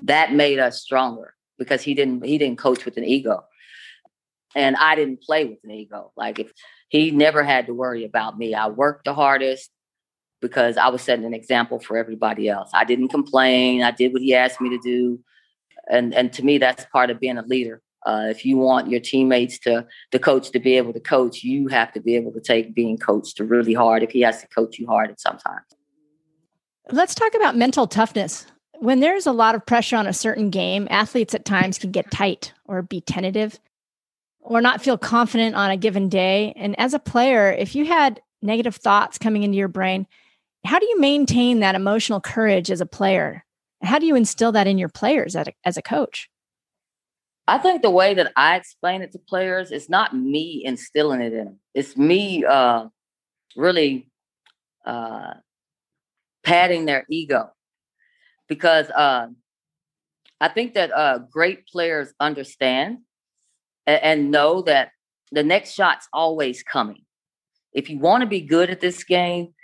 That 0.03 0.33
made 0.33 0.59
us 0.59 0.81
stronger 0.81 1.33
because 1.57 1.81
he 1.81 1.93
didn't 1.93 2.23
he 2.23 2.37
didn't 2.37 2.59
coach 2.59 2.85
with 2.85 2.97
an 2.97 3.03
ego. 3.03 3.43
And 4.55 4.75
I 4.77 4.95
didn't 4.95 5.21
play 5.21 5.45
with 5.45 5.59
an 5.63 5.71
ego. 5.71 6.11
Like 6.15 6.39
if 6.39 6.51
he 6.89 7.11
never 7.11 7.43
had 7.43 7.67
to 7.67 7.73
worry 7.73 8.05
about 8.05 8.37
me. 8.37 8.53
I 8.53 8.67
worked 8.67 9.05
the 9.05 9.13
hardest 9.13 9.69
because 10.41 10.77
I 10.77 10.87
was 10.87 11.01
setting 11.01 11.25
an 11.25 11.33
example 11.33 11.79
for 11.79 11.97
everybody 11.97 12.47
else. 12.47 12.69
I 12.73 12.85
didn't 12.85 13.09
complain. 13.09 13.83
I 13.83 13.91
did 13.91 14.13
what 14.13 14.21
he 14.21 14.33
asked 14.33 14.61
me 14.61 14.69
to 14.69 14.79
do. 14.79 15.19
And 15.89 16.13
and 16.13 16.31
to 16.33 16.45
me 16.45 16.59
that's 16.59 16.85
part 16.85 17.09
of 17.09 17.19
being 17.19 17.37
a 17.37 17.43
leader. 17.43 17.81
Uh, 18.05 18.27
if 18.29 18.45
you 18.45 18.57
want 18.57 18.89
your 18.89 18.99
teammates 18.99 19.59
to 19.59 19.85
the 20.11 20.19
coach 20.19 20.51
to 20.51 20.59
be 20.59 20.77
able 20.77 20.93
to 20.93 20.99
coach, 20.99 21.43
you 21.43 21.67
have 21.67 21.91
to 21.93 21.99
be 21.99 22.15
able 22.15 22.31
to 22.31 22.39
take 22.39 22.73
being 22.73 22.97
coached 22.97 23.37
to 23.37 23.43
really 23.43 23.73
hard. 23.73 24.03
If 24.03 24.11
he 24.11 24.21
has 24.21 24.41
to 24.41 24.47
coach 24.47 24.79
you 24.79 24.87
hard 24.87 25.11
at 25.11 25.19
sometimes. 25.19 25.65
Let's 26.91 27.13
talk 27.13 27.35
about 27.35 27.55
mental 27.55 27.87
toughness. 27.87 28.47
When 28.79 28.99
there's 29.01 29.27
a 29.27 29.31
lot 29.31 29.55
of 29.55 29.65
pressure 29.65 29.97
on 29.97 30.07
a 30.07 30.13
certain 30.13 30.49
game, 30.49 30.87
athletes 30.89 31.35
at 31.35 31.45
times 31.45 31.77
can 31.77 31.91
get 31.91 32.09
tight 32.09 32.53
or 32.65 32.81
be 32.81 33.01
tentative 33.01 33.59
or 34.39 34.61
not 34.61 34.81
feel 34.81 34.97
confident 34.97 35.55
on 35.55 35.69
a 35.69 35.77
given 35.77 36.09
day. 36.09 36.53
And 36.55 36.79
as 36.79 36.93
a 36.93 36.99
player, 36.99 37.51
if 37.51 37.75
you 37.75 37.85
had 37.85 38.21
negative 38.41 38.75
thoughts 38.75 39.17
coming 39.17 39.43
into 39.43 39.57
your 39.57 39.67
brain, 39.67 40.07
how 40.65 40.79
do 40.79 40.85
you 40.85 40.99
maintain 40.99 41.59
that 41.59 41.75
emotional 41.75 42.21
courage 42.21 42.71
as 42.71 42.81
a 42.81 42.85
player? 42.85 43.45
How 43.83 43.99
do 43.99 44.05
you 44.05 44.15
instill 44.15 44.51
that 44.53 44.67
in 44.67 44.77
your 44.77 44.89
players 44.89 45.35
as 45.35 45.47
a, 45.47 45.53
as 45.65 45.77
a 45.77 45.81
coach? 45.81 46.28
I 47.49 47.57
think 47.57 47.81
the 47.81 47.89
way 47.89 48.13
that 48.13 48.31
I 48.35 48.55
explain 48.57 49.01
it 49.01 49.11
to 49.13 49.19
players 49.19 49.71
is 49.71 49.89
not 49.89 50.15
me 50.15 50.61
instilling 50.63 51.19
it 51.19 51.33
in 51.33 51.45
them. 51.45 51.59
It's 51.73 51.97
me 51.97 52.45
uh, 52.45 52.85
really 53.55 54.07
uh, 54.85 55.33
padding 56.43 56.85
their 56.85 57.05
ego 57.09 57.49
because 58.47 58.91
uh, 58.91 59.29
I 60.39 60.47
think 60.49 60.75
that 60.75 60.91
uh, 60.95 61.19
great 61.31 61.65
players 61.65 62.13
understand 62.19 62.99
and, 63.87 64.03
and 64.03 64.31
know 64.31 64.61
that 64.63 64.91
the 65.31 65.43
next 65.43 65.73
shot's 65.73 66.07
always 66.13 66.61
coming. 66.61 67.03
If 67.73 67.89
you 67.89 67.97
want 67.97 68.21
to 68.21 68.27
be 68.27 68.41
good 68.41 68.69
at 68.69 68.79
this 68.79 69.03
game, 69.03 69.55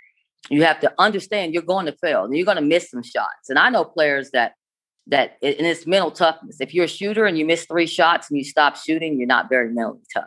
you 0.50 0.64
have 0.64 0.80
to 0.80 0.92
understand 0.98 1.54
you're 1.54 1.62
going 1.62 1.86
to 1.86 1.96
fail 2.02 2.24
and 2.24 2.36
you're 2.36 2.46
going 2.46 2.56
to 2.56 2.62
miss 2.62 2.90
some 2.90 3.04
shots. 3.04 3.48
And 3.48 3.60
I 3.60 3.70
know 3.70 3.84
players 3.84 4.32
that 4.32 4.54
that 5.08 5.38
and 5.42 5.66
it's 5.66 5.86
mental 5.86 6.10
toughness. 6.10 6.60
If 6.60 6.74
you're 6.74 6.84
a 6.84 6.88
shooter 6.88 7.26
and 7.26 7.38
you 7.38 7.44
miss 7.44 7.64
three 7.64 7.86
shots 7.86 8.28
and 8.28 8.38
you 8.38 8.44
stop 8.44 8.76
shooting, 8.76 9.18
you're 9.18 9.26
not 9.26 9.48
very 9.48 9.70
mentally 9.70 10.00
tough. 10.12 10.24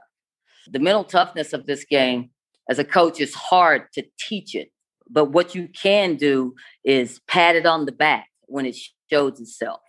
The 0.72 0.80
mental 0.80 1.04
toughness 1.04 1.54
of 1.54 1.66
this 1.66 1.84
game 1.84 2.30
as 2.70 2.80
a 2.80 2.86
coach 2.86 3.20
is 3.20 3.34
hard 3.34 3.92
to 3.94 4.04
teach 4.20 4.56
it. 4.56 4.72
But 5.10 5.26
what 5.26 5.56
you 5.56 5.68
can 5.68 6.16
do 6.16 6.56
is 6.84 7.20
pat 7.28 7.56
it 7.56 7.66
on 7.66 7.86
the 7.86 7.92
back 7.92 8.28
when 8.46 8.66
it 8.66 8.78
shows 9.12 9.40
itself. 9.40 9.82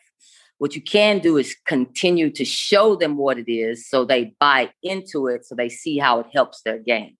What 0.59 0.75
you 0.75 0.83
can 0.83 1.21
do 1.21 1.37
is 1.37 1.57
continue 1.67 2.31
to 2.33 2.45
show 2.45 2.97
them 2.97 3.17
what 3.17 3.39
it 3.39 3.51
is 3.51 3.89
so 3.89 4.05
they 4.05 4.35
buy 4.41 4.71
into 4.83 5.27
it, 5.27 5.47
so 5.47 5.55
they 5.55 5.69
see 5.69 5.99
how 5.99 6.21
it 6.21 6.27
helps 6.33 6.63
their 6.63 6.79
game. 6.79 7.17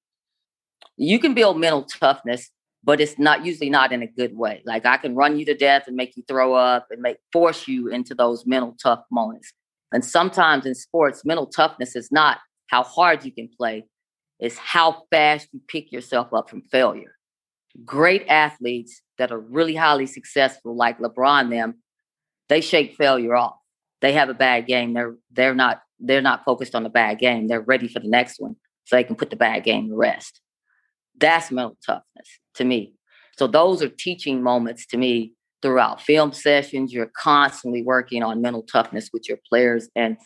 You 0.97 1.19
can 1.19 1.33
build 1.33 1.59
mental 1.59 1.85
toughness, 1.85 2.51
but 2.83 3.01
it's 3.01 3.19
not 3.19 3.45
usually 3.45 3.71
not 3.71 3.93
in 3.93 4.03
a 4.03 4.07
good 4.07 4.37
way. 4.37 4.63
Like 4.65 4.87
I 4.87 4.97
can 4.97 5.15
run 5.15 5.39
you 5.39 5.45
to 5.47 5.55
death 5.55 5.85
and 5.87 5.97
make 5.97 6.17
you 6.17 6.23
throw 6.27 6.55
up 6.55 6.87
and 6.91 7.03
make 7.03 7.19
force 7.33 7.69
you 7.69 7.89
into 7.89 8.15
those 8.15 8.47
mental 8.47 8.77
tough 8.83 9.01
moments. 9.11 9.53
And 9.93 10.05
sometimes 10.05 10.67
in 10.67 10.75
sports, 10.75 11.25
mental 11.25 11.47
toughness 11.47 11.97
is 11.97 12.11
not 12.11 12.39
how 12.69 12.83
hard 12.83 13.25
you 13.25 13.33
can 13.33 13.49
play, 13.49 13.87
it's 14.39 14.57
how 14.57 15.03
fast 15.11 15.49
you 15.53 15.61
pick 15.69 15.93
yourself 15.93 16.33
up 16.33 16.49
from 16.49 16.63
failure. 16.63 17.17
Great 17.85 18.27
athletes 18.29 19.03
that 19.19 19.31
are 19.31 19.39
really 19.39 19.75
highly 19.75 20.07
successful, 20.07 20.75
like 20.75 20.99
LeBron, 20.99 21.51
them, 21.51 21.75
they 22.49 22.61
shake 22.61 22.97
failure 22.97 23.35
off. 23.35 23.57
They 24.01 24.13
have 24.13 24.29
a 24.29 24.35
bad 24.35 24.67
game. 24.67 24.95
They're 24.95 25.17
they're 25.31 25.55
not 25.55 25.83
they're 25.99 26.23
not 26.23 26.45
focused 26.45 26.75
on 26.75 26.83
the 26.83 26.89
bad 26.89 27.19
game. 27.19 27.49
They're 27.49 27.61
ready 27.61 27.87
for 27.87 28.01
the 28.01 28.09
next 28.09 28.41
one, 28.41 28.57
so 28.87 28.97
they 28.97 29.05
can 29.05 29.17
put 29.17 29.31
the 29.31 29.37
bad 29.37 29.63
game 29.63 29.89
to 29.89 29.95
rest. 29.95 30.41
That's 31.19 31.51
mental 31.51 31.77
toughness 31.85 32.29
to 32.55 32.65
me. 32.65 32.95
So 33.39 33.47
those 33.47 33.83
are 33.83 33.89
teaching 33.89 34.43
moments 34.43 34.87
to 34.87 34.97
me 34.97 35.35
throughout 35.63 36.01
film 36.01 36.33
sessions. 36.33 36.93
You're 36.93 37.11
constantly 37.15 37.83
working 37.83 38.23
on 38.23 38.41
mental 38.41 38.63
toughness 38.63 39.11
with 39.13 39.29
your 39.29 39.39
players 39.49 39.89
and 39.95 40.17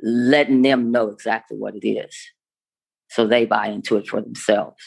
letting 0.00 0.62
them 0.62 0.90
know 0.90 1.08
exactly 1.08 1.56
what 1.56 1.74
it 1.76 1.86
is, 1.86 2.16
so 3.08 3.26
they 3.26 3.46
buy 3.46 3.68
into 3.68 3.96
it 3.96 4.08
for 4.08 4.20
themselves. 4.20 4.82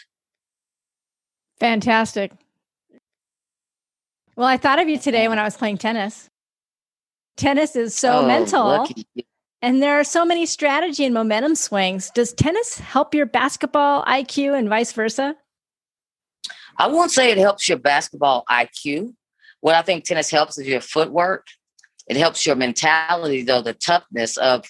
Fantastic. 1.59 2.33
Well, 4.35 4.47
I 4.47 4.57
thought 4.57 4.79
of 4.79 4.89
you 4.89 4.97
today 4.97 5.29
when 5.29 5.39
I 5.39 5.45
was 5.45 5.55
playing 5.55 5.77
tennis 5.77 6.29
tennis 7.37 7.75
is 7.75 7.95
so 7.95 8.19
oh, 8.19 8.27
mental. 8.27 8.87
And 9.65 9.81
there 9.81 9.99
are 9.99 10.03
so 10.03 10.23
many 10.23 10.45
strategy 10.45 11.05
and 11.05 11.13
momentum 11.15 11.55
swings. 11.55 12.11
Does 12.11 12.33
tennis 12.33 12.77
help 12.77 13.15
your 13.15 13.25
basketball 13.25 14.05
IQ 14.05 14.55
and 14.55 14.69
vice 14.69 14.93
versa? 14.93 15.35
I 16.77 16.85
won't 16.85 17.09
say 17.09 17.31
it 17.31 17.39
helps 17.39 17.67
your 17.67 17.79
basketball 17.79 18.43
IQ. 18.47 19.15
What 19.61 19.73
I 19.73 19.81
think 19.81 20.03
tennis 20.03 20.29
helps 20.29 20.59
is 20.59 20.67
your 20.67 20.81
footwork. 20.81 21.47
It 22.07 22.15
helps 22.15 22.45
your 22.45 22.55
mentality, 22.55 23.41
though, 23.41 23.63
the 23.63 23.73
toughness 23.73 24.37
of 24.37 24.65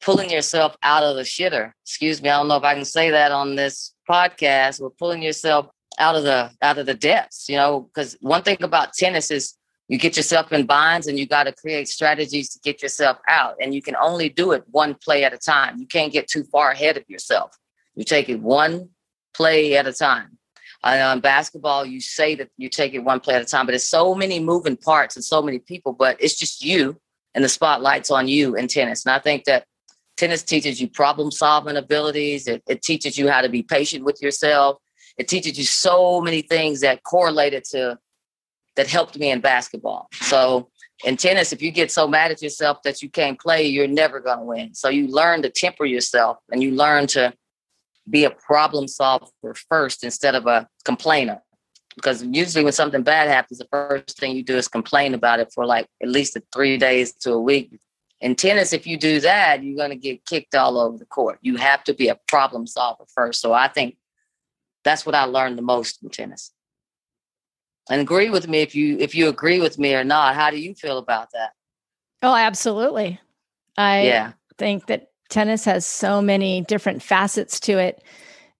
pulling 0.00 0.30
yourself 0.30 0.76
out 0.82 1.04
of 1.04 1.14
the 1.14 1.22
shitter. 1.22 1.70
Excuse 1.84 2.20
me, 2.20 2.28
I 2.28 2.38
don't 2.38 2.48
know 2.48 2.56
if 2.56 2.64
I 2.64 2.74
can 2.74 2.84
say 2.84 3.10
that 3.10 3.30
on 3.30 3.54
this 3.54 3.94
podcast, 4.10 4.80
but 4.80 4.98
pulling 4.98 5.22
yourself 5.22 5.68
out 6.00 6.16
of 6.16 6.24
the 6.24 6.50
out 6.60 6.78
of 6.78 6.86
the 6.86 6.94
depths, 6.94 7.48
you 7.48 7.54
know, 7.54 7.82
because 7.82 8.16
one 8.20 8.42
thing 8.42 8.60
about 8.64 8.94
tennis 8.94 9.30
is 9.30 9.54
you 9.90 9.98
get 9.98 10.16
yourself 10.16 10.52
in 10.52 10.66
binds 10.66 11.08
and 11.08 11.18
you 11.18 11.26
got 11.26 11.44
to 11.44 11.52
create 11.52 11.88
strategies 11.88 12.48
to 12.50 12.60
get 12.60 12.80
yourself 12.80 13.18
out. 13.28 13.56
And 13.60 13.74
you 13.74 13.82
can 13.82 13.96
only 13.96 14.28
do 14.28 14.52
it 14.52 14.62
one 14.70 14.94
play 14.94 15.24
at 15.24 15.32
a 15.32 15.36
time. 15.36 15.78
You 15.80 15.86
can't 15.86 16.12
get 16.12 16.28
too 16.28 16.44
far 16.44 16.70
ahead 16.70 16.96
of 16.96 17.02
yourself. 17.08 17.58
You 17.96 18.04
take 18.04 18.28
it 18.28 18.40
one 18.40 18.90
play 19.34 19.76
at 19.76 19.88
a 19.88 19.92
time. 19.92 20.38
Uh, 20.84 21.16
basketball, 21.16 21.84
you 21.84 22.00
say 22.00 22.36
that 22.36 22.50
you 22.56 22.68
take 22.68 22.94
it 22.94 23.00
one 23.00 23.18
play 23.18 23.34
at 23.34 23.42
a 23.42 23.44
time, 23.44 23.66
but 23.66 23.74
it's 23.74 23.88
so 23.88 24.14
many 24.14 24.38
moving 24.38 24.76
parts 24.76 25.16
and 25.16 25.24
so 25.24 25.42
many 25.42 25.58
people, 25.58 25.92
but 25.92 26.16
it's 26.20 26.38
just 26.38 26.64
you 26.64 26.96
and 27.34 27.42
the 27.42 27.48
spotlight's 27.48 28.12
on 28.12 28.28
you 28.28 28.54
in 28.54 28.68
tennis. 28.68 29.04
And 29.04 29.12
I 29.12 29.18
think 29.18 29.42
that 29.46 29.64
tennis 30.16 30.44
teaches 30.44 30.80
you 30.80 30.88
problem 30.88 31.32
solving 31.32 31.76
abilities. 31.76 32.46
It, 32.46 32.62
it 32.68 32.82
teaches 32.82 33.18
you 33.18 33.28
how 33.28 33.40
to 33.40 33.48
be 33.48 33.64
patient 33.64 34.04
with 34.04 34.22
yourself. 34.22 34.76
It 35.18 35.26
teaches 35.26 35.58
you 35.58 35.64
so 35.64 36.20
many 36.20 36.42
things 36.42 36.80
that 36.80 37.02
correlated 37.02 37.64
to 37.72 37.98
that 38.76 38.86
helped 38.88 39.18
me 39.18 39.30
in 39.30 39.40
basketball. 39.40 40.08
So 40.12 40.70
in 41.04 41.16
tennis, 41.16 41.52
if 41.52 41.62
you 41.62 41.70
get 41.70 41.90
so 41.90 42.06
mad 42.06 42.30
at 42.30 42.42
yourself 42.42 42.82
that 42.84 43.02
you 43.02 43.08
can't 43.08 43.38
play, 43.38 43.66
you're 43.66 43.86
never 43.86 44.20
going 44.20 44.38
to 44.38 44.44
win. 44.44 44.74
So 44.74 44.88
you 44.88 45.08
learn 45.08 45.42
to 45.42 45.50
temper 45.50 45.84
yourself 45.84 46.38
and 46.52 46.62
you 46.62 46.72
learn 46.72 47.06
to 47.08 47.32
be 48.08 48.24
a 48.24 48.30
problem 48.30 48.88
solver 48.88 49.54
first 49.68 50.04
instead 50.04 50.34
of 50.34 50.46
a 50.46 50.68
complainer. 50.84 51.42
Because 51.96 52.22
usually 52.22 52.64
when 52.64 52.72
something 52.72 53.02
bad 53.02 53.28
happens, 53.28 53.58
the 53.58 53.68
first 53.70 54.18
thing 54.18 54.36
you 54.36 54.42
do 54.42 54.56
is 54.56 54.68
complain 54.68 55.14
about 55.14 55.40
it 55.40 55.52
for 55.52 55.66
like 55.66 55.86
at 56.02 56.08
least 56.08 56.36
three 56.52 56.78
days 56.78 57.12
to 57.14 57.32
a 57.32 57.40
week. 57.40 57.78
In 58.20 58.34
tennis, 58.34 58.72
if 58.72 58.86
you 58.86 58.96
do 58.96 59.20
that, 59.20 59.62
you're 59.62 59.76
going 59.76 59.90
to 59.90 59.96
get 59.96 60.24
kicked 60.26 60.54
all 60.54 60.78
over 60.78 60.98
the 60.98 61.06
court. 61.06 61.38
You 61.40 61.56
have 61.56 61.82
to 61.84 61.94
be 61.94 62.08
a 62.08 62.18
problem 62.28 62.66
solver 62.66 63.04
first. 63.14 63.40
So 63.40 63.52
I 63.52 63.68
think 63.68 63.96
that's 64.84 65.04
what 65.04 65.14
I 65.14 65.24
learned 65.24 65.58
the 65.58 65.62
most 65.62 66.02
in 66.02 66.10
tennis 66.10 66.52
and 67.90 68.00
agree 68.00 68.30
with 68.30 68.48
me 68.48 68.60
if 68.60 68.74
you 68.74 68.96
if 68.98 69.14
you 69.14 69.28
agree 69.28 69.60
with 69.60 69.78
me 69.78 69.94
or 69.94 70.04
not. 70.04 70.34
How 70.34 70.50
do 70.50 70.58
you 70.58 70.74
feel 70.74 70.96
about 70.96 71.32
that? 71.32 71.50
Oh, 72.22 72.34
absolutely. 72.34 73.20
I 73.76 74.02
yeah. 74.02 74.32
think 74.56 74.86
that 74.86 75.10
tennis 75.28 75.64
has 75.64 75.84
so 75.84 76.22
many 76.22 76.62
different 76.62 77.02
facets 77.02 77.60
to 77.60 77.78
it. 77.78 78.02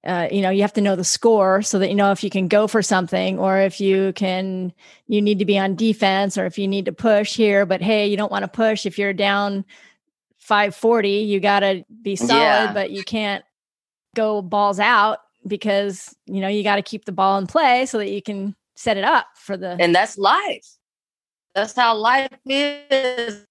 Uh, 0.02 0.28
you 0.32 0.40
know, 0.40 0.48
you 0.50 0.62
have 0.62 0.72
to 0.72 0.80
know 0.80 0.96
the 0.96 1.04
score 1.04 1.62
so 1.62 1.78
that 1.78 1.88
you 1.88 1.94
know 1.94 2.10
if 2.10 2.24
you 2.24 2.30
can 2.30 2.48
go 2.48 2.66
for 2.66 2.82
something 2.82 3.38
or 3.38 3.58
if 3.58 3.80
you 3.80 4.12
can, 4.14 4.72
you 5.06 5.22
need 5.22 5.38
to 5.38 5.44
be 5.44 5.58
on 5.58 5.76
defense 5.76 6.36
or 6.36 6.46
if 6.46 6.58
you 6.58 6.66
need 6.66 6.86
to 6.86 6.92
push 6.92 7.36
here. 7.36 7.64
But 7.66 7.82
hey, 7.82 8.08
you 8.08 8.16
don't 8.16 8.32
want 8.32 8.42
to 8.42 8.48
push 8.48 8.84
if 8.84 8.98
you're 8.98 9.12
down 9.12 9.64
540. 10.38 11.08
You 11.08 11.38
got 11.38 11.60
to 11.60 11.84
be 12.02 12.16
solid, 12.16 12.40
yeah. 12.40 12.72
but 12.72 12.90
you 12.90 13.04
can't 13.04 13.44
go 14.16 14.42
balls 14.42 14.80
out 14.80 15.18
because 15.46 16.16
you 16.26 16.40
know 16.40 16.48
you 16.48 16.64
got 16.64 16.76
to 16.76 16.82
keep 16.82 17.04
the 17.04 17.12
ball 17.12 17.38
in 17.38 17.46
play 17.46 17.86
so 17.86 17.98
that 17.98 18.10
you 18.10 18.22
can 18.22 18.56
set 18.80 18.96
it 18.96 19.04
up 19.04 19.26
for 19.34 19.58
the 19.58 19.76
and 19.78 19.94
that's 19.94 20.16
life. 20.16 20.66
That's 21.54 21.74
how 21.74 21.96
life 21.96 22.30
is. 22.46 23.44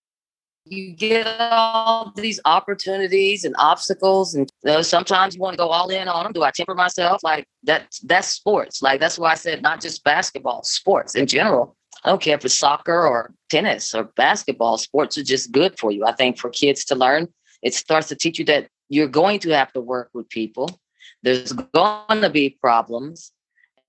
You 0.65 0.93
get 0.95 1.25
all 1.39 2.11
these 2.15 2.39
opportunities 2.45 3.43
and 3.43 3.55
obstacles 3.57 4.35
and 4.35 4.51
you 4.63 4.71
know, 4.71 4.81
sometimes 4.81 5.35
you 5.35 5.41
want 5.41 5.53
to 5.53 5.57
go 5.57 5.69
all 5.69 5.89
in 5.89 6.07
on 6.07 6.23
them 6.23 6.33
do 6.33 6.43
i 6.43 6.51
temper 6.51 6.75
myself? 6.75 7.23
Like 7.23 7.45
that 7.63 7.95
that's 8.03 8.27
sports. 8.27 8.81
Like 8.81 8.99
that's 8.99 9.19
why 9.19 9.31
i 9.31 9.35
said 9.35 9.61
not 9.61 9.81
just 9.81 10.03
basketball 10.03 10.63
sports 10.63 11.15
in 11.15 11.27
general. 11.27 11.75
I 12.03 12.09
don't 12.09 12.21
care 12.21 12.35
if 12.35 12.45
it's 12.45 12.57
soccer 12.57 13.05
or 13.07 13.33
tennis 13.49 13.93
or 13.93 14.05
basketball 14.15 14.77
sports 14.77 15.17
are 15.17 15.23
just 15.23 15.51
good 15.51 15.77
for 15.77 15.91
you. 15.91 16.05
I 16.05 16.13
think 16.13 16.37
for 16.37 16.49
kids 16.49 16.85
to 16.85 16.95
learn 16.95 17.27
it 17.61 17.73
starts 17.73 18.07
to 18.07 18.15
teach 18.15 18.39
you 18.39 18.45
that 18.45 18.67
you're 18.89 19.07
going 19.07 19.39
to 19.41 19.49
have 19.49 19.71
to 19.73 19.81
work 19.81 20.09
with 20.13 20.29
people. 20.29 20.79
There's 21.23 21.51
going 21.51 22.21
to 22.21 22.29
be 22.29 22.57
problems 22.61 23.31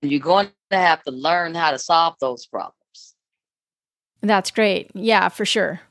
you're 0.01 0.19
going 0.19 0.49
to 0.71 0.77
have 0.77 1.03
to 1.03 1.11
learn 1.11 1.53
how 1.55 1.71
to 1.71 1.79
solve 1.79 2.15
those 2.19 2.45
problems. 2.45 3.15
That's 4.21 4.51
great. 4.51 4.91
Yeah, 4.93 5.29
for 5.29 5.45
sure. 5.45 5.81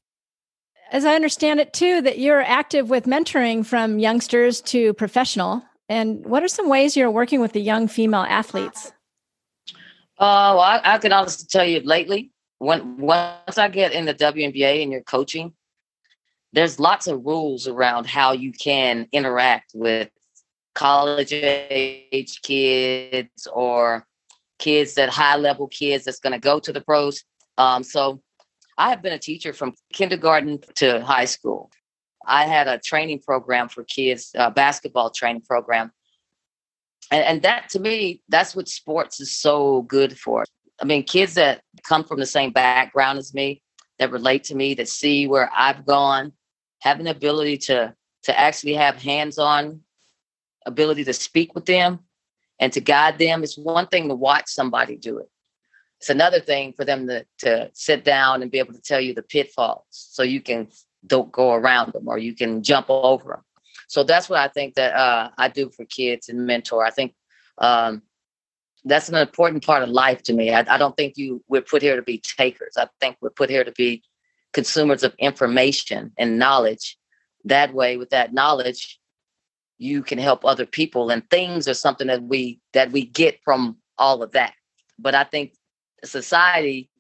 As 0.93 1.05
I 1.05 1.15
understand 1.15 1.61
it 1.61 1.73
too, 1.73 2.01
that 2.03 2.19
you're 2.19 2.41
active 2.41 2.91
with 2.91 3.05
mentoring 3.05 3.65
from 3.65 3.99
youngsters 3.99 4.61
to 4.63 4.93
professional. 4.95 5.63
And 5.89 6.25
what 6.25 6.43
are 6.43 6.49
some 6.49 6.69
ways 6.69 6.97
you're 6.97 7.11
working 7.11 7.41
with 7.41 7.53
the 7.53 7.61
young 7.61 7.89
female 7.89 8.27
athletes? 8.29 8.93
Oh, 10.19 10.27
uh, 10.27 10.55
well, 10.55 10.61
I, 10.61 10.81
I 10.85 10.99
can 10.99 11.13
honestly 11.13 11.47
tell 11.51 11.65
you 11.65 11.81
lately, 11.81 12.31
when 12.59 12.99
once 12.99 13.57
I 13.57 13.69
get 13.69 13.93
in 13.93 14.05
the 14.05 14.15
WNBA 14.15 14.83
and 14.83 14.93
you're 14.93 15.03
coaching, 15.03 15.55
there's 16.53 16.79
lots 16.79 17.07
of 17.07 17.25
rules 17.25 17.67
around 17.67 18.07
how 18.07 18.33
you 18.33 18.53
can 18.53 19.09
interact 19.13 19.73
with 19.75 20.11
college 20.75 21.33
age 21.33 22.41
kids 22.43 23.47
or 23.53 24.07
kids 24.59 24.95
that 24.95 25.09
high 25.09 25.37
level 25.37 25.67
kids 25.69 26.05
that's 26.05 26.21
going 26.21 26.33
to 26.33 26.39
go 26.39 26.61
to 26.61 26.73
the 26.73 26.81
pros. 26.81 27.25
Um, 27.59 27.83
so 27.83 28.23
I 28.79 28.91
have 28.91 29.03
been 29.03 29.13
a 29.13 29.19
teacher 29.19 29.53
from 29.53 29.75
kindergarten 29.93 30.61
to 30.77 31.05
high 31.05 31.25
school. 31.25 31.71
I 32.27 32.45
had 32.47 32.69
a 32.69 32.79
training 32.79 33.21
program 33.21 33.69
for 33.69 33.85
kids, 33.85 34.31
a 34.35 34.51
basketball 34.51 35.11
training 35.11 35.43
program. 35.43 35.91
And, 37.11 37.25
and 37.25 37.43
that 37.43 37.71
to 37.71 37.81
me, 37.81 38.23
that's 38.29 38.55
what 38.55 38.69
sports 38.69 39.21
is 39.21 39.35
so 39.37 39.83
good 39.83 40.19
for. 40.19 40.45
I 40.81 40.85
mean, 40.85 41.03
kids 41.03 41.35
that 41.35 41.63
come 41.87 42.05
from 42.05 42.21
the 42.21 42.27
same 42.27 42.53
background 42.53 43.19
as 43.19 43.35
me, 43.35 43.63
that 43.99 44.13
relate 44.13 44.45
to 44.45 44.55
me, 44.55 44.75
that 44.75 44.89
see 44.89 45.27
where 45.27 45.51
I've 45.55 45.85
gone, 45.85 46.33
having 46.81 47.05
the 47.05 47.11
ability 47.11 47.59
to 47.59 47.95
to 48.25 48.39
actually 48.39 48.75
have 48.75 48.97
hands-on 48.97 49.81
ability 50.71 51.05
to 51.05 51.13
speak 51.13 51.55
with 51.55 51.67
them 51.67 52.01
and 52.59 52.73
to 52.73 52.81
guide 52.81 53.19
them. 53.19 53.43
It's 53.43 53.59
one 53.59 53.87
thing 53.89 54.09
to 54.09 54.15
watch 54.15 54.49
somebody 54.49 54.97
do 54.97 55.19
it. 55.19 55.31
It's 55.99 56.11
another 56.11 56.41
thing 56.41 56.73
for 56.73 56.85
them 56.85 57.07
to, 57.09 57.27
to 57.39 57.71
sit 57.75 58.05
down 58.05 58.43
and 58.43 58.51
be 58.51 58.59
able 58.59 58.73
to 58.73 58.81
tell 58.81 59.01
you 59.01 59.15
the 59.15 59.23
pitfalls 59.23 59.85
so 59.91 60.23
you 60.23 60.41
can 60.41 60.69
don't 61.07 61.33
go 61.33 61.53
around 61.53 61.93
them 61.93 62.09
or 62.09 62.19
you 62.19 62.35
can 62.35 62.63
jump 62.63 62.87
over 62.89 63.31
them. 63.33 63.43
So 63.89 64.05
that's 64.05 64.29
what 64.29 64.39
I 64.39 64.49
think 64.49 64.75
that 64.75 64.95
uh, 64.95 65.31
I 65.37 65.49
do 65.49 65.71
for 65.71 65.85
kids 65.85 66.29
and 66.29 66.47
mentor. 66.47 66.85
I 66.85 66.91
think 66.91 67.15
um, 67.59 68.03
that's 68.85 69.09
an 69.09 69.17
important 69.17 69.65
part 69.65 69.83
of 69.83 69.89
life 69.89 70.23
to 70.25 70.33
me. 70.33 70.53
I, 70.53 70.61
I 70.75 70.79
don't 70.79 70.97
think 70.97 71.17
you 71.17 71.43
we're 71.49 71.61
put 71.63 71.83
here 71.83 71.97
to 71.97 72.03
be 72.03 72.19
takers. 72.19 72.77
I 72.77 72.89
think 73.01 73.17
we're 73.21 73.31
put 73.31 73.51
here 73.51 73.65
to 73.65 73.73
be 73.73 74.03
consumers 74.53 75.03
of 75.03 75.15
information 75.19 76.13
and 76.17 76.39
knowledge. 76.39 76.97
That 77.45 77.73
way, 77.75 77.97
with 77.97 78.11
that 78.11 78.33
knowledge, 78.33 79.00
you 79.81 80.03
can 80.03 80.19
help 80.19 80.45
other 80.45 80.67
people 80.67 81.09
and 81.09 81.29
things 81.31 81.67
are 81.67 81.75
something 81.75 82.07
that 82.09 82.23
we 82.23 82.61
that 82.75 82.93
we 82.93 83.07
get 83.07 83.41
from 83.43 83.79
all 83.99 84.23
of 84.23 84.33
that. 84.33 84.53
But 84.99 85.15
i 85.15 85.25
think 85.25 85.55
society 86.05 86.91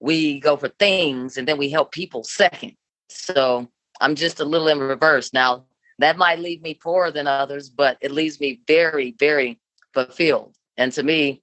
we 0.00 0.40
go 0.40 0.56
for 0.56 0.68
things 0.68 1.36
and 1.36 1.46
then 1.46 1.58
we 1.58 1.68
help 1.68 1.92
people 1.92 2.22
second. 2.24 2.74
So 3.08 3.68
i'm 4.00 4.14
just 4.14 4.40
a 4.40 4.44
little 4.44 4.68
in 4.68 4.78
reverse. 4.78 5.32
Now 5.32 5.66
that 5.98 6.16
might 6.16 6.38
leave 6.38 6.62
me 6.62 6.74
poorer 6.74 7.10
than 7.10 7.26
others 7.26 7.68
but 7.68 7.98
it 8.00 8.12
leaves 8.12 8.40
me 8.40 8.60
very 8.66 9.14
very 9.18 9.60
fulfilled. 9.92 10.54
And 10.76 10.92
to 10.92 11.02
me 11.02 11.42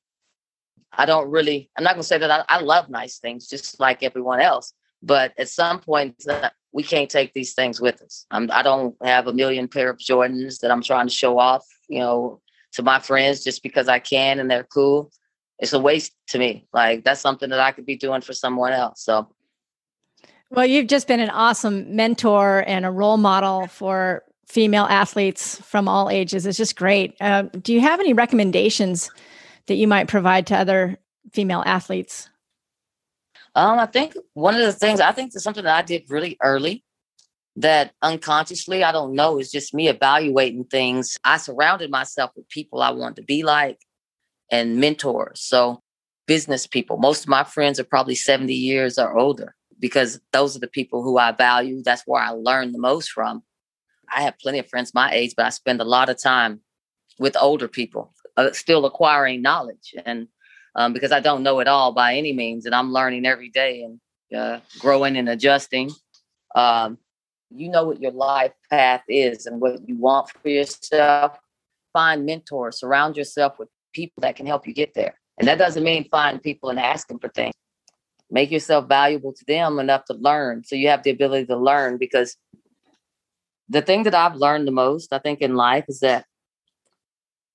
i 0.94 1.06
don't 1.06 1.30
really 1.30 1.70
i'm 1.76 1.84
not 1.84 1.96
going 1.96 2.02
to 2.02 2.08
say 2.08 2.18
that 2.18 2.32
I, 2.32 2.46
I 2.48 2.62
love 2.62 2.90
nice 2.90 3.20
things 3.20 3.48
just 3.48 3.78
like 3.80 4.04
everyone 4.04 4.40
else 4.40 4.74
but 5.04 5.34
at 5.38 5.50
some 5.50 5.80
point 5.82 6.16
uh, 6.30 6.50
we 6.78 6.84
can't 6.84 7.10
take 7.10 7.34
these 7.34 7.56
things 7.56 7.82
with 7.82 8.04
us. 8.04 8.28
I'm, 8.30 8.52
I 8.52 8.62
don't 8.62 8.96
have 9.04 9.26
a 9.26 9.34
million 9.34 9.68
pair 9.68 9.90
of 9.90 9.98
Jordans 9.98 10.60
that 10.60 10.70
I'm 10.70 10.84
trying 10.84 11.08
to 11.08 11.14
show 11.14 11.40
off, 11.40 11.66
you 11.90 11.98
know, 11.98 12.40
to 12.74 12.84
my 12.84 13.00
friends 13.00 13.44
just 13.44 13.64
because 13.64 13.88
I 13.88 13.98
can 13.98 14.40
and 14.40 14.50
they're 14.50 14.64
cool. 14.64 15.10
It's 15.58 15.74
a 15.74 15.80
waste 15.80 16.14
to 16.28 16.38
me. 16.38 16.68
Like 16.72 17.04
that's 17.04 17.20
something 17.20 17.50
that 17.50 17.60
I 17.60 17.72
could 17.72 17.88
be 17.88 17.96
doing 17.96 18.22
for 18.22 18.34
someone 18.34 18.74
else. 18.74 19.04
So, 19.04 19.28
well, 20.52 20.68
you've 20.68 20.86
just 20.86 21.08
been 21.08 21.20
an 21.20 21.32
awesome 21.32 21.96
mentor 21.96 22.64
and 22.68 22.86
a 22.86 22.92
role 22.92 23.18
model 23.18 23.66
for 23.66 24.22
female 24.48 24.86
athletes 24.86 25.60
from 25.62 25.88
all 25.88 26.12
ages. 26.12 26.46
It's 26.46 26.60
just 26.60 26.76
great. 26.76 27.16
Uh, 27.20 27.46
do 27.60 27.74
you 27.74 27.82
have 27.82 28.00
any 28.00 28.14
recommendations 28.14 29.10
that 29.66 29.78
you 29.78 29.88
might 29.88 30.08
provide 30.08 30.46
to 30.48 30.56
other 30.56 31.00
female 31.34 31.64
athletes? 31.66 32.30
Um, 33.58 33.80
I 33.80 33.88
think 33.88 34.16
one 34.36 34.54
of 34.54 34.62
the 34.62 34.72
things 34.72 35.00
I 35.00 35.12
think 35.12 35.36
is 35.36 35.42
something 35.42 35.64
that 35.64 35.76
I 35.76 35.82
did 35.82 36.04
really 36.10 36.38
early 36.44 36.84
that 37.56 37.92
unconsciously, 38.04 38.84
I 38.84 38.92
don't 38.92 39.16
know, 39.16 39.40
is 39.40 39.50
just 39.50 39.74
me 39.74 39.88
evaluating 39.88 40.66
things. 40.66 41.18
I 41.24 41.38
surrounded 41.38 41.90
myself 41.90 42.30
with 42.36 42.48
people 42.50 42.84
I 42.84 42.92
wanted 42.92 43.16
to 43.16 43.24
be 43.24 43.42
like 43.42 43.80
and 44.52 44.78
mentors. 44.78 45.42
So 45.42 45.82
business 46.28 46.68
people, 46.68 46.98
most 46.98 47.24
of 47.24 47.30
my 47.30 47.44
friends 47.44 47.80
are 47.80 47.84
probably 47.84 48.14
70 48.14 48.54
years 48.54 49.00
or 49.00 49.18
older 49.18 49.56
because 49.80 50.20
those 50.32 50.56
are 50.56 50.60
the 50.60 50.68
people 50.68 51.02
who 51.02 51.18
I 51.18 51.32
value. 51.32 51.82
That's 51.84 52.04
where 52.06 52.22
I 52.22 52.30
learn 52.30 52.74
the 52.74 52.80
most 52.80 53.10
from. 53.10 53.42
I 54.16 54.22
have 54.22 54.38
plenty 54.38 54.60
of 54.60 54.70
friends 54.70 54.94
my 54.94 55.12
age, 55.12 55.34
but 55.36 55.48
I 55.48 55.50
spend 55.50 55.82
a 55.82 55.84
lot 55.84 56.10
of 56.10 56.22
time 56.22 56.62
with 57.18 57.36
older 57.42 57.68
people, 57.68 58.14
uh, 58.38 58.52
still 58.52 58.86
acquiring 58.86 59.42
knowledge. 59.42 59.96
And 60.06 60.28
um, 60.78 60.94
because 60.94 61.12
I 61.12 61.20
don't 61.20 61.44
know 61.44 61.60
it 61.60 61.68
all 61.68 61.92
by 61.92 62.16
any 62.16 62.32
means, 62.32 62.66
and 62.66 62.74
I'm 62.74 62.94
learning 62.94 63.26
every 63.26 63.50
day 63.50 63.84
and 63.84 64.00
uh, 64.40 64.60
growing 64.80 65.18
and 65.18 65.28
adjusting. 65.28 65.92
Um, 66.56 67.00
you 67.50 67.70
know 67.70 67.86
what 67.86 68.00
your 68.00 68.12
life 68.12 68.54
path 68.70 69.04
is 69.10 69.48
and 69.48 69.60
what 69.60 69.88
you 69.88 69.98
want 69.98 70.30
for 70.30 70.50
yourself. 70.50 71.38
Find 71.94 72.26
mentors, 72.26 72.80
surround 72.80 73.18
yourself 73.18 73.58
with 73.58 73.70
people 73.94 74.22
that 74.22 74.36
can 74.36 74.46
help 74.46 74.68
you 74.68 74.74
get 74.74 74.94
there. 74.94 75.20
And 75.40 75.48
that 75.48 75.58
doesn't 75.58 75.84
mean 75.84 76.08
find 76.10 76.42
people 76.42 76.70
and 76.70 76.80
ask 76.80 77.08
them 77.08 77.20
for 77.20 77.30
things. 77.30 77.54
Make 78.30 78.52
yourself 78.52 78.88
valuable 78.88 79.34
to 79.34 79.46
them 79.46 79.80
enough 79.80 80.06
to 80.06 80.14
learn 80.14 80.64
so 80.64 80.76
you 80.76 80.90
have 80.90 81.04
the 81.04 81.10
ability 81.12 81.46
to 81.48 81.58
learn 81.58 81.98
because 81.98 82.36
the 83.70 83.82
thing 83.82 84.04
that 84.04 84.16
I've 84.16 84.36
learned 84.36 84.68
the 84.68 84.72
most, 84.72 85.12
I 85.12 85.20
think, 85.20 85.42
in 85.42 85.56
life 85.56 85.86
is 85.88 86.00
that 86.02 86.26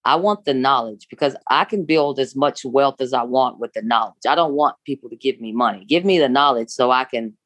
I 0.04 0.16
want 0.16 0.44
the 0.44 0.54
knowledge 0.54 1.06
because 1.08 1.36
I 1.48 1.64
can 1.64 1.84
build 1.84 2.18
as 2.18 2.34
much 2.34 2.64
wealth 2.64 3.00
as 3.00 3.12
I 3.12 3.22
want 3.22 3.60
with 3.60 3.72
the 3.72 3.82
knowledge. 3.82 4.26
I 4.28 4.34
don't 4.34 4.54
want 4.54 4.76
people 4.84 5.08
to 5.10 5.16
give 5.16 5.40
me 5.40 5.52
money. 5.52 5.84
Give 5.84 6.04
me 6.04 6.18
the 6.18 6.28
knowledge 6.28 6.70
so 6.70 6.90
I 6.90 7.04
can 7.04 7.36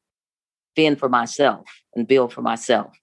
fend 0.75 0.99
for 0.99 1.09
myself 1.09 1.65
and 1.95 2.07
build 2.07 2.33
for 2.33 2.41
myself. 2.41 2.97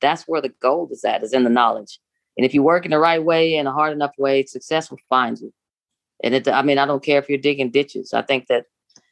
That's 0.00 0.24
where 0.24 0.40
the 0.40 0.52
gold 0.60 0.90
is 0.92 1.04
at, 1.04 1.22
is 1.22 1.32
in 1.32 1.44
the 1.44 1.50
knowledge. 1.50 1.98
And 2.36 2.44
if 2.44 2.54
you 2.54 2.62
work 2.62 2.84
in 2.84 2.90
the 2.90 2.98
right 2.98 3.22
way 3.22 3.56
and 3.56 3.68
a 3.68 3.72
hard 3.72 3.92
enough 3.92 4.12
way, 4.18 4.44
success 4.44 4.90
will 4.90 5.00
find 5.08 5.38
you. 5.38 5.52
And 6.22 6.34
it, 6.34 6.48
I 6.48 6.62
mean, 6.62 6.78
I 6.78 6.86
don't 6.86 7.02
care 7.02 7.18
if 7.18 7.28
you're 7.28 7.38
digging 7.38 7.70
ditches. 7.70 8.12
I 8.12 8.22
think 8.22 8.46
that 8.48 8.64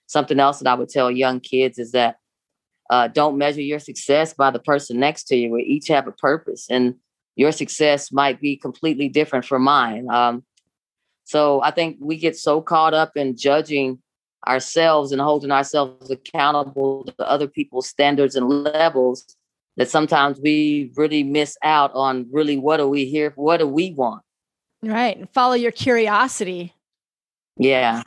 something 0.06 0.40
else 0.40 0.60
that 0.60 0.68
I 0.68 0.74
would 0.74 0.88
tell 0.88 1.10
young 1.10 1.40
kids 1.40 1.78
is 1.78 1.92
that 1.92 2.16
uh, 2.90 3.08
don't 3.08 3.38
measure 3.38 3.62
your 3.62 3.80
success 3.80 4.32
by 4.32 4.50
the 4.50 4.60
person 4.60 4.98
next 5.00 5.24
to 5.24 5.36
you. 5.36 5.50
We 5.50 5.62
each 5.62 5.88
have 5.88 6.06
a 6.06 6.12
purpose. 6.12 6.66
And 6.70 6.94
your 7.36 7.52
success 7.52 8.10
might 8.10 8.40
be 8.40 8.56
completely 8.56 9.08
different 9.08 9.44
from 9.44 9.62
mine. 9.62 10.08
Um, 10.10 10.44
so 11.24 11.62
I 11.62 11.70
think 11.70 11.98
we 12.00 12.16
get 12.16 12.36
so 12.36 12.60
caught 12.60 12.94
up 12.94 13.12
in 13.16 13.36
judging 13.36 14.02
ourselves 14.46 15.12
and 15.12 15.20
holding 15.20 15.50
ourselves 15.50 16.10
accountable 16.10 17.04
to 17.04 17.28
other 17.28 17.48
people's 17.48 17.88
standards 17.88 18.36
and 18.36 18.48
levels 18.48 19.36
that 19.76 19.90
sometimes 19.90 20.40
we 20.40 20.92
really 20.96 21.22
miss 21.22 21.56
out 21.62 21.90
on 21.94 22.26
really 22.32 22.56
what 22.56 22.80
are 22.80 22.88
we 22.88 23.04
here 23.04 23.30
for? 23.30 23.44
What 23.44 23.60
do 23.60 23.66
we 23.66 23.92
want? 23.92 24.22
Right. 24.82 25.28
Follow 25.34 25.54
your 25.54 25.72
curiosity. 25.72 26.74
Yeah. 27.58 28.02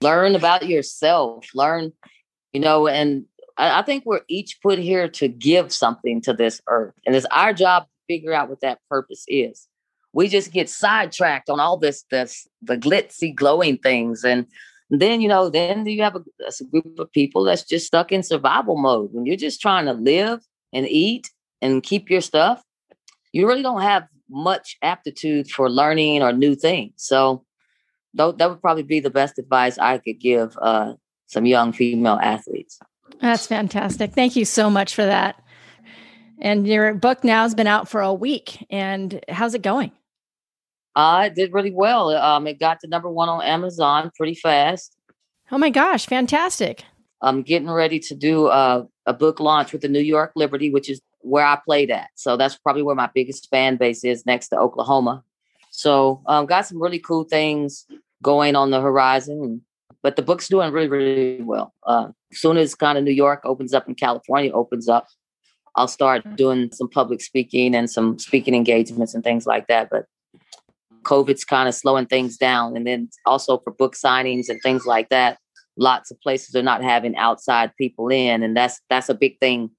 Learn 0.00 0.34
about 0.34 0.66
yourself. 0.66 1.46
Learn, 1.54 1.92
you 2.52 2.60
know, 2.60 2.88
and 2.88 3.26
I, 3.56 3.80
I 3.80 3.82
think 3.82 4.04
we're 4.04 4.22
each 4.28 4.60
put 4.62 4.78
here 4.78 5.08
to 5.08 5.28
give 5.28 5.72
something 5.72 6.20
to 6.22 6.32
this 6.32 6.60
earth. 6.68 6.94
And 7.06 7.14
it's 7.14 7.26
our 7.30 7.52
job 7.52 7.84
to 7.84 8.14
figure 8.14 8.32
out 8.32 8.48
what 8.48 8.60
that 8.60 8.78
purpose 8.88 9.24
is. 9.28 9.68
We 10.12 10.28
just 10.28 10.52
get 10.52 10.68
sidetracked 10.68 11.48
on 11.48 11.58
all 11.58 11.76
this, 11.76 12.04
this 12.10 12.46
the 12.60 12.76
glitzy, 12.76 13.34
glowing 13.34 13.78
things. 13.78 14.24
And 14.24 14.46
then, 14.90 15.20
you 15.20 15.28
know, 15.28 15.48
then 15.48 15.86
you 15.86 16.02
have 16.02 16.16
a, 16.16 16.24
a 16.46 16.64
group 16.64 16.98
of 16.98 17.10
people 17.12 17.44
that's 17.44 17.64
just 17.64 17.86
stuck 17.86 18.12
in 18.12 18.22
survival 18.22 18.76
mode. 18.76 19.10
When 19.12 19.24
you're 19.24 19.36
just 19.36 19.60
trying 19.60 19.86
to 19.86 19.94
live 19.94 20.40
and 20.72 20.86
eat 20.86 21.30
and 21.62 21.82
keep 21.82 22.10
your 22.10 22.20
stuff, 22.20 22.62
you 23.32 23.48
really 23.48 23.62
don't 23.62 23.80
have 23.80 24.06
much 24.28 24.76
aptitude 24.82 25.50
for 25.50 25.70
learning 25.70 26.22
or 26.22 26.32
new 26.32 26.54
things. 26.54 26.92
So 26.96 27.44
that 28.14 28.38
would 28.38 28.60
probably 28.60 28.82
be 28.82 29.00
the 29.00 29.10
best 29.10 29.38
advice 29.38 29.78
I 29.78 29.98
could 29.98 30.20
give 30.20 30.56
uh, 30.60 30.94
some 31.26 31.46
young 31.46 31.72
female 31.72 32.18
athletes. 32.22 32.78
That's 33.20 33.46
fantastic. 33.46 34.12
Thank 34.12 34.36
you 34.36 34.44
so 34.44 34.68
much 34.68 34.94
for 34.94 35.04
that. 35.04 35.42
And 36.40 36.66
your 36.66 36.94
book 36.94 37.22
now 37.22 37.42
has 37.42 37.54
been 37.54 37.68
out 37.68 37.88
for 37.88 38.00
a 38.00 38.12
week. 38.12 38.66
And 38.68 39.24
how's 39.28 39.54
it 39.54 39.62
going? 39.62 39.92
Uh, 40.94 41.24
it 41.26 41.34
did 41.34 41.52
really 41.52 41.70
well. 41.70 42.10
Um, 42.10 42.46
it 42.46 42.58
got 42.58 42.80
to 42.80 42.88
number 42.88 43.08
one 43.08 43.28
on 43.28 43.42
Amazon 43.42 44.10
pretty 44.16 44.34
fast. 44.34 44.96
Oh 45.50 45.58
my 45.58 45.70
gosh, 45.70 46.06
fantastic. 46.06 46.84
I'm 47.22 47.42
getting 47.42 47.70
ready 47.70 48.00
to 48.00 48.14
do 48.14 48.48
a, 48.48 48.86
a 49.06 49.12
book 49.12 49.38
launch 49.38 49.72
with 49.72 49.82
the 49.82 49.88
New 49.88 50.00
York 50.00 50.32
Liberty, 50.34 50.70
which 50.70 50.90
is 50.90 51.00
where 51.20 51.46
I 51.46 51.58
played 51.64 51.90
at. 51.90 52.08
So 52.16 52.36
that's 52.36 52.58
probably 52.58 52.82
where 52.82 52.96
my 52.96 53.08
biggest 53.14 53.48
fan 53.48 53.76
base 53.76 54.02
is 54.02 54.26
next 54.26 54.48
to 54.48 54.58
Oklahoma. 54.58 55.22
So 55.70 56.22
um, 56.26 56.46
got 56.46 56.66
some 56.66 56.82
really 56.82 56.98
cool 56.98 57.24
things 57.24 57.86
going 58.22 58.56
on 58.56 58.70
the 58.70 58.80
horizon 58.80 59.62
but 60.02 60.16
the 60.16 60.22
book's 60.22 60.48
doing 60.48 60.72
really, 60.72 60.88
really 60.88 61.42
well. 61.42 61.72
Uh, 61.86 62.08
as 62.32 62.40
soon 62.40 62.56
as 62.56 62.74
kind 62.74 62.98
of 62.98 63.04
New 63.04 63.12
York 63.12 63.42
opens 63.44 63.72
up 63.72 63.86
and 63.86 63.96
California 63.96 64.52
opens 64.52 64.88
up, 64.88 65.06
I'll 65.76 65.88
start 65.88 66.36
doing 66.36 66.70
some 66.72 66.88
public 66.88 67.22
speaking 67.22 67.74
and 67.74 67.88
some 67.88 68.18
speaking 68.18 68.54
engagements 68.54 69.14
and 69.14 69.24
things 69.24 69.46
like 69.46 69.68
that. 69.68 69.88
But 69.90 70.06
COVID's 71.04 71.44
kind 71.44 71.68
of 71.68 71.74
slowing 71.74 72.06
things 72.06 72.36
down. 72.36 72.76
And 72.76 72.86
then 72.86 73.08
also 73.26 73.58
for 73.58 73.72
book 73.72 73.94
signings 73.94 74.48
and 74.48 74.60
things 74.62 74.86
like 74.86 75.08
that, 75.08 75.38
lots 75.76 76.10
of 76.10 76.20
places 76.20 76.54
are 76.54 76.62
not 76.62 76.82
having 76.82 77.16
outside 77.16 77.72
people 77.76 78.08
in. 78.08 78.42
And 78.42 78.56
that's 78.56 78.80
that's 78.90 79.08
a 79.08 79.14
big 79.14 79.38
thing 79.38 79.70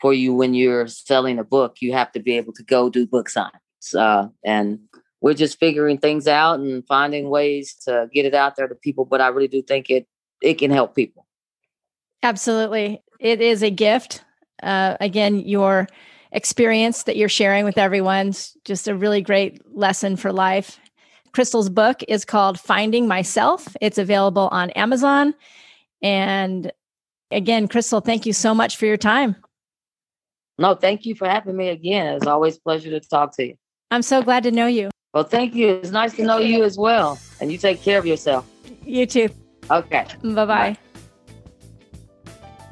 for 0.00 0.14
you 0.14 0.32
when 0.32 0.54
you're 0.54 0.86
selling 0.86 1.38
a 1.38 1.44
book. 1.44 1.76
You 1.80 1.92
have 1.92 2.12
to 2.12 2.20
be 2.20 2.36
able 2.36 2.52
to 2.54 2.62
go 2.62 2.88
do 2.88 3.06
book 3.06 3.28
signings. 3.28 3.94
Uh, 3.94 4.28
and 4.44 4.78
we're 5.20 5.34
just 5.34 5.58
figuring 5.58 5.98
things 5.98 6.28
out 6.28 6.60
and 6.60 6.86
finding 6.86 7.30
ways 7.30 7.74
to 7.84 8.08
get 8.12 8.26
it 8.26 8.34
out 8.34 8.56
there 8.56 8.68
to 8.68 8.74
people. 8.74 9.04
But 9.04 9.20
I 9.20 9.28
really 9.28 9.48
do 9.48 9.62
think 9.62 9.90
it 9.90 10.06
it 10.42 10.54
can 10.54 10.70
help 10.70 10.94
people. 10.94 11.26
Absolutely, 12.22 13.02
it 13.20 13.40
is 13.40 13.62
a 13.62 13.70
gift. 13.70 14.22
Uh, 14.62 14.96
again, 15.00 15.40
your 15.40 15.86
experience 16.32 17.04
that 17.04 17.16
you're 17.16 17.28
sharing 17.28 17.64
with 17.64 17.78
everyone's 17.78 18.56
just 18.64 18.88
a 18.88 18.94
really 18.94 19.22
great 19.22 19.60
lesson 19.74 20.16
for 20.16 20.32
life. 20.32 20.78
Crystal's 21.32 21.68
book 21.68 22.02
is 22.08 22.24
called 22.24 22.58
Finding 22.58 23.06
Myself. 23.06 23.76
It's 23.80 23.98
available 23.98 24.48
on 24.52 24.70
Amazon. 24.70 25.34
And 26.02 26.72
again, 27.30 27.68
Crystal, 27.68 28.00
thank 28.00 28.26
you 28.26 28.32
so 28.32 28.54
much 28.54 28.76
for 28.76 28.86
your 28.86 28.96
time. 28.96 29.36
No, 30.58 30.74
thank 30.74 31.04
you 31.04 31.14
for 31.14 31.28
having 31.28 31.56
me 31.56 31.68
again. 31.68 32.16
It's 32.16 32.26
always 32.26 32.56
a 32.56 32.60
pleasure 32.60 32.90
to 32.90 33.00
talk 33.00 33.36
to 33.36 33.48
you. 33.48 33.54
I'm 33.90 34.02
so 34.02 34.22
glad 34.22 34.44
to 34.44 34.50
know 34.50 34.66
you. 34.66 34.90
Well, 35.16 35.24
thank 35.24 35.54
you. 35.54 35.68
It's 35.76 35.92
nice 35.92 36.14
to 36.16 36.24
know 36.24 36.36
you 36.36 36.62
as 36.62 36.76
well. 36.76 37.18
And 37.40 37.50
you 37.50 37.56
take 37.56 37.80
care 37.80 37.98
of 37.98 38.04
yourself. 38.04 38.46
You 38.84 39.06
too. 39.06 39.30
Okay. 39.70 40.06
Bye 40.22 40.44
bye. 40.44 40.76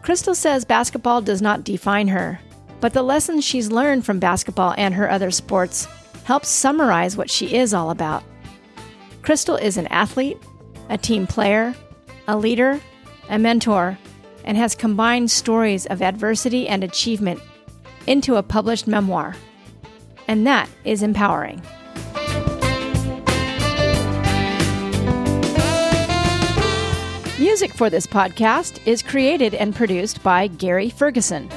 Crystal 0.03 0.35
says 0.35 0.67
basketball 0.67 1.23
does 1.23 1.41
not 1.41 1.65
define 1.65 2.07
her, 2.09 2.39
but 2.83 2.93
the 2.93 3.03
lessons 3.03 3.47
she's 3.47 3.71
learned 3.71 4.05
from 4.05 4.19
basketball 4.19 4.75
and 4.77 4.93
her 4.93 5.11
other 5.11 5.31
sports 5.31 5.87
helps 6.25 6.51
summarize 6.51 7.17
what 7.17 7.31
she 7.31 7.57
is 7.57 7.73
all 7.73 7.89
about. 7.89 8.23
Crystal 9.23 9.57
is 9.57 9.79
an 9.79 9.87
athlete, 9.87 10.37
a 10.91 10.99
team 10.99 11.27
player, 11.27 11.75
a 12.29 12.37
leader, 12.37 12.79
a 13.31 13.39
mentor, 13.39 13.97
and 14.45 14.59
has 14.59 14.75
combined 14.75 15.31
stories 15.31 15.87
of 15.87 16.03
adversity 16.03 16.69
and 16.69 16.85
achievement 16.85 17.41
into 18.07 18.37
a 18.37 18.43
published 18.43 18.87
memoir. 18.87 19.35
And 20.29 20.47
that 20.47 20.69
is 20.85 21.03
empowering. 21.03 21.63
Music 27.41 27.75
for 27.75 27.91
this 27.91 28.07
podcast 28.07 28.79
is 28.87 29.03
created 29.03 29.55
and 29.55 29.75
produced 29.75 30.23
by 30.23 30.47
Gary 30.47 30.89
Ferguson. 30.89 31.49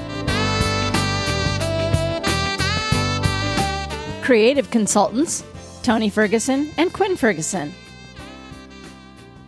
Creative 4.24 4.68
consultants 4.72 5.44
Tony 5.84 6.10
Ferguson 6.10 6.72
and 6.78 6.92
Quinn 6.92 7.16
Ferguson. 7.16 7.72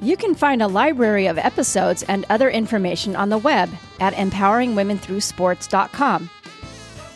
You 0.04 0.16
can 0.16 0.36
find 0.36 0.62
a 0.62 0.68
library 0.68 1.26
of 1.26 1.40
episodes 1.40 2.04
and 2.04 2.28
other 2.30 2.52
information 2.52 3.16
on 3.16 3.30
the 3.30 3.40
web 3.40 3.68
at 4.00 4.14
empoweringwomenthroughsports.com. 4.14 6.30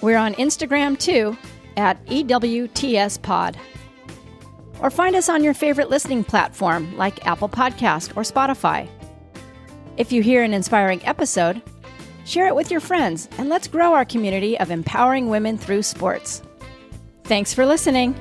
We're 0.01 0.17
on 0.17 0.33
Instagram 0.33 0.99
too 0.99 1.37
at 1.77 2.03
EWTSPod. 2.07 3.57
Or 4.81 4.89
find 4.89 5.15
us 5.15 5.29
on 5.29 5.43
your 5.43 5.53
favorite 5.53 5.91
listening 5.91 6.23
platform 6.23 6.97
like 6.97 7.27
Apple 7.27 7.47
Podcast 7.47 8.17
or 8.17 8.23
Spotify. 8.23 8.89
If 9.95 10.11
you 10.11 10.23
hear 10.23 10.43
an 10.43 10.53
inspiring 10.53 11.05
episode, 11.05 11.61
share 12.25 12.47
it 12.47 12.55
with 12.55 12.71
your 12.71 12.79
friends 12.79 13.29
and 13.37 13.47
let's 13.47 13.67
grow 13.67 13.93
our 13.93 14.05
community 14.05 14.57
of 14.59 14.71
empowering 14.71 15.29
women 15.29 15.57
through 15.57 15.83
sports. 15.83 16.41
Thanks 17.25 17.53
for 17.53 17.65
listening. 17.65 18.15